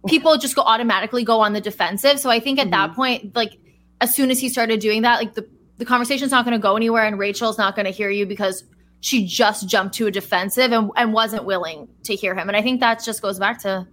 people 0.06 0.36
just 0.38 0.54
go 0.54 0.62
automatically 0.62 1.24
go 1.24 1.40
on 1.40 1.52
the 1.52 1.60
defensive. 1.60 2.20
So 2.20 2.30
I 2.30 2.40
think 2.40 2.58
at 2.58 2.70
that 2.70 2.90
mm-hmm. 2.90 2.96
point, 2.96 3.36
like 3.36 3.58
as 4.00 4.14
soon 4.14 4.30
as 4.30 4.38
he 4.38 4.48
started 4.48 4.80
doing 4.80 5.02
that, 5.02 5.18
like 5.18 5.34
the 5.34 5.48
the 5.76 5.84
conversation's 5.84 6.30
not 6.30 6.44
going 6.44 6.56
to 6.56 6.62
go 6.62 6.76
anywhere 6.76 7.04
and 7.04 7.18
Rachel's 7.18 7.58
not 7.58 7.74
going 7.74 7.86
to 7.86 7.90
hear 7.90 8.08
you 8.08 8.26
because 8.26 8.62
she 9.00 9.26
just 9.26 9.68
jumped 9.68 9.96
to 9.96 10.06
a 10.06 10.10
defensive 10.10 10.72
and, 10.72 10.90
and 10.96 11.12
wasn't 11.12 11.44
willing 11.44 11.88
to 12.04 12.14
hear 12.14 12.34
him. 12.34 12.48
And 12.48 12.56
I 12.56 12.62
think 12.62 12.80
that 12.80 13.02
just 13.04 13.20
goes 13.20 13.38
back 13.38 13.60
to 13.62 13.86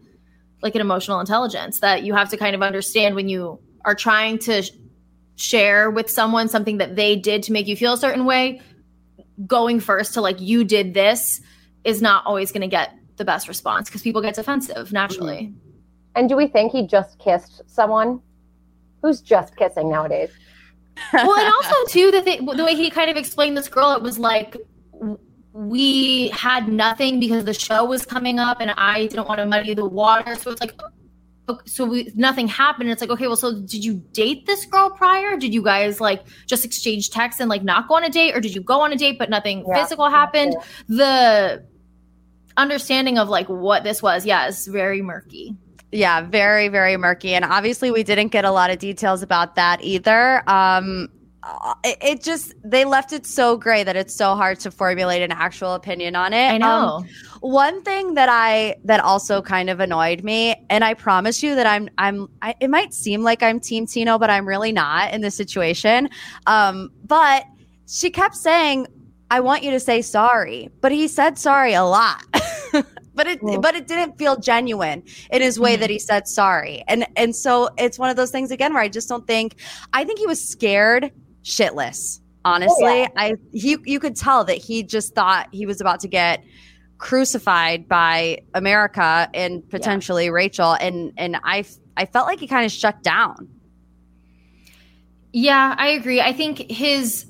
like 0.62 0.76
an 0.76 0.82
emotional 0.82 1.20
intelligence 1.20 1.80
that 1.80 2.04
you 2.04 2.14
have 2.14 2.30
to 2.30 2.38
kind 2.38 2.56
of 2.56 2.62
understand 2.62 3.16
when 3.16 3.28
you 3.28 3.60
are 3.84 3.96
trying 3.96 4.38
to 4.40 4.62
sh- 4.62 4.72
share 5.36 5.90
with 5.90 6.10
someone 6.10 6.48
something 6.48 6.78
that 6.78 6.96
they 6.96 7.16
did 7.16 7.44
to 7.44 7.52
make 7.52 7.68
you 7.68 7.76
feel 7.76 7.94
a 7.94 7.98
certain 7.98 8.26
way. 8.26 8.62
Going 9.48 9.80
first 9.80 10.14
to 10.14 10.22
like, 10.22 10.40
you 10.40 10.64
did 10.64 10.94
this 10.94 11.42
is 11.84 12.02
not 12.02 12.26
always 12.26 12.52
going 12.52 12.62
to 12.62 12.68
get 12.68 12.94
the 13.18 13.26
best 13.26 13.48
response 13.48 13.90
because 13.90 14.04
people 14.04 14.22
get 14.22 14.36
defensive 14.36 14.94
naturally. 14.94 15.48
Mm-hmm. 15.48 15.71
And 16.16 16.28
do 16.30 16.36
we 16.36 16.48
think 16.48 16.72
he 16.72 16.86
just 16.86 17.20
kissed 17.20 17.62
someone? 17.68 18.22
Who's 19.02 19.22
just 19.22 19.56
kissing 19.56 19.90
nowadays? 19.90 20.30
well, 21.14 21.38
and 21.40 21.54
also 21.54 21.76
too 21.88 22.12
the 22.12 22.22
thing, 22.22 22.46
the 22.46 22.64
way 22.64 22.76
he 22.76 22.90
kind 22.90 23.10
of 23.10 23.18
explained 23.18 23.58
this 23.58 23.68
girl, 23.68 23.92
it 23.94 24.02
was 24.02 24.20
like 24.20 24.58
we 25.54 26.30
had 26.30 26.68
nothing 26.68 27.20
because 27.20 27.46
the 27.46 27.54
show 27.54 27.84
was 27.86 28.06
coming 28.06 28.40
up, 28.40 28.62
and 28.62 28.72
I 28.72 29.08
didn't 29.08 29.28
want 29.28 29.40
to 29.40 29.46
muddy 29.46 29.74
the 29.74 29.86
water. 29.86 30.36
So 30.36 30.52
it's 30.52 30.62
like, 30.62 30.80
so 31.66 31.86
we 31.86 32.12
nothing 32.16 32.48
happened. 32.48 32.90
It's 32.90 33.02
like, 33.02 33.10
okay, 33.10 33.28
well, 33.28 33.36
so 33.36 33.60
did 33.62 33.84
you 33.84 33.96
date 34.14 34.46
this 34.46 34.66
girl 34.66 34.90
prior? 34.92 35.38
Did 35.38 35.54
you 35.54 35.62
guys 35.64 36.00
like 36.00 36.24
just 36.46 36.64
exchange 36.64 37.10
texts 37.10 37.42
and 37.42 37.50
like 37.50 37.64
not 37.64 37.88
go 37.88 37.96
on 37.96 38.04
a 38.04 38.10
date, 38.10 38.36
or 38.36 38.40
did 38.40 38.54
you 38.56 38.62
go 38.62 38.82
on 38.82 38.94
a 38.94 38.96
date 38.98 39.18
but 39.18 39.30
nothing 39.30 39.66
Yeah. 39.68 39.82
physical 39.82 40.10
happened? 40.10 40.56
The 40.88 41.66
understanding 42.58 43.18
of 43.18 43.28
like 43.30 43.48
what 43.48 43.84
this 43.84 44.02
was, 44.02 44.26
yeah, 44.26 44.48
is 44.48 44.68
very 44.68 45.02
murky. 45.02 45.56
Yeah, 45.92 46.22
very, 46.22 46.70
very 46.70 46.96
murky. 46.98 47.34
And 47.34 47.44
obviously, 47.44 47.92
we 47.92 48.04
didn't 48.04 48.30
get 48.30 48.46
a 48.46 48.52
lot 48.52 48.70
of 48.70 48.80
details 48.80 49.22
about 49.22 49.56
that 49.56 49.84
either. 49.84 50.48
Um, 50.50 51.10
uh, 51.44 51.74
it, 51.84 51.98
it 52.02 52.24
just, 52.24 52.54
they 52.64 52.86
left 52.86 53.12
it 53.12 53.26
so 53.26 53.58
gray 53.58 53.84
that 53.84 53.96
it's 53.96 54.16
so 54.16 54.36
hard 54.36 54.60
to 54.60 54.72
formulate 54.72 55.22
an 55.22 55.32
actual 55.32 55.74
opinion 55.74 56.16
on 56.16 56.34
it. 56.34 56.50
I 56.52 56.58
know. 56.58 56.68
Um, 56.68 57.08
one 57.42 57.82
thing 57.82 58.14
that 58.14 58.30
I 58.30 58.76
that 58.86 59.00
also 59.00 59.42
kind 59.42 59.70
of 59.70 59.80
annoyed 59.80 60.24
me, 60.24 60.56
and 60.70 60.84
I 60.84 60.94
promise 60.94 61.42
you 61.42 61.56
that 61.56 61.66
I'm 61.66 61.90
I'm 61.98 62.28
I, 62.42 62.56
it 62.62 62.70
might 62.70 62.94
seem 62.94 63.24
like 63.24 63.42
I'm 63.42 63.60
Team 63.60 63.88
Tino, 63.88 64.20
but 64.20 64.30
I'm 64.30 64.48
really 64.48 64.72
not 64.72 65.12
in 65.12 65.22
this 65.22 65.36
situation. 65.36 66.10
Um, 66.46 66.92
but 67.04 67.46
she 67.88 68.12
kept 68.12 68.36
saying, 68.36 68.86
"I 69.32 69.40
want 69.40 69.64
you 69.64 69.72
to 69.72 69.80
say 69.80 70.04
sorry," 70.04 70.70
but 70.82 70.92
he 70.92 71.08
said 71.08 71.40
sorry 71.40 71.74
a 71.74 71.84
lot. 71.84 72.24
but 73.16 73.28
it 73.28 73.42
Mm. 73.42 73.62
but 73.62 73.76
it 73.76 73.88
didn't 73.88 74.18
feel 74.18 74.36
genuine 74.38 75.04
in 75.32 75.42
his 75.42 75.60
way 75.60 75.76
Mhm. 75.76 75.80
that 75.82 75.90
he 75.90 76.00
said 76.00 76.28
sorry, 76.28 76.84
and 76.88 77.06
and 77.16 77.36
so 77.36 77.70
it's 77.78 78.00
one 78.00 78.10
of 78.10 78.16
those 78.16 78.32
things 78.32 78.52
again 78.52 78.74
where 78.74 78.84
I 78.84 78.88
just 78.88 79.10
don't 79.10 79.26
think. 79.28 79.56
I 79.94 80.04
think 80.04 80.20
he 80.20 80.28
was 80.28 80.42
scared 80.46 81.12
shitless. 81.44 82.20
Honestly, 82.44 82.86
Oh, 82.86 82.94
yeah. 82.96 83.08
I 83.18 83.34
he 83.54 83.78
you 83.86 84.00
could 84.00 84.16
tell 84.16 84.44
that 84.46 84.58
he 84.58 84.82
just 84.84 85.14
thought 85.14 85.48
he 85.52 85.66
was 85.66 85.80
about 85.82 86.00
to 86.02 86.08
get 86.08 86.44
crucified 86.98 87.88
by 87.88 88.40
America 88.54 89.30
and 89.34 89.68
potentially 89.70 90.30
Rachel 90.30 90.74
and 90.74 91.12
and 91.18 91.38
I 91.44 91.64
I 91.98 92.06
felt 92.06 92.26
like 92.28 92.40
he 92.40 92.48
kind 92.48 92.66
of 92.66 92.72
shut 92.72 93.04
down. 93.04 93.48
Yeah, 95.34 95.76
I 95.78 95.90
agree. 95.90 96.20
I 96.22 96.34
think 96.34 96.70
his 96.70 97.26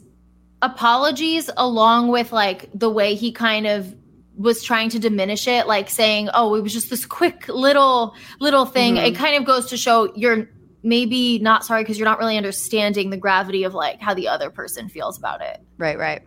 apologies, 0.62 1.50
along 1.58 2.10
with 2.10 2.32
like 2.32 2.70
the 2.74 2.90
way 2.90 3.16
he 3.16 3.32
kind 3.32 3.68
of 3.68 3.96
was 4.42 4.64
trying 4.64 4.90
to 4.90 5.00
diminish 5.00 5.48
it, 5.48 5.68
like 5.68 5.90
saying, 5.90 6.30
"Oh, 6.34 6.56
it 6.56 6.62
was 6.62 6.74
just 6.74 6.90
this 6.90 7.06
quick 7.06 7.48
little 7.48 8.16
little 8.40 8.66
thing." 8.66 8.96
Mhm. 8.96 9.08
It 9.08 9.16
kind 9.16 9.36
of 9.36 9.46
goes 9.46 9.68
to 9.68 9.78
show 9.78 10.12
you're 10.16 10.50
maybe 10.84 11.38
not 11.40 11.64
sorry 11.64 11.84
because 11.84 12.00
you're 12.00 12.08
not 12.08 12.18
really 12.20 12.38
understanding 12.38 13.10
the 13.12 13.18
gravity 13.18 13.64
of 13.64 13.74
like 13.76 14.02
how 14.02 14.14
the 14.16 14.28
other 14.28 14.50
person 14.50 14.90
feels 14.90 15.18
about 15.18 15.42
it. 15.42 15.60
Right, 15.78 15.98
right. 15.98 16.22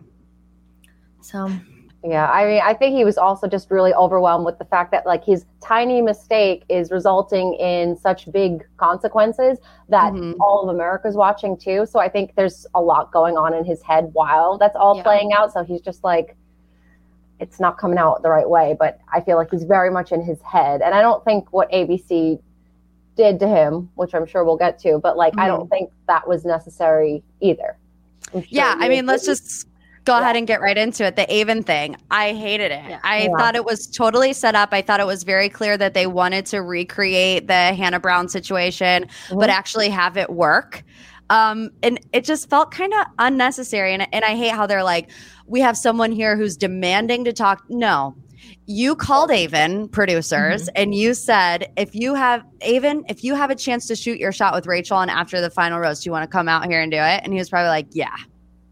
So 1.21 1.49
Yeah, 2.07 2.29
I 2.29 2.45
mean, 2.45 2.61
I 2.63 2.75
think 2.75 2.95
he 2.95 3.03
was 3.03 3.17
also 3.17 3.47
just 3.47 3.71
really 3.71 3.91
overwhelmed 3.95 4.45
with 4.45 4.59
the 4.59 4.65
fact 4.65 4.91
that 4.91 5.07
like 5.07 5.25
his 5.25 5.43
tiny 5.59 6.03
mistake 6.03 6.63
is 6.69 6.91
resulting 6.91 7.55
in 7.55 7.97
such 7.97 8.31
big 8.31 8.63
consequences 8.77 9.57
that 9.89 10.13
Mhm. 10.13 10.35
all 10.39 10.61
of 10.61 10.69
America's 10.69 11.15
watching 11.15 11.57
too. 11.57 11.87
So 11.87 11.99
I 11.99 12.07
think 12.07 12.35
there's 12.35 12.67
a 12.75 12.81
lot 12.81 13.11
going 13.11 13.37
on 13.37 13.55
in 13.55 13.65
his 13.65 13.81
head 13.81 14.11
while 14.13 14.59
that's 14.59 14.75
all 14.75 14.97
Yeah. 14.97 15.01
playing 15.03 15.33
out. 15.33 15.51
So 15.51 15.63
he's 15.63 15.81
just 15.81 16.03
like, 16.03 16.37
it's 17.39 17.59
not 17.59 17.77
coming 17.77 17.97
out 17.97 18.21
the 18.23 18.29
right 18.29 18.49
way. 18.49 18.75
But 18.77 18.99
I 19.13 19.21
feel 19.21 19.37
like 19.37 19.49
he's 19.51 19.63
very 19.63 19.91
much 19.91 20.11
in 20.11 20.21
his 20.21 20.41
head, 20.41 20.81
and 20.81 20.93
I 20.93 21.01
don't 21.01 21.23
think 21.25 21.51
what 21.51 21.71
ABC 21.71 22.39
did 23.15 23.39
to 23.39 23.47
him, 23.47 23.89
which 23.95 24.13
I'm 24.13 24.25
sure 24.25 24.43
we'll 24.43 24.57
get 24.57 24.77
to, 24.79 24.99
but 24.99 25.17
like 25.17 25.37
I 25.37 25.47
don't 25.47 25.69
think 25.69 25.89
that 26.07 26.27
was 26.27 26.43
necessary 26.43 27.23
either. 27.39 27.77
Sure 28.31 28.43
Yeah, 28.49 28.75
I 28.77 28.89
mean, 28.89 29.05
let's 29.05 29.25
just 29.25 29.67
go 30.03 30.19
ahead 30.19 30.35
and 30.35 30.45
get 30.45 30.61
right 30.61 30.77
into 30.77 31.05
it. 31.05 31.15
The 31.15 31.31
Aven 31.33 31.63
thing, 31.63 31.95
I 32.11 32.33
hated 32.33 32.71
it. 32.71 32.83
Yeah. 32.89 32.99
I 33.03 33.23
Yeah. 33.23 33.37
thought 33.37 33.55
it 33.55 33.65
was 33.65 33.87
totally 33.87 34.33
set 34.33 34.53
up. 34.53 34.69
I 34.71 34.81
thought 34.81 34.99
it 34.99 35.07
was 35.07 35.23
very 35.23 35.49
clear 35.49 35.77
that 35.77 35.93
they 35.93 36.07
wanted 36.07 36.45
to 36.47 36.61
recreate 36.61 37.47
the 37.47 37.73
Hannah 37.73 37.99
Brown 37.99 38.27
situation, 38.27 39.07
but 39.31 39.49
Mhm. 39.49 39.53
actually 39.53 39.89
have 39.89 40.17
it 40.17 40.29
work. 40.29 40.83
Um, 41.31 41.71
and 41.81 41.99
it 42.13 42.23
just 42.23 42.49
felt 42.51 42.69
kind 42.69 42.93
of 42.93 43.07
unnecessary. 43.17 43.93
And, 43.93 44.07
and 44.13 44.23
I 44.23 44.35
hate 44.35 44.51
how 44.51 44.67
they're 44.67 44.83
like, 44.83 45.09
we 45.47 45.59
have 45.61 45.77
someone 45.77 46.11
here 46.11 46.35
who's 46.35 46.57
demanding 46.57 47.23
to 47.25 47.33
talk. 47.33 47.63
No, 47.69 48.15
you 48.65 48.95
called 48.95 49.31
Aven 49.31 49.87
producers 49.89 50.63
mm-hmm. 50.63 50.73
and 50.75 50.95
you 50.95 51.13
said 51.13 51.71
if 51.77 51.93
you 51.93 52.13
have 52.13 52.43
Aven, 52.61 53.03
if 53.09 53.23
you 53.23 53.35
have 53.35 53.51
a 53.51 53.55
chance 53.55 53.87
to 53.87 53.95
shoot 53.95 54.19
your 54.19 54.31
shot 54.31 54.53
with 54.53 54.65
Rachel 54.65 54.99
and 54.99 55.11
after 55.11 55.41
the 55.41 55.49
final 55.49 55.79
roast, 55.79 56.03
do 56.03 56.07
you 56.07 56.11
want 56.11 56.23
to 56.23 56.31
come 56.31 56.49
out 56.49 56.65
here 56.65 56.81
and 56.81 56.91
do 56.91 56.97
it? 56.97 57.21
And 57.23 57.31
he 57.31 57.39
was 57.39 57.49
probably 57.49 57.69
like, 57.69 57.87
Yeah. 57.91 58.15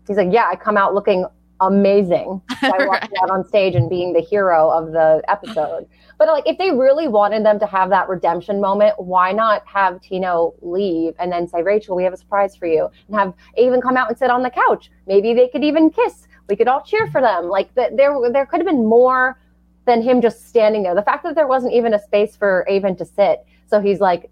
He's 0.08 0.18
like, 0.18 0.32
Yeah, 0.32 0.48
I 0.52 0.56
come 0.56 0.78
out 0.78 0.94
looking 0.94 1.26
amazing 1.62 2.42
by 2.62 2.86
walking 2.86 3.18
out 3.22 3.30
on 3.30 3.48
stage 3.48 3.76
and 3.76 3.90
being 3.90 4.14
the 4.14 4.22
hero 4.22 4.70
of 4.70 4.92
the 4.92 5.22
episode. 5.28 5.88
But 6.18 6.28
like 6.28 6.48
if 6.48 6.58
they 6.58 6.72
really 6.72 7.08
wanted 7.08 7.46
them 7.46 7.60
to 7.60 7.66
have 7.66 7.90
that 7.90 8.10
redemption 8.10 8.60
moment, 8.60 8.96
why 8.98 9.32
not 9.32 9.66
have 9.68 10.02
Tino 10.02 10.54
leave 10.62 11.14
and 11.20 11.32
then 11.32 11.48
say, 11.48 11.62
Rachel, 11.62 11.96
we 11.96 12.04
have 12.04 12.14
a 12.14 12.18
surprise 12.18 12.56
for 12.56 12.66
you, 12.66 12.90
and 13.08 13.16
have 13.18 13.34
Aven 13.58 13.82
come 13.82 13.98
out 13.98 14.10
and 14.10 14.18
sit 14.18 14.30
on 14.30 14.42
the 14.42 14.50
couch. 14.50 14.92
Maybe 15.08 15.34
they 15.34 15.48
could 15.48 15.64
even 15.64 15.90
kiss. 15.90 16.28
We 16.50 16.56
could 16.56 16.68
all 16.68 16.82
cheer 16.84 17.08
for 17.12 17.22
them. 17.22 17.46
Like 17.46 17.74
the, 17.76 17.90
there, 17.96 18.16
there 18.32 18.46
could 18.46 18.60
have 18.60 18.68
been 18.68 18.86
more 18.86 19.40
than 19.86 20.02
him 20.02 20.22
just 20.22 20.48
standing 20.48 20.84
there. 20.84 20.96
The 20.96 21.02
fact 21.02 21.24
that 21.24 21.36
there 21.36 21.48
wasn't 21.48 21.74
even 21.74 21.94
a 21.94 22.00
space 22.00 22.36
for 22.36 22.68
Aven 22.70 22.96
to 22.98 23.06
sit. 23.06 23.46
So 23.68 23.80
he's 23.80 24.00
like, 24.00 24.30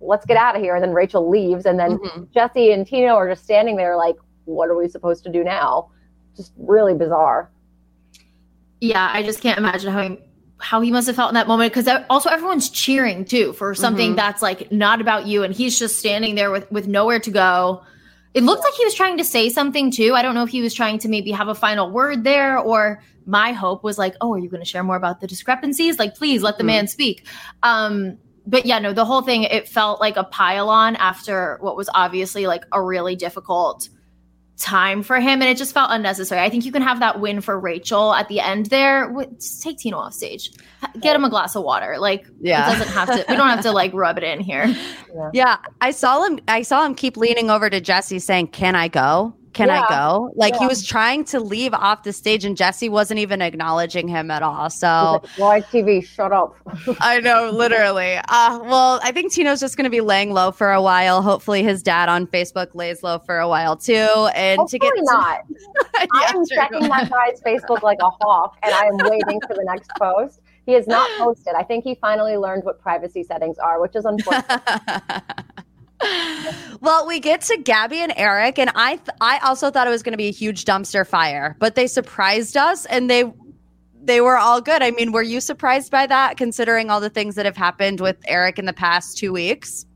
let's 0.00 0.24
get 0.26 0.36
out 0.36 0.56
of 0.56 0.62
here. 0.62 0.74
And 0.74 0.82
then 0.82 0.92
Rachel 0.92 1.28
leaves. 1.28 1.66
And 1.66 1.78
then 1.78 1.98
mm-hmm. 1.98 2.24
Jesse 2.32 2.72
and 2.72 2.86
Tino 2.86 3.14
are 3.14 3.28
just 3.28 3.44
standing 3.44 3.76
there 3.76 3.96
like, 3.96 4.16
what 4.44 4.68
are 4.68 4.76
we 4.76 4.88
supposed 4.88 5.24
to 5.24 5.30
do 5.30 5.42
now? 5.42 5.90
Just 6.36 6.52
really 6.56 6.94
bizarre. 6.94 7.50
Yeah, 8.80 9.08
I 9.12 9.22
just 9.22 9.40
can't 9.40 9.58
imagine 9.58 9.92
how 9.92 10.08
he, 10.08 10.18
how 10.58 10.80
he 10.80 10.90
must 10.90 11.06
have 11.06 11.16
felt 11.16 11.30
in 11.30 11.34
that 11.34 11.48
moment 11.48 11.72
because 11.72 11.88
also 12.10 12.28
everyone's 12.28 12.68
cheering 12.70 13.24
too 13.24 13.52
for 13.54 13.74
something 13.74 14.10
mm-hmm. 14.10 14.16
that's 14.16 14.42
like 14.42 14.70
not 14.70 15.00
about 15.00 15.26
you 15.26 15.42
and 15.42 15.54
he's 15.54 15.78
just 15.78 15.98
standing 15.98 16.34
there 16.34 16.50
with 16.50 16.70
with 16.70 16.86
nowhere 16.86 17.18
to 17.20 17.30
go. 17.30 17.82
It 18.34 18.42
looked 18.42 18.64
like 18.64 18.74
he 18.74 18.84
was 18.84 18.94
trying 18.94 19.16
to 19.18 19.24
say 19.24 19.48
something 19.48 19.90
too. 19.90 20.14
I 20.14 20.22
don't 20.22 20.34
know 20.34 20.42
if 20.42 20.50
he 20.50 20.60
was 20.60 20.74
trying 20.74 20.98
to 20.98 21.08
maybe 21.08 21.30
have 21.30 21.48
a 21.48 21.54
final 21.54 21.90
word 21.90 22.24
there 22.24 22.58
or 22.58 23.00
my 23.26 23.52
hope 23.52 23.84
was 23.84 23.96
like, 23.96 24.16
oh, 24.20 24.34
are 24.34 24.38
you 24.38 24.48
going 24.48 24.62
to 24.62 24.68
share 24.68 24.82
more 24.82 24.96
about 24.96 25.20
the 25.20 25.26
discrepancies? 25.26 25.98
Like, 25.98 26.16
please 26.16 26.42
let 26.42 26.58
the 26.58 26.62
mm-hmm. 26.62 26.66
man 26.66 26.88
speak. 26.88 27.26
Um, 27.62 28.18
but 28.46 28.66
yeah, 28.66 28.78
no, 28.78 28.92
the 28.92 29.04
whole 29.04 29.22
thing, 29.22 29.44
it 29.44 29.68
felt 29.68 30.00
like 30.00 30.16
a 30.16 30.24
pile 30.24 30.68
on 30.68 30.96
after 30.96 31.58
what 31.60 31.76
was 31.76 31.88
obviously 31.94 32.46
like 32.46 32.64
a 32.72 32.82
really 32.82 33.16
difficult 33.16 33.88
time 34.56 35.02
for 35.02 35.18
him 35.18 35.42
and 35.42 35.44
it 35.44 35.56
just 35.56 35.74
felt 35.74 35.90
unnecessary. 35.90 36.40
I 36.40 36.48
think 36.48 36.64
you 36.64 36.72
can 36.72 36.82
have 36.82 37.00
that 37.00 37.20
win 37.20 37.40
for 37.40 37.58
Rachel 37.58 38.14
at 38.14 38.28
the 38.28 38.40
end 38.40 38.66
there. 38.66 39.12
Just 39.34 39.62
take 39.62 39.78
Tino 39.78 39.98
off 39.98 40.14
stage. 40.14 40.50
Get 41.00 41.16
him 41.16 41.24
a 41.24 41.30
glass 41.30 41.56
of 41.56 41.64
water. 41.64 41.96
Like 41.98 42.26
yeah. 42.40 42.68
it 42.68 42.78
doesn't 42.78 42.94
have 42.94 43.08
to 43.08 43.24
we 43.28 43.36
don't 43.36 43.48
have 43.48 43.62
to 43.62 43.72
like 43.72 43.92
rub 43.92 44.18
it 44.18 44.24
in 44.24 44.40
here. 44.40 44.74
Yeah. 45.14 45.30
yeah. 45.32 45.56
I 45.80 45.92
saw 45.92 46.24
him 46.24 46.40
I 46.48 46.62
saw 46.62 46.84
him 46.84 46.96
keep 46.96 47.16
leaning 47.16 47.48
over 47.48 47.70
to 47.70 47.80
Jesse 47.80 48.18
saying, 48.18 48.48
"Can 48.48 48.74
I 48.74 48.88
go?" 48.88 49.32
Can 49.54 49.68
yeah. 49.68 49.82
I 49.82 49.88
go? 49.88 50.32
Like 50.34 50.54
yeah. 50.54 50.60
he 50.60 50.66
was 50.66 50.84
trying 50.84 51.24
to 51.26 51.38
leave 51.38 51.72
off 51.72 52.02
the 52.02 52.12
stage 52.12 52.44
and 52.44 52.56
Jesse 52.56 52.88
wasn't 52.88 53.20
even 53.20 53.40
acknowledging 53.40 54.08
him 54.08 54.30
at 54.30 54.42
all. 54.42 54.68
So 54.68 55.22
like, 55.38 55.64
TV, 55.68 56.04
shut 56.04 56.32
up. 56.32 56.56
I 57.00 57.20
know, 57.20 57.50
literally. 57.50 58.16
Uh, 58.28 58.58
well, 58.64 58.98
I 59.02 59.12
think 59.12 59.32
Tino's 59.32 59.60
just 59.60 59.76
gonna 59.76 59.90
be 59.90 60.00
laying 60.00 60.32
low 60.32 60.50
for 60.50 60.72
a 60.72 60.82
while. 60.82 61.22
Hopefully 61.22 61.62
his 61.62 61.82
dad 61.82 62.08
on 62.08 62.26
Facebook 62.26 62.74
lays 62.74 63.04
low 63.04 63.20
for 63.20 63.38
a 63.38 63.48
while 63.48 63.76
too. 63.76 64.28
And 64.34 64.58
Hopefully 64.58 64.80
to 64.80 64.86
get 64.86 64.92
not. 65.04 65.40
yeah, 65.94 66.06
I'm 66.12 66.34
true. 66.34 66.56
checking 66.56 66.88
that 66.88 67.10
guy's 67.10 67.40
Facebook 67.42 67.82
like 67.82 67.98
a 68.02 68.10
hawk 68.10 68.58
and 68.64 68.74
I 68.74 68.86
am 68.86 68.96
waiting 68.98 69.40
for 69.46 69.54
the 69.54 69.64
next 69.64 69.90
post. 69.96 70.40
He 70.66 70.72
has 70.72 70.86
not 70.86 71.08
posted. 71.18 71.54
I 71.54 71.62
think 71.62 71.84
he 71.84 71.94
finally 71.94 72.36
learned 72.36 72.64
what 72.64 72.80
privacy 72.80 73.22
settings 73.22 73.58
are, 73.58 73.80
which 73.80 73.94
is 73.94 74.04
unfortunate 74.04 74.62
well, 76.80 77.06
we 77.06 77.20
get 77.20 77.40
to 77.42 77.56
Gabby 77.58 77.98
and 77.98 78.12
Erich, 78.16 78.58
and 78.58 78.70
I 78.74 78.96
th- 78.96 79.16
I 79.20 79.38
also 79.38 79.70
thought 79.70 79.86
it 79.86 79.90
was 79.90 80.02
going 80.02 80.12
to 80.12 80.18
be 80.18 80.28
a 80.28 80.32
huge 80.32 80.64
dumpster 80.64 81.06
fire, 81.06 81.56
but 81.58 81.74
they 81.74 81.86
surprised 81.86 82.56
us, 82.56 82.84
and 82.86 83.08
they 83.08 83.24
they 84.02 84.20
were 84.20 84.36
all 84.36 84.60
good. 84.60 84.82
I 84.82 84.90
mean, 84.90 85.12
were 85.12 85.22
you 85.22 85.40
surprised 85.40 85.90
by 85.90 86.06
that, 86.06 86.36
considering 86.36 86.90
all 86.90 87.00
the 87.00 87.10
things 87.10 87.36
that 87.36 87.46
have 87.46 87.56
happened 87.56 88.00
with 88.00 88.16
Erich 88.26 88.58
in 88.58 88.66
the 88.66 88.72
past 88.72 89.16
two 89.16 89.32
weeks? 89.32 89.86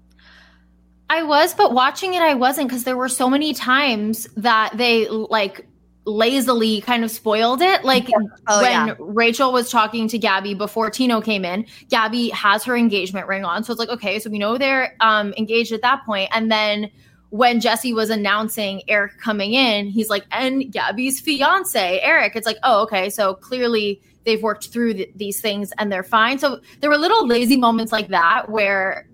I 1.10 1.22
was, 1.22 1.54
but 1.54 1.72
watching 1.72 2.14
it, 2.14 2.22
I 2.22 2.34
wasn't 2.34 2.68
because 2.68 2.84
there 2.84 2.96
were 2.96 3.08
so 3.08 3.30
many 3.30 3.54
times 3.54 4.28
that 4.36 4.76
they 4.76 5.08
like 5.08 5.66
lazily 6.04 6.80
kind 6.80 7.04
of 7.04 7.10
spoiled 7.10 7.60
it. 7.60 7.84
Like 7.84 8.08
oh, 8.48 8.60
when 8.60 8.88
yeah. 8.88 8.94
Rachel 8.98 9.52
was 9.52 9.70
talking 9.70 10.08
to 10.08 10.18
Gabby 10.18 10.54
before 10.54 10.90
Tino 10.90 11.20
came 11.20 11.44
in, 11.44 11.66
Gabby 11.88 12.30
has 12.30 12.64
her 12.64 12.76
engagement 12.76 13.26
ring 13.26 13.44
on. 13.44 13.64
So 13.64 13.72
it's 13.72 13.78
like, 13.78 13.90
okay, 13.90 14.18
so 14.18 14.30
we 14.30 14.38
know 14.38 14.58
they're 14.58 14.96
um, 15.00 15.34
engaged 15.36 15.72
at 15.72 15.82
that 15.82 16.04
point. 16.06 16.30
And 16.32 16.50
then 16.50 16.90
when 17.30 17.60
Jesse 17.60 17.92
was 17.92 18.08
announcing 18.10 18.82
Erich 18.88 19.18
coming 19.18 19.52
in, 19.52 19.88
he's 19.88 20.08
like, 20.08 20.24
and 20.30 20.72
Gabby's 20.72 21.20
fiance, 21.20 22.00
Erich. 22.00 22.34
It's 22.34 22.46
like, 22.46 22.58
oh, 22.62 22.82
okay. 22.82 23.10
So 23.10 23.34
clearly 23.34 24.00
they've 24.24 24.42
worked 24.42 24.68
through 24.68 24.94
th- 24.94 25.10
these 25.14 25.40
things 25.40 25.72
and 25.78 25.92
they're 25.92 26.02
fine. 26.02 26.38
So 26.38 26.60
there 26.80 26.88
were 26.88 26.96
little 26.96 27.26
lazy 27.26 27.56
moments 27.56 27.92
like 27.92 28.08
that 28.08 28.48
where 28.50 29.06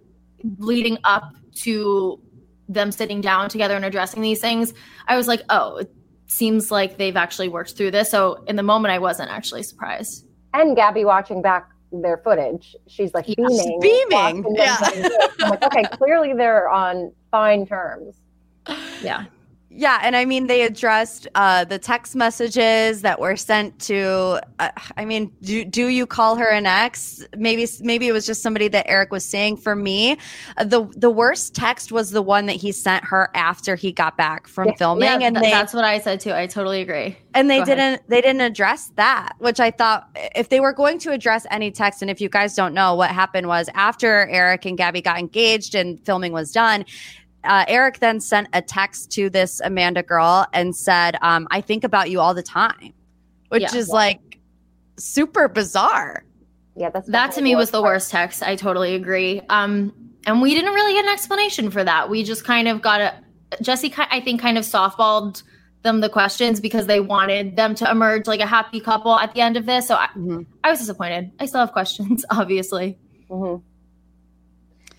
leading 0.58 0.98
up 1.04 1.32
to 1.54 2.20
them 2.68 2.92
sitting 2.92 3.20
down 3.20 3.48
together 3.48 3.74
and 3.74 3.84
addressing 3.84 4.22
these 4.22 4.40
things, 4.40 4.72
I 5.08 5.16
was 5.16 5.26
like, 5.26 5.42
oh, 5.50 5.84
seems 6.26 6.70
like 6.70 6.96
they've 6.96 7.16
actually 7.16 7.48
worked 7.48 7.76
through 7.76 7.90
this. 7.90 8.10
So 8.10 8.42
in 8.46 8.56
the 8.56 8.62
moment, 8.62 8.92
I 8.92 8.98
wasn't 8.98 9.30
actually 9.30 9.62
surprised. 9.62 10.26
And 10.52 10.76
Gabby 10.76 11.04
watching 11.04 11.42
back 11.42 11.70
their 11.92 12.18
footage, 12.18 12.74
she's 12.86 13.14
like 13.14 13.28
yeah, 13.28 13.34
beaming. 13.36 13.80
beaming. 13.80 14.56
Yeah. 14.56 14.76
I'm 15.40 15.50
like, 15.50 15.62
okay, 15.64 15.84
clearly 15.92 16.32
they're 16.32 16.68
on 16.68 17.12
fine 17.30 17.66
terms. 17.66 18.16
Yeah. 19.02 19.24
Yeah, 19.76 19.98
and 20.02 20.14
I 20.14 20.24
mean 20.24 20.46
they 20.46 20.62
addressed 20.62 21.26
uh, 21.34 21.64
the 21.64 21.80
text 21.80 22.14
messages 22.14 23.02
that 23.02 23.18
were 23.18 23.36
sent 23.36 23.76
to. 23.80 24.40
Uh, 24.60 24.70
I 24.96 25.04
mean, 25.04 25.32
do 25.42 25.64
do 25.64 25.88
you 25.88 26.06
call 26.06 26.36
her 26.36 26.48
an 26.48 26.64
ex? 26.64 27.26
Maybe 27.36 27.66
maybe 27.80 28.06
it 28.06 28.12
was 28.12 28.24
just 28.24 28.40
somebody 28.40 28.68
that 28.68 28.88
Erich 28.88 29.10
was 29.10 29.24
saying. 29.24 29.56
For 29.56 29.74
me, 29.74 30.16
uh, 30.56 30.64
the 30.64 30.84
the 30.96 31.10
worst 31.10 31.56
text 31.56 31.90
was 31.90 32.12
the 32.12 32.22
one 32.22 32.46
that 32.46 32.54
he 32.56 32.70
sent 32.70 33.04
her 33.04 33.30
after 33.34 33.74
he 33.74 33.90
got 33.90 34.16
back 34.16 34.46
from 34.46 34.68
yeah, 34.68 34.74
filming, 34.76 35.20
yeah, 35.20 35.26
and 35.26 35.36
th- 35.36 35.44
they, 35.44 35.50
that's 35.50 35.74
what 35.74 35.84
I 35.84 35.98
said 35.98 36.20
too. 36.20 36.32
I 36.32 36.46
totally 36.46 36.80
agree. 36.80 37.16
And 37.34 37.50
they 37.50 37.58
Go 37.58 37.64
didn't 37.64 37.80
ahead. 37.80 38.02
they 38.06 38.20
didn't 38.20 38.42
address 38.42 38.92
that, 38.94 39.32
which 39.38 39.58
I 39.58 39.72
thought 39.72 40.08
if 40.36 40.50
they 40.50 40.60
were 40.60 40.72
going 40.72 41.00
to 41.00 41.10
address 41.10 41.46
any 41.50 41.72
text, 41.72 42.00
and 42.00 42.12
if 42.12 42.20
you 42.20 42.28
guys 42.28 42.54
don't 42.54 42.74
know, 42.74 42.94
what 42.94 43.10
happened 43.10 43.48
was 43.48 43.68
after 43.74 44.28
Erich 44.28 44.66
and 44.66 44.78
Gabby 44.78 45.02
got 45.02 45.18
engaged 45.18 45.74
and 45.74 45.98
filming 46.06 46.32
was 46.32 46.52
done 46.52 46.84
uh, 47.44 47.64
Erich 47.68 48.00
then 48.00 48.20
sent 48.20 48.48
a 48.52 48.62
text 48.62 49.10
to 49.12 49.30
this 49.30 49.60
Amanda 49.60 50.02
girl 50.02 50.46
and 50.52 50.74
said, 50.74 51.16
um, 51.22 51.46
I 51.50 51.60
think 51.60 51.84
about 51.84 52.10
you 52.10 52.20
all 52.20 52.34
the 52.34 52.42
time, 52.42 52.92
which 53.48 53.62
yeah, 53.62 53.76
is 53.76 53.88
like 53.88 54.38
super 54.98 55.48
bizarre. 55.48 56.24
Yeah, 56.76 56.90
that's 56.90 57.08
that 57.08 57.32
to 57.32 57.42
me 57.42 57.54
was 57.54 57.70
the 57.70 57.82
worst 57.82 58.10
text. 58.10 58.42
I 58.42 58.56
totally 58.56 58.94
agree. 58.94 59.40
Um, 59.48 59.92
and 60.26 60.42
we 60.42 60.54
didn't 60.54 60.72
really 60.72 60.94
get 60.94 61.04
an 61.04 61.12
explanation 61.12 61.70
for 61.70 61.84
that. 61.84 62.10
We 62.10 62.24
just 62.24 62.44
kind 62.44 62.66
of 62.66 62.82
got 62.82 63.00
a 63.00 63.14
Jesse, 63.62 63.92
I 63.96 64.20
think, 64.20 64.40
kind 64.40 64.58
of 64.58 64.64
softballed 64.64 65.42
them 65.82 66.00
the 66.00 66.08
questions 66.08 66.60
because 66.60 66.86
they 66.86 66.98
wanted 66.98 67.56
them 67.56 67.74
to 67.76 67.88
emerge 67.88 68.26
like 68.26 68.40
a 68.40 68.46
happy 68.46 68.80
couple 68.80 69.14
at 69.16 69.34
the 69.34 69.40
end 69.40 69.56
of 69.56 69.66
this. 69.66 69.86
So 69.86 69.94
I, 69.94 70.06
mm-hmm. 70.06 70.42
I 70.64 70.70
was 70.70 70.80
disappointed. 70.80 71.30
I 71.38 71.46
still 71.46 71.60
have 71.60 71.72
questions, 71.72 72.24
obviously. 72.30 72.98
Mm-hmm. 73.30 73.62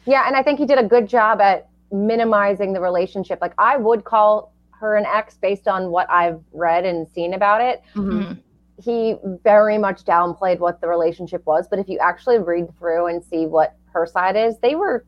Yeah, 0.09 0.27
and 0.27 0.35
I 0.35 0.43
think 0.43 0.59
he 0.59 0.65
did 0.65 0.77
a 0.77 0.83
good 0.83 1.09
job 1.09 1.41
at 1.41 1.67
minimizing 1.91 2.73
the 2.73 2.81
relationship. 2.81 3.39
Like 3.41 3.53
I 3.57 3.77
would 3.77 4.03
call 4.03 4.53
her 4.79 4.95
an 4.95 5.05
ex 5.05 5.37
based 5.37 5.67
on 5.67 5.91
what 5.91 6.09
I've 6.09 6.41
read 6.51 6.85
and 6.85 7.07
seen 7.07 7.33
about 7.33 7.61
it. 7.61 7.81
Mm-hmm. 7.95 8.33
He 8.81 9.15
very 9.43 9.77
much 9.77 10.03
downplayed 10.03 10.59
what 10.59 10.81
the 10.81 10.87
relationship 10.87 11.45
was, 11.45 11.67
but 11.69 11.79
if 11.79 11.87
you 11.87 11.97
actually 11.99 12.39
read 12.39 12.67
through 12.77 13.07
and 13.07 13.23
see 13.23 13.45
what 13.45 13.75
her 13.93 14.05
side 14.05 14.35
is, 14.35 14.59
they 14.59 14.75
were 14.75 15.05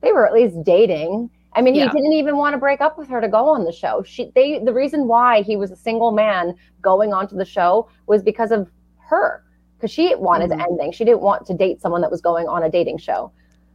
they 0.00 0.12
were 0.12 0.26
at 0.26 0.32
least 0.32 0.62
dating. 0.62 1.30
I 1.54 1.62
mean, 1.62 1.74
yeah. 1.74 1.86
he 1.86 1.90
didn't 1.90 2.12
even 2.12 2.36
want 2.36 2.52
to 2.54 2.58
break 2.58 2.80
up 2.80 2.96
with 2.96 3.08
her 3.08 3.20
to 3.20 3.28
go 3.28 3.48
on 3.48 3.64
the 3.64 3.72
show. 3.72 4.04
She 4.04 4.30
they 4.34 4.60
the 4.60 4.72
reason 4.72 5.08
why 5.08 5.42
he 5.42 5.56
was 5.56 5.72
a 5.72 5.76
single 5.76 6.12
man 6.12 6.54
going 6.80 7.12
onto 7.12 7.36
the 7.36 7.44
show 7.44 7.88
was 8.06 8.22
because 8.22 8.52
of 8.52 8.70
her 9.08 9.42
because 9.76 9.90
she 9.90 10.14
wanted 10.14 10.50
mm-hmm. 10.50 10.60
ending. 10.60 10.92
She 10.92 11.04
didn't 11.04 11.20
want 11.20 11.46
to 11.46 11.54
date 11.54 11.80
someone 11.80 12.00
that 12.02 12.10
was 12.10 12.20
going 12.20 12.46
on 12.46 12.62
a 12.62 12.70
dating 12.70 12.98
show. 12.98 13.32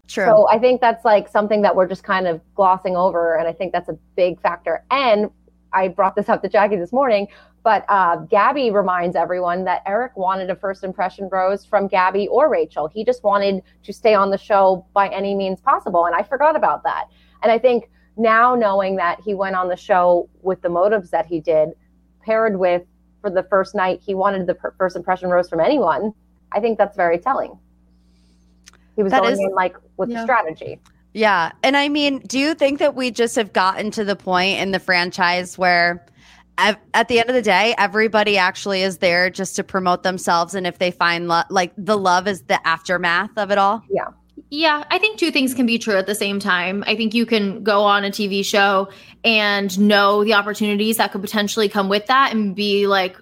True. 0.07 0.25
So 0.25 0.47
I 0.49 0.59
think 0.59 0.81
that's 0.81 1.05
like 1.05 1.27
something 1.27 1.61
that 1.61 1.75
we're 1.75 1.87
just 1.87 2.03
kind 2.03 2.27
of 2.27 2.41
glossing 2.55 2.95
over, 2.95 3.35
and 3.37 3.47
I 3.47 3.53
think 3.53 3.71
that's 3.71 3.89
a 3.89 3.97
big 4.15 4.41
factor. 4.41 4.83
And 4.91 5.29
I 5.71 5.87
brought 5.87 6.15
this 6.15 6.29
up 6.29 6.41
to 6.43 6.49
Jackie 6.49 6.75
this 6.75 6.91
morning, 6.91 7.27
but 7.63 7.85
uh, 7.87 8.17
Gabby 8.17 8.69
reminds 8.69 9.15
everyone 9.15 9.63
that 9.63 9.81
Erich 9.85 10.15
wanted 10.17 10.49
a 10.49 10.55
first 10.55 10.83
impression 10.83 11.29
rose 11.31 11.65
from 11.65 11.87
Gabby 11.87 12.27
or 12.27 12.49
Rachel. 12.49 12.87
He 12.87 13.05
just 13.05 13.23
wanted 13.23 13.63
to 13.83 13.93
stay 13.93 14.13
on 14.13 14.29
the 14.29 14.37
show 14.37 14.85
by 14.93 15.07
any 15.07 15.33
means 15.35 15.61
possible, 15.61 16.05
and 16.05 16.15
I 16.15 16.23
forgot 16.23 16.55
about 16.55 16.83
that. 16.83 17.05
And 17.41 17.51
I 17.51 17.57
think 17.57 17.89
now 18.17 18.55
knowing 18.55 18.97
that 18.97 19.19
he 19.21 19.33
went 19.33 19.55
on 19.55 19.69
the 19.69 19.77
show 19.77 20.29
with 20.41 20.61
the 20.61 20.69
motives 20.69 21.09
that 21.11 21.25
he 21.25 21.39
did, 21.39 21.69
paired 22.21 22.59
with 22.59 22.83
for 23.21 23.29
the 23.29 23.43
first 23.43 23.73
night 23.73 24.01
he 24.05 24.13
wanted 24.13 24.47
the 24.47 24.57
first 24.77 24.95
impression 24.97 25.29
rose 25.29 25.49
from 25.49 25.61
anyone, 25.61 26.13
I 26.51 26.59
think 26.59 26.77
that's 26.77 26.97
very 26.97 27.17
telling. 27.17 27.57
He 28.95 29.03
was 29.03 29.11
that 29.11 29.21
going 29.21 29.33
is, 29.33 29.39
in 29.39 29.51
like 29.53 29.75
with 29.97 30.09
yeah. 30.09 30.17
the 30.17 30.23
strategy. 30.23 30.79
Yeah. 31.13 31.51
And 31.63 31.77
I 31.77 31.89
mean, 31.89 32.19
do 32.19 32.39
you 32.39 32.53
think 32.53 32.79
that 32.79 32.95
we 32.95 33.11
just 33.11 33.35
have 33.35 33.53
gotten 33.53 33.91
to 33.91 34.03
the 34.03 34.15
point 34.15 34.59
in 34.59 34.71
the 34.71 34.79
franchise 34.79 35.57
where 35.57 36.05
ev- 36.57 36.77
at 36.93 37.07
the 37.07 37.19
end 37.19 37.29
of 37.29 37.35
the 37.35 37.41
day, 37.41 37.75
everybody 37.77 38.37
actually 38.37 38.81
is 38.81 38.97
there 38.97 39.29
just 39.29 39.55
to 39.57 39.63
promote 39.63 40.03
themselves? 40.03 40.55
And 40.55 40.65
if 40.65 40.79
they 40.79 40.91
find 40.91 41.27
love, 41.27 41.45
like 41.49 41.71
the 41.77 41.97
love 41.97 42.27
is 42.27 42.43
the 42.43 42.65
aftermath 42.67 43.31
of 43.37 43.51
it 43.51 43.57
all? 43.57 43.83
Yeah. 43.89 44.07
Yeah, 44.49 44.83
I 44.91 44.99
think 44.99 45.17
two 45.17 45.31
things 45.31 45.55
can 45.55 45.65
be 45.65 45.79
true 45.79 45.95
at 45.95 46.05
the 46.05 46.13
same 46.13 46.39
time. 46.39 46.83
I 46.85 46.95
think 46.95 47.15
you 47.15 47.25
can 47.25 47.63
go 47.63 47.83
on 47.83 48.03
a 48.03 48.09
TV 48.09 48.45
show 48.45 48.87
and 49.23 49.79
know 49.79 50.23
the 50.23 50.35
opportunities 50.35 50.97
that 50.97 51.11
could 51.11 51.21
potentially 51.21 51.67
come 51.67 51.89
with 51.89 52.05
that 52.05 52.33
and 52.33 52.55
be 52.55 52.85
like, 52.85 53.17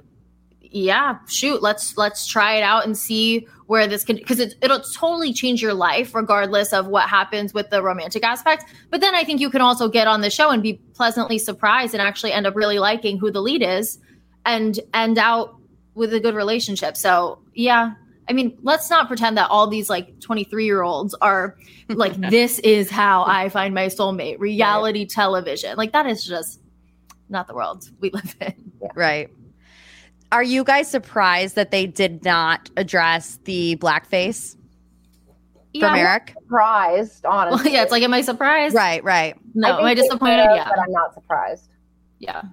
yeah, 0.72 1.20
shoot, 1.28 1.62
let's 1.62 1.98
let's 1.98 2.26
try 2.26 2.56
it 2.56 2.64
out 2.64 2.86
and 2.86 2.98
see 2.98 3.48
where 3.68 3.88
this 3.88 4.04
can 4.06 4.16
because 4.16 4.40
it, 4.40 4.56
it'll 4.62 4.80
totally 4.80 5.34
change 5.34 5.62
your 5.62 5.74
life 5.74 6.16
regardless 6.16 6.72
of 6.74 6.88
what 6.88 7.10
happens 7.10 7.54
with 7.54 7.70
the 7.70 7.84
romantic 7.84 8.24
aspect. 8.24 8.66
But 8.90 9.02
then 9.02 9.14
I 9.14 9.24
think 9.24 9.42
you 9.42 9.50
can 9.50 9.62
also 9.62 9.90
get 9.90 10.08
on 10.08 10.22
the 10.22 10.30
show 10.30 10.50
and 10.50 10.64
be 10.64 10.74
pleasantly 10.94 11.38
surprised 11.38 11.94
and 11.94 12.02
actually 12.02 12.32
end 12.32 12.48
up 12.48 12.56
really 12.56 12.80
liking 12.80 13.18
who 13.18 13.32
the 13.32 13.42
lead 13.42 13.62
is 13.62 14.00
and 14.46 14.80
end 14.94 15.18
out 15.18 15.56
with 15.94 16.14
a 16.14 16.20
good 16.20 16.36
relationship. 16.36 16.96
So 16.96 17.40
yeah, 17.54 17.92
I 18.30 18.34
mean, 18.34 18.58
let's 18.62 18.90
not 18.90 19.10
pretend 19.10 19.38
that 19.38 19.50
all 19.50 19.68
these 19.68 19.90
like 19.90 20.22
23 20.22 20.64
year 20.64 20.84
olds 20.84 21.14
are 21.16 21.58
like, 21.90 22.16
this 22.30 22.60
is 22.60 22.90
how 22.90 23.26
I 23.26 23.50
find 23.50 23.74
my 23.76 23.88
soulmate, 23.88 24.40
reality 24.40 25.00
right. 25.00 25.10
television. 25.10 25.76
Like, 25.76 25.92
that 25.92 26.06
is 26.06 26.24
just 26.24 26.62
not 27.28 27.48
the 27.48 27.54
world 27.54 27.90
we 28.00 28.10
live 28.12 28.36
in. 28.40 28.72
Yeah. 28.82 28.90
Right. 28.96 29.30
Are 30.32 30.44
you 30.44 30.64
guys 30.64 30.90
surprised 30.90 31.56
that 31.56 31.72
they 31.72 31.86
did 31.86 32.24
not 32.24 32.70
address 32.78 33.40
the 33.44 33.76
blackface 33.78 34.56
yeah, 35.74 35.90
from 35.90 35.98
Erich? 35.98 36.34
surprised, 36.38 37.26
honestly. 37.26 37.64
Well, 37.66 37.74
yeah, 37.74 37.84
it's 37.84 37.92
like, 37.92 38.04
am 38.04 38.14
I 38.14 38.22
surprised? 38.22 38.76
Right, 38.76 39.04
right. 39.04 39.36
No, 39.54 39.80
am 39.80 39.86
I 39.86 39.94
disappointed? 39.94 40.38
Yeah. 40.38 40.70
But 40.70 40.80
I'm 40.80 40.92
not 40.92 41.14
surprised. 41.14 41.70
Yeah 42.20 42.44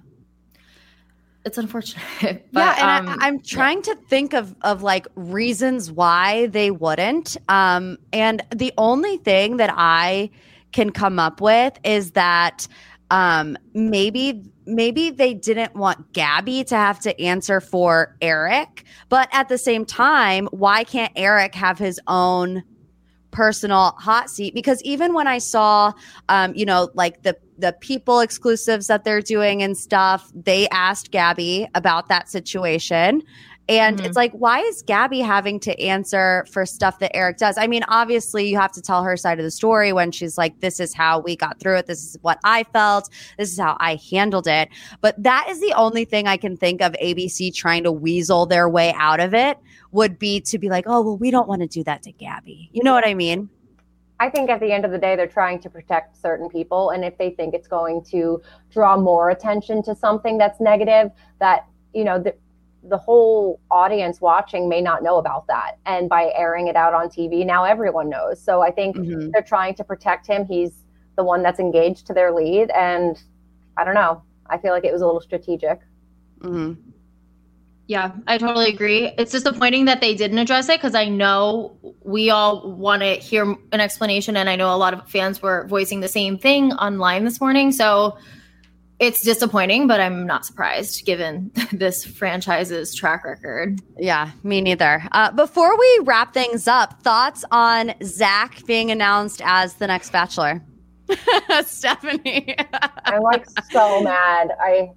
it's 1.45 1.57
unfortunate. 1.57 2.03
But, 2.51 2.59
yeah, 2.77 2.97
and 2.97 3.09
um, 3.09 3.17
I, 3.21 3.27
am 3.27 3.39
trying 3.41 3.77
yeah. 3.77 3.93
to 3.93 3.95
think 4.07 4.33
of 4.33 4.55
of 4.61 4.83
like 4.83 5.07
reasons 5.15 5.91
why 5.91 6.47
they 6.47 6.71
wouldn't. 6.71 7.37
Um, 7.47 7.97
and 8.13 8.41
the 8.53 8.73
only 8.77 9.17
thing 9.17 9.57
that 9.57 9.73
I 9.75 10.29
can 10.71 10.91
come 10.91 11.19
up 11.19 11.41
with 11.41 11.79
is 11.83 12.11
that 12.11 12.67
um, 13.11 13.57
maybe 13.73 14.43
maybe 14.69 15.09
they 15.09 15.33
didn't 15.33 15.75
want 15.75 16.13
Gabby 16.13 16.63
to 16.65 16.75
have 16.75 16.99
to 17.01 17.19
answer 17.21 17.59
for 17.59 18.15
Erich, 18.21 18.85
but 19.09 19.27
at 19.31 19.49
the 19.49 19.57
same 19.57 19.85
time, 19.85 20.47
why 20.51 20.83
can't 20.83 21.11
Erich 21.15 21.55
have 21.55 21.77
his 21.77 21.99
own 22.07 22.63
personal 23.31 23.91
hot 23.97 24.29
seat? 24.29 24.53
Because 24.53 24.81
even 24.83 25.13
when 25.13 25.27
I 25.27 25.37
saw, 25.37 25.93
um, 26.29 26.53
you 26.55 26.65
know, 26.65 26.89
like 26.93 27.23
the 27.23 27.37
the 27.57 27.73
people 27.81 28.21
exclusives 28.21 28.87
that 28.87 29.03
they're 29.03 29.21
doing 29.21 29.61
and 29.61 29.77
stuff, 29.77 30.31
they 30.33 30.69
asked 30.69 31.11
Gabby 31.11 31.67
about 31.75 32.07
that 32.07 32.29
situation. 32.29 33.21
And 33.69 33.97
mm-hmm. 33.97 34.05
it's 34.07 34.17
like, 34.17 34.31
why 34.33 34.61
is 34.61 34.81
Gabby 34.81 35.19
having 35.19 35.59
to 35.59 35.79
answer 35.79 36.45
for 36.51 36.65
stuff 36.65 36.97
that 36.99 37.15
Erich 37.15 37.37
does? 37.37 37.55
I 37.55 37.67
mean, 37.67 37.83
obviously, 37.87 38.49
you 38.49 38.57
have 38.57 38.71
to 38.71 38.81
tell 38.81 39.03
her 39.03 39.15
side 39.15 39.37
of 39.37 39.45
the 39.45 39.51
story 39.51 39.93
when 39.93 40.11
she's 40.11 40.39
like, 40.39 40.59
this 40.59 40.79
is 40.79 40.91
how 40.91 41.19
we 41.19 41.35
got 41.35 41.59
through 41.59 41.77
it. 41.77 41.85
This 41.85 42.03
is 42.03 42.17
what 42.23 42.39
I 42.43 42.63
felt. 42.73 43.09
This 43.37 43.51
is 43.51 43.59
how 43.59 43.77
I 43.79 43.99
handled 44.09 44.47
it. 44.47 44.69
But 45.01 45.21
that 45.21 45.45
is 45.49 45.61
the 45.61 45.73
only 45.73 46.03
thing 46.03 46.27
I 46.27 46.35
can 46.35 46.57
think 46.57 46.81
of 46.81 46.93
ABC 46.93 47.53
trying 47.53 47.83
to 47.83 47.91
weasel 47.91 48.47
their 48.47 48.67
way 48.67 48.91
out 48.97 49.19
of 49.19 49.35
it 49.35 49.59
would 49.91 50.17
be 50.17 50.41
to 50.41 50.57
be 50.57 50.67
like, 50.67 50.85
oh, 50.87 51.01
well, 51.01 51.17
we 51.17 51.29
don't 51.29 51.47
want 51.47 51.61
to 51.61 51.67
do 51.67 51.83
that 51.83 52.01
to 52.03 52.11
Gabby. 52.11 52.71
You 52.73 52.83
know 52.83 52.93
what 52.93 53.07
I 53.07 53.13
mean? 53.13 53.49
I 54.19 54.29
think 54.29 54.49
at 54.49 54.59
the 54.59 54.71
end 54.71 54.83
of 54.83 54.91
the 54.91 54.97
day, 54.97 55.15
they're 55.15 55.27
trying 55.27 55.59
to 55.61 55.69
protect 55.69 56.17
certain 56.19 56.49
people. 56.49 56.89
And 56.89 57.05
if 57.05 57.17
they 57.19 57.29
think 57.29 57.53
it's 57.53 57.67
going 57.67 58.03
to 58.05 58.41
draw 58.71 58.97
more 58.97 59.29
attention 59.29 59.83
to 59.83 59.95
something 59.95 60.39
that's 60.39 60.59
negative, 60.59 61.11
that, 61.39 61.67
you 61.93 62.03
know, 62.03 62.19
the, 62.19 62.33
the 62.83 62.97
whole 62.97 63.59
audience 63.69 64.21
watching 64.21 64.69
may 64.69 64.81
not 64.81 65.03
know 65.03 65.17
about 65.17 65.47
that. 65.47 65.77
And 65.85 66.07
by 66.09 66.31
airing 66.35 66.67
it 66.67 66.75
out 66.75 66.93
on 66.93 67.07
TV, 67.09 67.45
now 67.45 67.63
everyone 67.63 68.09
knows. 68.09 68.41
So 68.41 68.61
I 68.61 68.71
think 68.71 68.95
mm-hmm. 68.95 69.29
they're 69.31 69.41
trying 69.41 69.75
to 69.75 69.83
protect 69.83 70.27
him. 70.27 70.45
He's 70.45 70.83
the 71.17 71.23
one 71.23 71.43
that's 71.43 71.59
engaged 71.59 72.07
to 72.07 72.13
their 72.13 72.31
lead. 72.31 72.69
And 72.71 73.21
I 73.77 73.83
don't 73.83 73.95
know. 73.95 74.23
I 74.47 74.57
feel 74.57 74.71
like 74.71 74.85
it 74.85 74.93
was 74.93 75.01
a 75.01 75.05
little 75.05 75.21
strategic. 75.21 75.79
Mm-hmm. 76.39 76.89
Yeah, 77.87 78.11
I 78.27 78.37
totally 78.37 78.69
agree. 78.69 79.11
It's 79.17 79.31
disappointing 79.31 79.85
that 79.85 79.99
they 79.99 80.13
didn't 80.13 80.37
address 80.37 80.69
it 80.69 80.77
because 80.77 80.93
I 80.93 81.05
know 81.05 81.75
we 82.03 82.29
all 82.29 82.71
want 82.71 83.01
to 83.01 83.15
hear 83.15 83.55
an 83.71 83.79
explanation, 83.79 84.37
and 84.37 84.47
I 84.47 84.55
know 84.55 84.73
a 84.73 84.77
lot 84.77 84.93
of 84.93 85.09
fans 85.09 85.41
were 85.41 85.65
voicing 85.67 85.99
the 85.99 86.07
same 86.07 86.37
thing 86.37 86.71
online 86.73 87.25
this 87.25 87.41
morning. 87.41 87.71
So 87.71 88.15
it's 88.99 89.21
disappointing, 89.21 89.87
but 89.87 90.01
I'm 90.01 90.25
not 90.25 90.45
surprised 90.45 91.05
given 91.05 91.51
this 91.71 92.03
franchise's 92.03 92.93
track 92.93 93.23
record. 93.23 93.79
Yeah, 93.97 94.31
me 94.43 94.61
neither. 94.61 95.03
Uh, 95.13 95.31
before 95.31 95.77
we 95.77 95.99
wrap 96.03 96.33
things 96.33 96.67
up, 96.67 97.01
thoughts 97.01 97.45
on 97.51 97.93
Zach 98.03 98.65
being 98.65 98.91
announced 98.91 99.41
as 99.43 99.75
the 99.75 99.87
next 99.87 100.11
Bachelor? 100.11 100.61
Stephanie. 101.65 102.55
I'm 103.05 103.23
like 103.23 103.47
so 103.71 104.01
mad. 104.01 104.51
I 104.61 104.91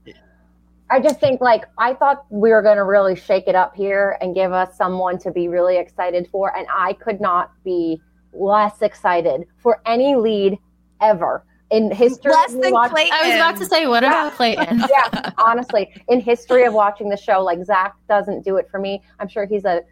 I 0.90 1.00
just 1.00 1.20
think 1.20 1.40
like 1.40 1.64
I 1.78 1.94
thought 1.94 2.26
we 2.28 2.50
were 2.50 2.61
going 2.61 2.76
to 2.76 2.84
really 2.84 3.16
shake 3.16 3.44
it 3.46 3.55
up 3.55 3.74
here 3.74 4.18
and 4.20 4.34
give 4.34 4.53
us 4.53 4.76
someone 4.76 5.18
to 5.20 5.30
be 5.30 5.48
really 5.48 5.78
excited 5.78 6.28
for, 6.30 6.55
and 6.55 6.66
I 6.74 6.92
could 6.94 7.20
not 7.20 7.53
be 7.64 8.00
less 8.34 8.82
excited 8.82 9.46
for 9.59 9.80
any 9.86 10.16
lead 10.16 10.59
ever 11.00 11.44
in 11.72 11.90
history. 11.90 12.30
Less 12.30 12.52
than 12.52 12.72
watch- 12.72 12.90
Clayton. 12.90 13.12
I 13.12 13.28
was 13.28 13.34
about 13.36 13.56
to 13.56 13.66
say, 13.66 13.86
what 13.86 14.02
yeah. 14.02 14.10
about 14.10 14.32
Clayton? 14.34 14.84
yeah, 14.90 15.30
honestly, 15.38 15.90
in 16.08 16.20
history 16.20 16.64
of 16.64 16.74
watching 16.74 17.08
the 17.08 17.16
show, 17.16 17.42
like 17.42 17.64
Zach 17.64 17.94
doesn't 18.08 18.44
do 18.44 18.56
it 18.56 18.68
for 18.70 18.78
me. 18.78 19.02
I'm 19.18 19.28
sure 19.28 19.46
he's 19.46 19.64
a 19.64 19.82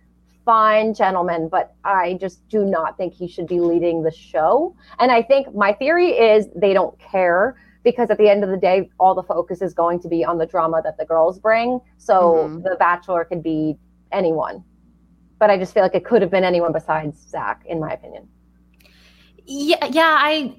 fine 0.45 0.95
gentleman, 0.95 1.49
but 1.49 1.75
I 1.85 2.15
just 2.21 2.47
do 2.49 2.65
not 2.65 2.97
think 2.97 3.15
he 3.15 3.27
should 3.27 3.47
be 3.47 3.61
leading 3.61 4.03
the 4.03 4.11
show. 4.11 4.77
And 4.99 5.11
I 5.11 5.23
think 5.23 5.55
my 5.55 5.73
theory 5.73 6.11
is 6.11 6.49
they 6.55 6.73
don't 6.73 6.99
care 6.99 7.57
because 7.83 8.11
at 8.11 8.19
the 8.19 8.29
end 8.29 8.45
of 8.45 8.51
the 8.51 8.59
day, 8.59 8.91
all 9.01 9.15
the 9.15 9.23
focus 9.23 9.63
is 9.63 9.73
going 9.73 10.01
to 10.01 10.09
be 10.09 10.23
on 10.25 10.37
the 10.37 10.47
drama 10.47 10.83
that 10.85 10.99
the 10.99 11.07
girls 11.07 11.39
bring. 11.39 11.81
So 11.97 12.35
mm-hmm. 12.35 12.63
the 12.63 12.77
Bachelor 12.79 13.25
could 13.25 13.43
be 13.43 13.79
anyone, 14.13 14.63
but 15.39 15.49
I 15.49 15.57
just 15.57 15.73
feel 15.73 15.83
like 15.83 15.95
it 15.95 16.05
could 16.05 16.21
have 16.21 16.31
been 16.31 16.45
anyone 16.45 16.73
besides 16.73 17.27
Zach, 17.27 17.63
in 17.67 17.81
my 17.81 17.93
opinion. 17.93 18.29
Yeah, 19.47 19.87
yeah, 19.87 20.17
I 20.19 20.55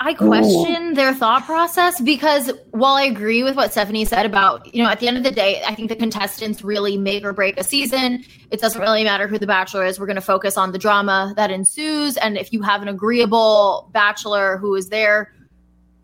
I 0.00 0.14
question 0.14 0.90
Ooh. 0.90 0.94
their 0.94 1.12
thought 1.12 1.44
process 1.44 2.00
because 2.00 2.52
while 2.70 2.94
I 2.94 3.02
agree 3.02 3.42
with 3.42 3.56
what 3.56 3.72
Stephanie 3.72 4.04
said 4.04 4.26
about, 4.26 4.72
you 4.72 4.82
know, 4.82 4.88
at 4.88 5.00
the 5.00 5.08
end 5.08 5.16
of 5.16 5.24
the 5.24 5.32
day, 5.32 5.60
I 5.66 5.74
think 5.74 5.88
the 5.88 5.96
contestants 5.96 6.62
really 6.62 6.96
make 6.96 7.24
or 7.24 7.32
break 7.32 7.58
a 7.58 7.64
season. 7.64 8.24
It 8.52 8.60
doesn't 8.60 8.80
really 8.80 9.02
matter 9.02 9.26
who 9.26 9.38
the 9.38 9.46
bachelor 9.46 9.84
is. 9.84 9.98
We're 9.98 10.06
going 10.06 10.14
to 10.14 10.20
focus 10.20 10.56
on 10.56 10.70
the 10.70 10.78
drama 10.78 11.32
that 11.36 11.50
ensues. 11.50 12.16
And 12.16 12.38
if 12.38 12.52
you 12.52 12.62
have 12.62 12.80
an 12.80 12.86
agreeable 12.86 13.90
bachelor 13.92 14.56
who 14.58 14.76
is 14.76 14.88
there 14.88 15.34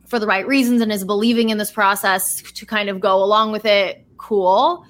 for 0.07 0.19
the 0.19 0.27
right 0.27 0.47
reasons 0.47 0.83
and 0.83 0.91
is 0.91 1.05
believing 1.05 1.51
in 1.51 1.59
this 1.59 1.71
process 1.71 2.43
to 2.43 2.67
kind 2.67 2.89
of 2.89 2.99
go 2.99 3.23
along 3.23 3.53
with 3.53 3.65
it, 3.65 4.05
cool. 4.17 4.85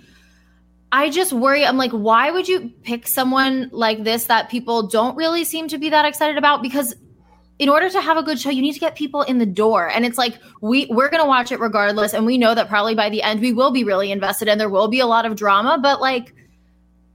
I 0.91 1.11
just 1.11 1.33
worry. 1.33 1.67
I'm 1.67 1.77
like, 1.77 1.91
why 1.91 2.31
would 2.31 2.49
you 2.49 2.71
pick 2.83 3.07
someone 3.07 3.69
like 3.71 4.03
this 4.03 4.27
that 4.27 4.49
people 4.49 4.87
don't 4.87 5.15
really 5.15 5.45
seem 5.45 5.69
to 5.69 5.77
be 5.77 5.91
that 5.91 6.07
excited 6.07 6.39
about? 6.39 6.63
Because 6.63 6.95
in 7.59 7.69
order 7.69 7.89
to 7.89 8.01
have 8.01 8.17
a 8.17 8.23
good 8.23 8.41
show, 8.41 8.51
you 8.51 8.63
need 8.63 8.73
to 8.73 8.81
get 8.81 8.97
people 8.97 9.23
in 9.23 9.39
the 9.39 9.47
door. 9.47 9.89
And 9.89 10.05
it's 10.05 10.19
like 10.19 10.39
we 10.61 10.87
we're 10.87 11.09
gonna 11.09 11.27
watch 11.27 11.53
it 11.53 11.61
regardless, 11.61 12.13
and 12.13 12.27
we 12.27 12.39
know 12.39 12.55
that 12.55 12.69
probably 12.69 12.95
by 12.95 13.11
the 13.11 13.23
end 13.23 13.41
we 13.41 13.53
will 13.53 13.71
be 13.71 13.85
really 13.85 14.11
invested 14.11 14.49
and 14.49 14.61
there 14.61 14.69
will 14.69 14.89
be 14.89 15.01
a 15.01 15.07
lot 15.07 15.27
of 15.27 15.37
drama. 15.37 15.79
But 15.81 16.01
like 16.01 16.35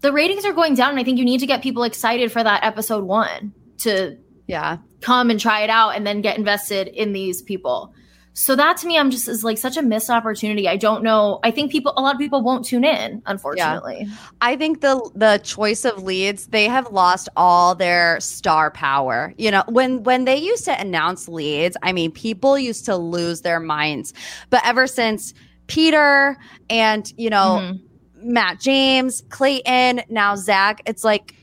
the 0.02 0.14
ratings 0.14 0.46
are 0.46 0.54
going 0.54 0.76
down, 0.76 0.92
and 0.92 1.00
I 1.00 1.04
think 1.04 1.18
you 1.18 1.26
need 1.26 1.42
to 1.42 1.48
get 1.48 1.62
people 1.62 1.84
excited 1.84 2.32
for 2.32 2.44
that 2.44 2.64
episode 2.64 3.04
one 3.04 3.54
to 3.80 4.18
yeah 4.48 4.78
come 5.02 5.30
and 5.30 5.40
try 5.40 5.62
it 5.62 5.70
out 5.70 5.92
and 5.92 6.06
then 6.08 6.22
get 6.22 6.38
invested 6.38 6.88
in 6.88 7.14
these 7.14 7.42
people. 7.42 7.94
So 8.40 8.56
that 8.56 8.78
to 8.78 8.88
me, 8.88 8.98
I'm 8.98 9.12
just 9.12 9.28
is 9.28 9.44
like 9.44 9.58
such 9.58 9.76
a 9.76 9.82
missed 9.82 10.10
opportunity. 10.10 10.70
I 10.70 10.78
don't 10.78 11.04
know. 11.04 11.42
I 11.44 11.52
think 11.52 11.74
people, 11.74 11.92
a 11.98 12.02
lot 12.02 12.16
of 12.16 12.20
people 12.20 12.42
won't 12.42 12.64
tune 12.64 12.86
in. 12.86 13.22
Unfortunately, 13.26 14.06
yeah. 14.08 14.16
I 14.40 14.56
think 14.56 14.80
the 14.80 15.12
the 15.14 15.42
choice 15.44 15.84
of 15.84 16.04
leads 16.04 16.48
they 16.48 16.70
have 16.70 16.90
lost 16.90 17.28
all 17.36 17.76
their 17.76 18.18
star 18.22 18.72
power. 18.72 19.34
You 19.38 19.52
know, 19.52 19.66
when 19.68 20.04
when 20.04 20.24
they 20.24 20.38
used 20.38 20.64
to 20.66 20.80
announce 20.80 21.28
leads, 21.28 21.76
I 21.84 21.92
mean, 21.92 22.12
people 22.12 22.58
used 22.58 22.86
to 22.86 22.96
lose 22.96 23.42
their 23.42 23.60
minds. 23.60 24.14
But 24.50 24.66
ever 24.66 24.88
since 24.88 25.34
Peter 25.68 26.38
and 26.70 27.12
you 27.18 27.30
know 27.30 27.60
mm-hmm. 27.62 28.34
Matt 28.34 28.62
James, 28.62 29.22
Clayton, 29.28 30.04
now 30.08 30.38
Zach, 30.38 30.82
it's 30.86 31.04
like 31.04 31.36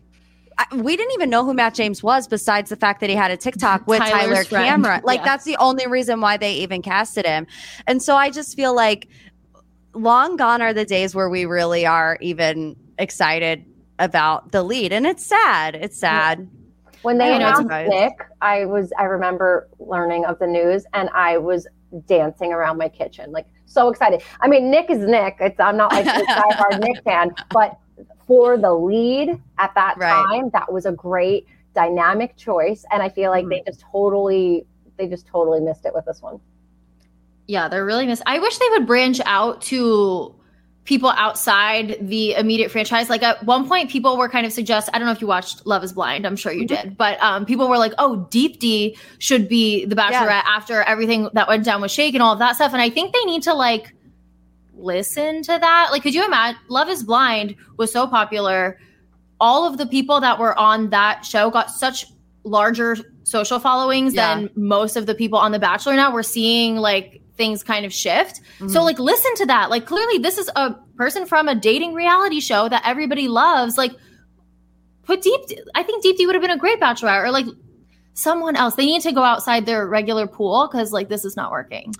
we 0.72 0.96
didn't 0.96 1.12
even 1.12 1.28
know 1.30 1.44
who 1.44 1.54
Matt 1.54 1.74
James 1.74 2.02
was 2.02 2.26
besides 2.26 2.70
the 2.70 2.76
fact 2.76 3.00
that 3.00 3.10
he 3.10 3.16
had 3.16 3.30
a 3.30 3.36
TikTok 3.36 3.86
with 3.86 3.98
Tyler 3.98 4.44
Cameron. 4.44 5.02
Like 5.04 5.20
yeah. 5.20 5.24
that's 5.24 5.44
the 5.44 5.56
only 5.58 5.86
reason 5.86 6.20
why 6.20 6.36
they 6.36 6.54
even 6.54 6.82
casted 6.82 7.26
him. 7.26 7.46
And 7.86 8.02
so 8.02 8.16
I 8.16 8.30
just 8.30 8.56
feel 8.56 8.74
like 8.74 9.08
long 9.92 10.36
gone 10.36 10.62
are 10.62 10.72
the 10.72 10.84
days 10.84 11.14
where 11.14 11.28
we 11.28 11.44
really 11.44 11.86
are 11.86 12.18
even 12.20 12.76
excited 12.98 13.64
about 13.98 14.52
the 14.52 14.62
lead 14.62 14.92
and 14.92 15.06
it's 15.06 15.24
sad. 15.24 15.74
It's 15.74 15.98
sad. 15.98 16.48
When 17.02 17.18
they 17.18 17.34
I 17.34 17.38
know, 17.38 17.58
announced. 17.58 17.90
Nick, 17.90 18.14
I 18.40 18.64
was 18.64 18.92
I 18.98 19.04
remember 19.04 19.68
learning 19.78 20.24
of 20.24 20.38
the 20.38 20.46
news 20.46 20.84
and 20.94 21.08
I 21.10 21.38
was 21.38 21.66
dancing 22.06 22.52
around 22.52 22.78
my 22.78 22.88
kitchen, 22.88 23.30
like 23.30 23.46
so 23.66 23.88
excited. 23.88 24.22
I 24.40 24.48
mean, 24.48 24.70
Nick 24.70 24.90
is 24.90 25.00
Nick. 25.00 25.36
It's 25.40 25.60
I'm 25.60 25.76
not 25.76 25.92
like 25.92 26.06
a 26.06 26.08
diehard 26.26 26.80
Nick 26.80 27.04
fan, 27.04 27.34
but 27.50 27.78
for 28.26 28.56
the 28.58 28.72
lead 28.72 29.40
at 29.58 29.74
that 29.74 29.96
Right. 29.98 30.24
time, 30.30 30.50
that 30.50 30.72
was 30.72 30.86
a 30.86 30.92
great 30.92 31.46
dynamic 31.74 32.36
choice. 32.36 32.84
And 32.90 33.02
I 33.02 33.08
feel 33.08 33.30
like 33.30 33.48
they 33.48 33.56
Mm-hmm. 33.56 33.66
just 33.66 33.80
totally 33.92 34.66
they 34.98 35.06
just 35.06 35.26
totally 35.26 35.60
missed 35.60 35.84
it 35.84 35.92
with 35.94 36.06
this 36.06 36.22
one. 36.22 36.40
Yeah, 37.46 37.68
they're 37.68 37.84
really 37.84 38.06
missed. 38.06 38.22
I 38.26 38.38
wish 38.38 38.56
they 38.58 38.68
would 38.70 38.86
branch 38.86 39.20
out 39.26 39.60
to 39.62 40.34
people 40.84 41.10
outside 41.10 41.98
the 42.00 42.32
immediate 42.34 42.70
franchise. 42.70 43.10
Like 43.10 43.22
at 43.22 43.44
one 43.44 43.68
point, 43.68 43.90
people 43.90 44.16
were 44.16 44.28
kind 44.28 44.46
of 44.46 44.52
suggest. 44.52 44.88
I 44.94 44.98
don't 44.98 45.06
know 45.06 45.12
if 45.12 45.20
you 45.20 45.26
watched 45.26 45.66
Love 45.66 45.84
Is 45.84 45.92
Blind. 45.92 46.26
I'm 46.26 46.36
sure 46.36 46.50
you 46.52 46.66
did, 46.66 46.96
but 46.96 47.20
um, 47.22 47.44
people 47.44 47.68
were 47.68 47.76
like, 47.76 47.92
"Oh, 47.98 48.26
Deepti 48.30 48.96
should 49.18 49.48
be 49.48 49.84
the 49.84 49.94
Bachelorette 49.96 50.44
after 50.46 50.82
everything 50.82 51.28
that 51.34 51.46
went 51.46 51.64
down 51.64 51.82
with 51.82 51.90
Shake 51.90 52.14
and 52.14 52.22
all 52.22 52.32
of 52.32 52.38
that 52.38 52.54
stuff." 52.56 52.72
And 52.72 52.80
I 52.80 52.88
think 52.88 53.12
they 53.12 53.24
need 53.24 53.42
to 53.42 53.52
like 53.52 53.92
listen 54.76 55.42
to 55.42 55.58
that. 55.58 55.88
Like, 55.90 56.02
could 56.02 56.14
you 56.14 56.24
imagine? 56.24 56.60
Love 56.68 56.88
Is 56.88 57.02
Blind 57.02 57.56
was 57.76 57.92
so 57.92 58.06
popular. 58.06 58.78
All 59.40 59.66
of 59.66 59.78
the 59.78 59.86
people 59.86 60.20
that 60.20 60.38
were 60.38 60.58
on 60.58 60.90
that 60.90 61.24
show 61.24 61.50
got 61.50 61.70
such 61.70 62.06
larger 62.44 62.96
social 63.24 63.58
followings 63.58 64.14
Yeah. 64.14 64.36
than 64.36 64.50
most 64.54 64.96
of 64.96 65.06
the 65.06 65.14
people 65.14 65.38
on 65.38 65.52
The 65.52 65.58
Bachelor 65.58 65.94
now. 65.96 66.12
We're 66.12 66.22
seeing 66.22 66.76
like 66.76 67.20
things 67.36 67.62
kind 67.62 67.84
of 67.84 67.92
shift. 67.92 68.40
Mm-hmm. 68.58 68.68
So 68.68 68.82
like 68.82 68.98
listen 68.98 69.34
to 69.36 69.46
that. 69.46 69.68
Like 69.68 69.84
clearly 69.84 70.18
this 70.18 70.38
is 70.38 70.50
a 70.56 70.74
person 70.96 71.26
from 71.26 71.48
a 71.48 71.54
dating 71.54 71.92
reality 71.94 72.40
show 72.40 72.68
that 72.68 72.82
everybody 72.86 73.28
loves. 73.28 73.76
Like 73.76 73.92
put 75.02 75.22
deep 75.22 75.40
I 75.74 75.82
think 75.82 76.04
Deepti 76.04 76.24
would 76.24 76.34
have 76.34 76.42
been 76.42 76.50
a 76.50 76.56
great 76.56 76.80
bachelorette 76.80 77.24
or 77.24 77.30
like 77.30 77.46
someone 78.14 78.56
else. 78.56 78.74
They 78.76 78.86
need 78.86 79.02
to 79.02 79.12
go 79.12 79.22
outside 79.22 79.66
their 79.66 79.86
regular 79.86 80.26
pool 80.26 80.68
cuz 80.68 80.92
like 80.92 81.08
this 81.08 81.24
is 81.24 81.36
not 81.36 81.50
working. 81.50 81.92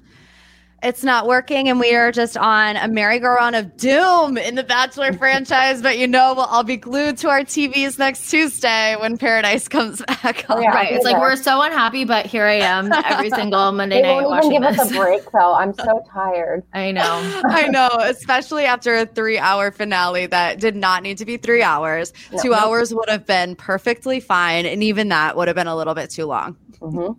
It's 0.83 1.03
not 1.03 1.27
working, 1.27 1.68
and 1.68 1.81
we 1.81 1.95
are 1.95 2.12
just 2.12 2.37
on 2.37 2.77
a 2.77 2.87
merry-go-round 2.87 3.57
of 3.57 3.77
doom 3.77 4.37
in 4.37 4.55
the 4.57 4.62
Bachelor 4.62 5.12
franchise. 5.18 5.81
But 5.83 5.99
you 5.99 6.07
know, 6.07 6.35
we'll 6.35 6.45
all 6.45 6.64
be 6.64 6.77
glued 6.77 7.16
to 7.18 7.29
our 7.29 7.41
TVs 7.41 7.99
next 7.99 8.31
Tuesday 8.31 8.95
when 9.01 9.16
Paradise 9.16 9.68
comes 9.68 10.03
back. 10.07 10.45
Oh, 10.49 10.61
yeah. 10.61 10.68
right. 10.68 10.93
It's 10.93 11.05
like 11.05 11.18
we're 11.18 11.37
so 11.37 11.62
unhappy 11.62 12.05
but 12.05 12.27
here 12.27 12.45
I 12.45 12.55
am 12.55 12.93
every 13.05 13.31
single 13.31 13.72
Monday 13.72 13.97
They 13.97 14.03
night 14.03 14.14
won't 14.14 14.29
watching 14.29 14.53
even 14.53 14.70
give 14.70 14.79
us 14.81 14.91
a 14.91 14.95
break 14.95 15.22
though. 15.33 15.55
I'm 15.55 15.72
so 15.74 16.03
tired. 16.12 16.62
I 16.72 16.93
know. 16.93 17.41
I 17.47 17.68
know, 17.68 17.89
especially 18.03 18.64
after 18.64 18.95
a 18.95 19.07
three-hour 19.07 19.70
finale 19.72 20.27
that 20.27 20.61
did 20.61 20.77
not 20.77 21.03
need 21.03 21.18
to 21.18 21.24
be 21.24 21.37
three 21.37 21.62
hours. 21.62 22.12
No. 22.33 22.43
Two 22.43 22.55
hours 22.55 22.95
would 22.95 23.09
have 23.09 23.27
been 23.27 23.57
perfectly 23.57 24.20
fine, 24.20 24.66
and 24.66 24.83
even 24.83 25.09
that 25.09 25.37
would 25.37 25.49
have 25.49 25.55
been 25.57 25.66
a 25.66 25.77
little 25.77 25.95
bit 25.95 26.11
too 26.11 26.27
long. 26.27 26.57
hmm 26.81 27.12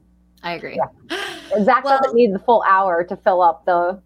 I 0.43 0.53
agree. 0.53 0.79
Yeah. 1.09 1.17
Zach 1.63 1.83
Well- 1.83 1.99
doesn't 2.01 2.15
need 2.15 2.33
the 2.33 2.39
full 2.39 2.63
hour 2.67 3.03
to 3.03 3.15
fill 3.17 3.41
up 3.41 3.65
the 3.65 4.01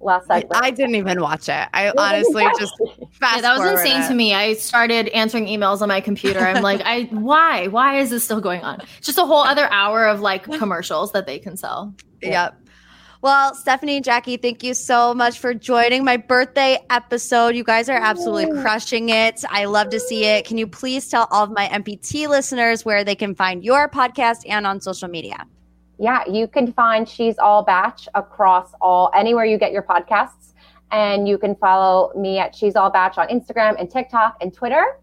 last 0.00 0.30
I, 0.30 0.40
segment. 0.40 0.64
I 0.64 0.70
didn't 0.70 0.94
even 0.94 1.20
watch 1.20 1.48
it. 1.48 1.68
I 1.74 1.90
honestly 1.96 2.44
just 2.58 2.74
fast 3.12 3.36
Yeah, 3.36 3.40
that 3.42 3.58
was 3.58 3.70
insane 3.72 4.02
it. 4.02 4.08
to 4.08 4.14
me. 4.14 4.34
I 4.34 4.54
started 4.54 5.08
answering 5.08 5.46
emails 5.46 5.82
on 5.82 5.88
my 5.88 6.00
computer. 6.00 6.40
I'm 6.40 6.62
like, 6.62 6.80
I 6.84 7.02
why? 7.10 7.66
Why 7.68 7.98
is 7.98 8.10
this 8.10 8.24
still 8.24 8.40
going 8.40 8.62
on? 8.62 8.80
Just 9.02 9.18
a 9.18 9.24
whole 9.26 9.42
other 9.42 9.70
hour 9.70 10.06
of 10.06 10.20
like 10.20 10.44
commercials 10.44 11.12
that 11.12 11.26
they 11.26 11.38
can 11.38 11.56
sell. 11.56 11.94
Yep. 12.22 12.56
Well, 13.22 13.54
Stephanie, 13.54 13.96
and 13.96 14.04
Jackie, 14.04 14.38
thank 14.38 14.62
you 14.62 14.72
so 14.72 15.12
much 15.12 15.38
for 15.38 15.52
joining 15.52 16.06
my 16.06 16.16
birthday 16.16 16.78
episode. 16.88 17.54
You 17.54 17.64
guys 17.64 17.90
are 17.90 17.98
absolutely 17.98 18.62
crushing 18.62 19.10
it. 19.10 19.44
I 19.50 19.66
love 19.66 19.90
to 19.90 20.00
see 20.00 20.24
it. 20.24 20.46
Can 20.46 20.56
you 20.56 20.66
please 20.66 21.06
tell 21.06 21.28
all 21.30 21.44
of 21.44 21.50
my 21.50 21.68
MPT 21.68 22.28
listeners 22.28 22.82
where 22.82 23.04
they 23.04 23.14
can 23.14 23.34
find 23.34 23.62
your 23.62 23.90
podcast 23.90 24.48
and 24.48 24.66
on 24.66 24.80
social 24.80 25.08
media? 25.08 25.46
Yeah, 26.00 26.26
you 26.26 26.48
can 26.48 26.72
find 26.72 27.06
She's 27.06 27.38
All 27.38 27.62
Batch 27.62 28.08
across 28.14 28.72
all 28.80 29.10
anywhere 29.14 29.44
you 29.44 29.58
get 29.58 29.70
your 29.70 29.82
podcasts. 29.82 30.54
And 30.90 31.28
you 31.28 31.36
can 31.36 31.54
follow 31.56 32.10
me 32.18 32.38
at 32.38 32.54
She's 32.54 32.74
All 32.74 32.90
Batch 32.90 33.18
on 33.18 33.28
Instagram 33.28 33.78
and 33.78 33.88
TikTok 33.88 34.38
and 34.40 34.52
Twitter. 34.52 34.98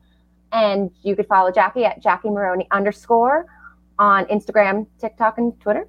And 0.52 0.90
you 1.04 1.16
could 1.16 1.28
follow 1.28 1.52
Jackie 1.52 1.86
at 1.86 2.02
Jackie 2.02 2.32
Maroney 2.32 2.68
underscore 2.72 3.46
on 4.00 4.26
Instagram, 4.26 4.88
TikTok, 5.00 5.38
and 5.38 5.58
Twitter. 5.62 5.88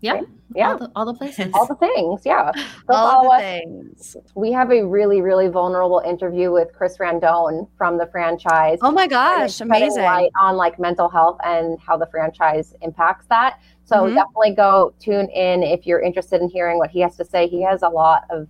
Yeah. 0.00 0.22
Yeah. 0.54 0.72
All 0.72 0.78
the, 0.78 0.92
all 0.96 1.06
the 1.06 1.14
places. 1.14 1.50
All 1.54 1.66
the 1.66 1.76
things. 1.76 2.22
Yeah. 2.24 2.50
Go 2.88 2.94
all 2.94 3.32
of 3.32 3.40
us. 3.40 3.40
the 3.40 3.60
things. 3.60 4.16
We 4.34 4.50
have 4.50 4.72
a 4.72 4.84
really, 4.84 5.20
really 5.22 5.48
vulnerable 5.48 6.02
interview 6.04 6.50
with 6.50 6.72
Chris 6.74 6.98
Randone 6.98 7.68
from 7.78 7.96
the 7.96 8.06
franchise. 8.06 8.80
Oh 8.82 8.90
my 8.90 9.06
gosh, 9.06 9.60
amazing. 9.60 10.02
light 10.02 10.30
on 10.40 10.56
like 10.56 10.80
mental 10.80 11.08
health 11.08 11.38
and 11.44 11.78
how 11.80 11.96
the 11.96 12.06
franchise 12.06 12.74
impacts 12.82 13.26
that. 13.28 13.60
So 13.84 13.96
Mhm. 14.04 14.14
definitely 14.14 14.54
go 14.54 14.94
tune 15.00 15.28
in 15.28 15.62
if 15.62 15.86
you're 15.86 16.00
interested 16.00 16.40
in 16.40 16.48
hearing 16.48 16.78
what 16.78 16.90
he 16.90 17.00
has 17.00 17.16
to 17.16 17.24
say. 17.24 17.48
He 17.48 17.62
has 17.62 17.82
a 17.82 17.88
lot 17.88 18.24
of 18.30 18.48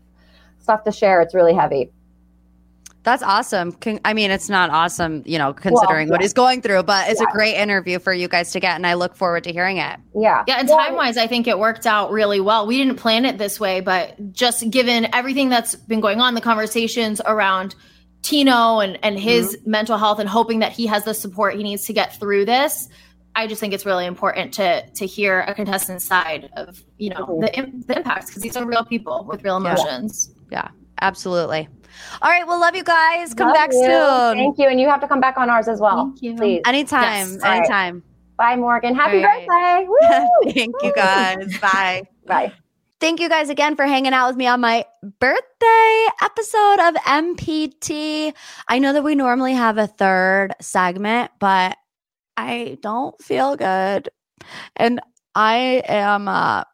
stuff 0.60 0.84
to 0.84 0.92
share. 0.92 1.20
It's 1.20 1.34
really 1.34 1.54
heavy. 1.54 1.90
That's 3.04 3.24
awesome. 3.24 3.72
Con- 3.72 3.98
I 4.04 4.14
mean, 4.14 4.30
it's 4.30 4.48
not 4.48 4.70
awesome, 4.70 5.24
you 5.26 5.36
know, 5.36 5.52
considering 5.52 6.08
what 6.08 6.20
yeah. 6.20 6.24
he's 6.24 6.32
going 6.32 6.62
through, 6.62 6.84
but 6.84 7.10
it's 7.10 7.20
Yeah. 7.20 7.26
a 7.28 7.32
great 7.32 7.56
interview 7.56 7.98
for 7.98 8.12
you 8.12 8.28
guys 8.28 8.52
to 8.52 8.60
get, 8.60 8.76
and 8.76 8.86
I 8.86 8.94
look 8.94 9.16
forward 9.16 9.42
to 9.44 9.52
hearing 9.52 9.78
it. 9.78 9.96
Yeah. 10.14 10.44
Yeah, 10.46 10.58
and 10.60 10.68
Well, 10.68 10.78
time 10.78 10.94
wise, 10.94 11.16
I 11.16 11.26
think 11.26 11.48
it 11.48 11.58
worked 11.58 11.84
out 11.84 12.12
really 12.12 12.38
well. 12.38 12.64
We 12.64 12.78
didn't 12.78 12.98
plan 12.98 13.24
it 13.24 13.38
this 13.38 13.58
way, 13.58 13.80
but 13.80 14.32
just 14.32 14.70
given 14.70 15.08
everything 15.12 15.48
that's 15.48 15.74
been 15.74 16.00
going 16.00 16.20
on, 16.20 16.34
the 16.34 16.40
conversations 16.40 17.20
around 17.26 17.74
Tino 18.22 18.78
and, 18.78 18.96
and 19.02 19.18
his 19.18 19.58
mental 19.66 19.98
health 19.98 20.20
and 20.20 20.28
hoping 20.28 20.60
that 20.60 20.70
he 20.70 20.86
has 20.86 21.02
the 21.02 21.12
support 21.12 21.56
he 21.56 21.64
needs 21.64 21.86
to 21.86 21.92
get 21.92 22.14
through 22.20 22.44
this, 22.44 22.88
I 23.34 23.46
just 23.46 23.60
think 23.60 23.72
it's 23.72 23.86
really 23.86 24.06
important 24.06 24.52
to 24.54 24.86
to 24.90 25.06
hear 25.06 25.40
a 25.40 25.54
contestant's 25.54 26.04
side 26.04 26.50
of 26.56 26.82
you 26.98 27.10
know 27.10 27.26
Mhm. 27.26 27.40
the, 27.40 27.84
the 27.86 27.96
impacts 27.98 28.26
because 28.26 28.42
these 28.42 28.56
are 28.56 28.64
real 28.66 28.84
people 28.84 29.24
with 29.28 29.42
real 29.44 29.56
emotions. 29.56 30.30
Yeah. 30.50 30.60
emotions. 30.60 30.78
Absolutely. 31.00 31.68
All 32.22 32.30
right. 32.30 32.46
Well, 32.46 32.60
love 32.60 32.76
you 32.76 32.84
guys. 32.84 33.34
Come 33.34 33.48
love 33.48 33.56
back 33.56 33.72
you. 33.72 33.84
soon. 33.84 34.36
Thank 34.36 34.58
you. 34.58 34.68
And 34.68 34.80
you 34.80 34.88
have 34.88 35.00
to 35.00 35.08
come 35.08 35.20
back 35.20 35.36
on 35.36 35.50
ours 35.50 35.66
as 35.66 35.80
well. 35.80 36.06
Thank 36.06 36.22
you. 36.22 36.34
Please. 36.36 36.62
Anytime. 36.64 37.02
Yes. 37.02 37.32
All 37.42 37.50
right. 37.50 37.56
Anytime. 37.58 38.02
Bye, 38.36 38.56
Morgan. 38.56 38.94
Happy 38.94 39.18
All 39.18 39.24
right. 39.24 39.46
birthday. 39.46 39.86
Woo! 40.44 40.52
Thank 40.52 40.74
you 40.82 40.92
guys. 40.94 41.58
Bye. 41.60 42.02
Bye. 42.26 42.52
Thank 43.00 43.18
you 43.20 43.28
guys 43.28 43.50
again 43.50 43.74
for 43.74 43.84
hanging 43.84 44.12
out 44.12 44.28
with 44.28 44.36
me 44.36 44.46
on 44.46 44.60
my 44.60 44.84
birthday 45.18 46.06
episode 46.22 46.78
of 46.80 46.94
MPT. 47.04 48.32
I 48.68 48.78
know 48.78 48.92
that 48.92 49.02
we 49.02 49.14
normally 49.16 49.54
have 49.54 49.76
a 49.76 49.86
third 49.88 50.54
segment, 50.60 51.30
but 51.40 51.76
I 52.36 52.78
don't 52.82 53.20
feel 53.22 53.56
good. 53.56 54.08
And 54.76 55.00
I 55.34 55.82
am 55.86 56.28
uh, 56.28 56.64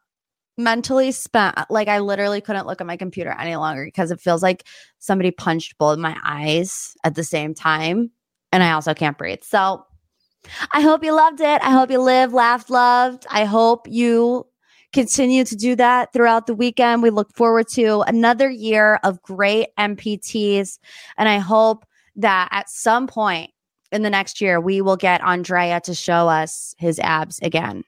mentally 0.57 1.13
spent. 1.13 1.57
Like, 1.71 1.89
I 1.89 1.99
literally 2.01 2.41
couldn't 2.41 2.67
look 2.67 2.81
at 2.81 2.87
my 2.87 2.97
computer 2.97 3.35
any 3.39 3.57
longer 3.57 3.85
because 3.85 4.11
it 4.11 4.21
feels 4.21 4.43
like 4.43 4.65
somebody 4.99 5.31
punched 5.31 5.79
both 5.79 5.99
my 5.99 6.17
eyes 6.25 6.97
at 7.05 7.15
the 7.15 7.25
same 7.25 7.55
time. 7.55 8.11
And 8.53 8.63
I 8.63 8.73
also 8.73 8.95
can't 8.95 9.19
breathe. 9.19 9.43
So, 9.43 9.85
I 10.73 10.81
hope 10.81 11.05
you 11.05 11.13
loved 11.13 11.41
it. 11.41 11.63
I 11.63 11.71
hope 11.71 11.91
you 11.91 12.01
lived, 12.01 12.33
laughed, 12.33 12.71
loved. 12.71 13.27
I 13.31 13.45
hope 13.45 13.87
you 13.89 14.47
continue 14.93 15.45
to 15.45 15.57
do 15.57 15.77
that 15.77 16.13
throughout 16.13 16.47
the 16.47 16.55
weekend. 16.55 17.03
We 17.03 17.11
look 17.11 17.35
forward 17.35 17.67
to 17.73 18.03
another 18.03 18.49
year 18.49 18.99
of 19.05 19.21
great 19.23 19.69
MPTs. 19.79 20.79
And 21.17 21.29
I 21.29 21.39
hope 21.39 21.85
that 22.17 22.49
at 22.51 22.71
some 22.71 23.07
point 23.07 23.51
in 23.93 24.03
the 24.03 24.11
next 24.11 24.41
year, 24.41 24.61
we 24.61 24.81
will 24.81 24.97
get 24.97 25.23
Andrea 25.23 25.81
to 25.83 25.95
show 25.95 26.29
us 26.29 26.75
his 26.79 26.99
abs 26.99 27.39
again. 27.41 27.85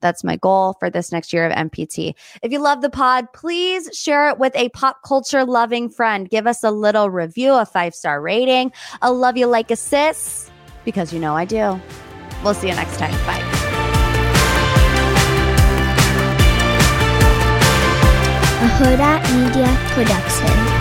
That's 0.00 0.22
my 0.22 0.36
goal 0.36 0.76
for 0.78 0.90
this 0.90 1.10
next 1.10 1.32
year 1.32 1.44
of 1.44 1.52
MPT. 1.52 2.14
If 2.42 2.52
you 2.52 2.60
love 2.60 2.82
the 2.82 2.90
pod, 2.90 3.32
please 3.32 3.90
share 3.92 4.28
it 4.28 4.38
with 4.38 4.54
a 4.54 4.68
pop 4.68 4.98
culture 5.04 5.44
loving 5.44 5.88
friend. 5.88 6.28
Give 6.30 6.46
us 6.46 6.62
a 6.62 6.70
little 6.70 7.10
review, 7.10 7.52
a 7.54 7.66
five 7.66 7.94
star 7.94 8.20
rating. 8.20 8.72
I 9.02 9.08
love 9.08 9.36
you 9.36 9.46
like 9.46 9.70
a 9.70 9.76
sis 9.76 10.50
because 10.84 11.12
you 11.12 11.18
know 11.18 11.34
I 11.34 11.44
do. 11.44 11.80
We'll 12.44 12.54
see 12.54 12.68
you 12.68 12.74
next 12.76 12.98
time. 12.98 13.12
Bye. 13.26 13.58
a 18.60 18.66
Huda 18.70 19.22
Media 19.36 19.68
Production. 19.94 20.77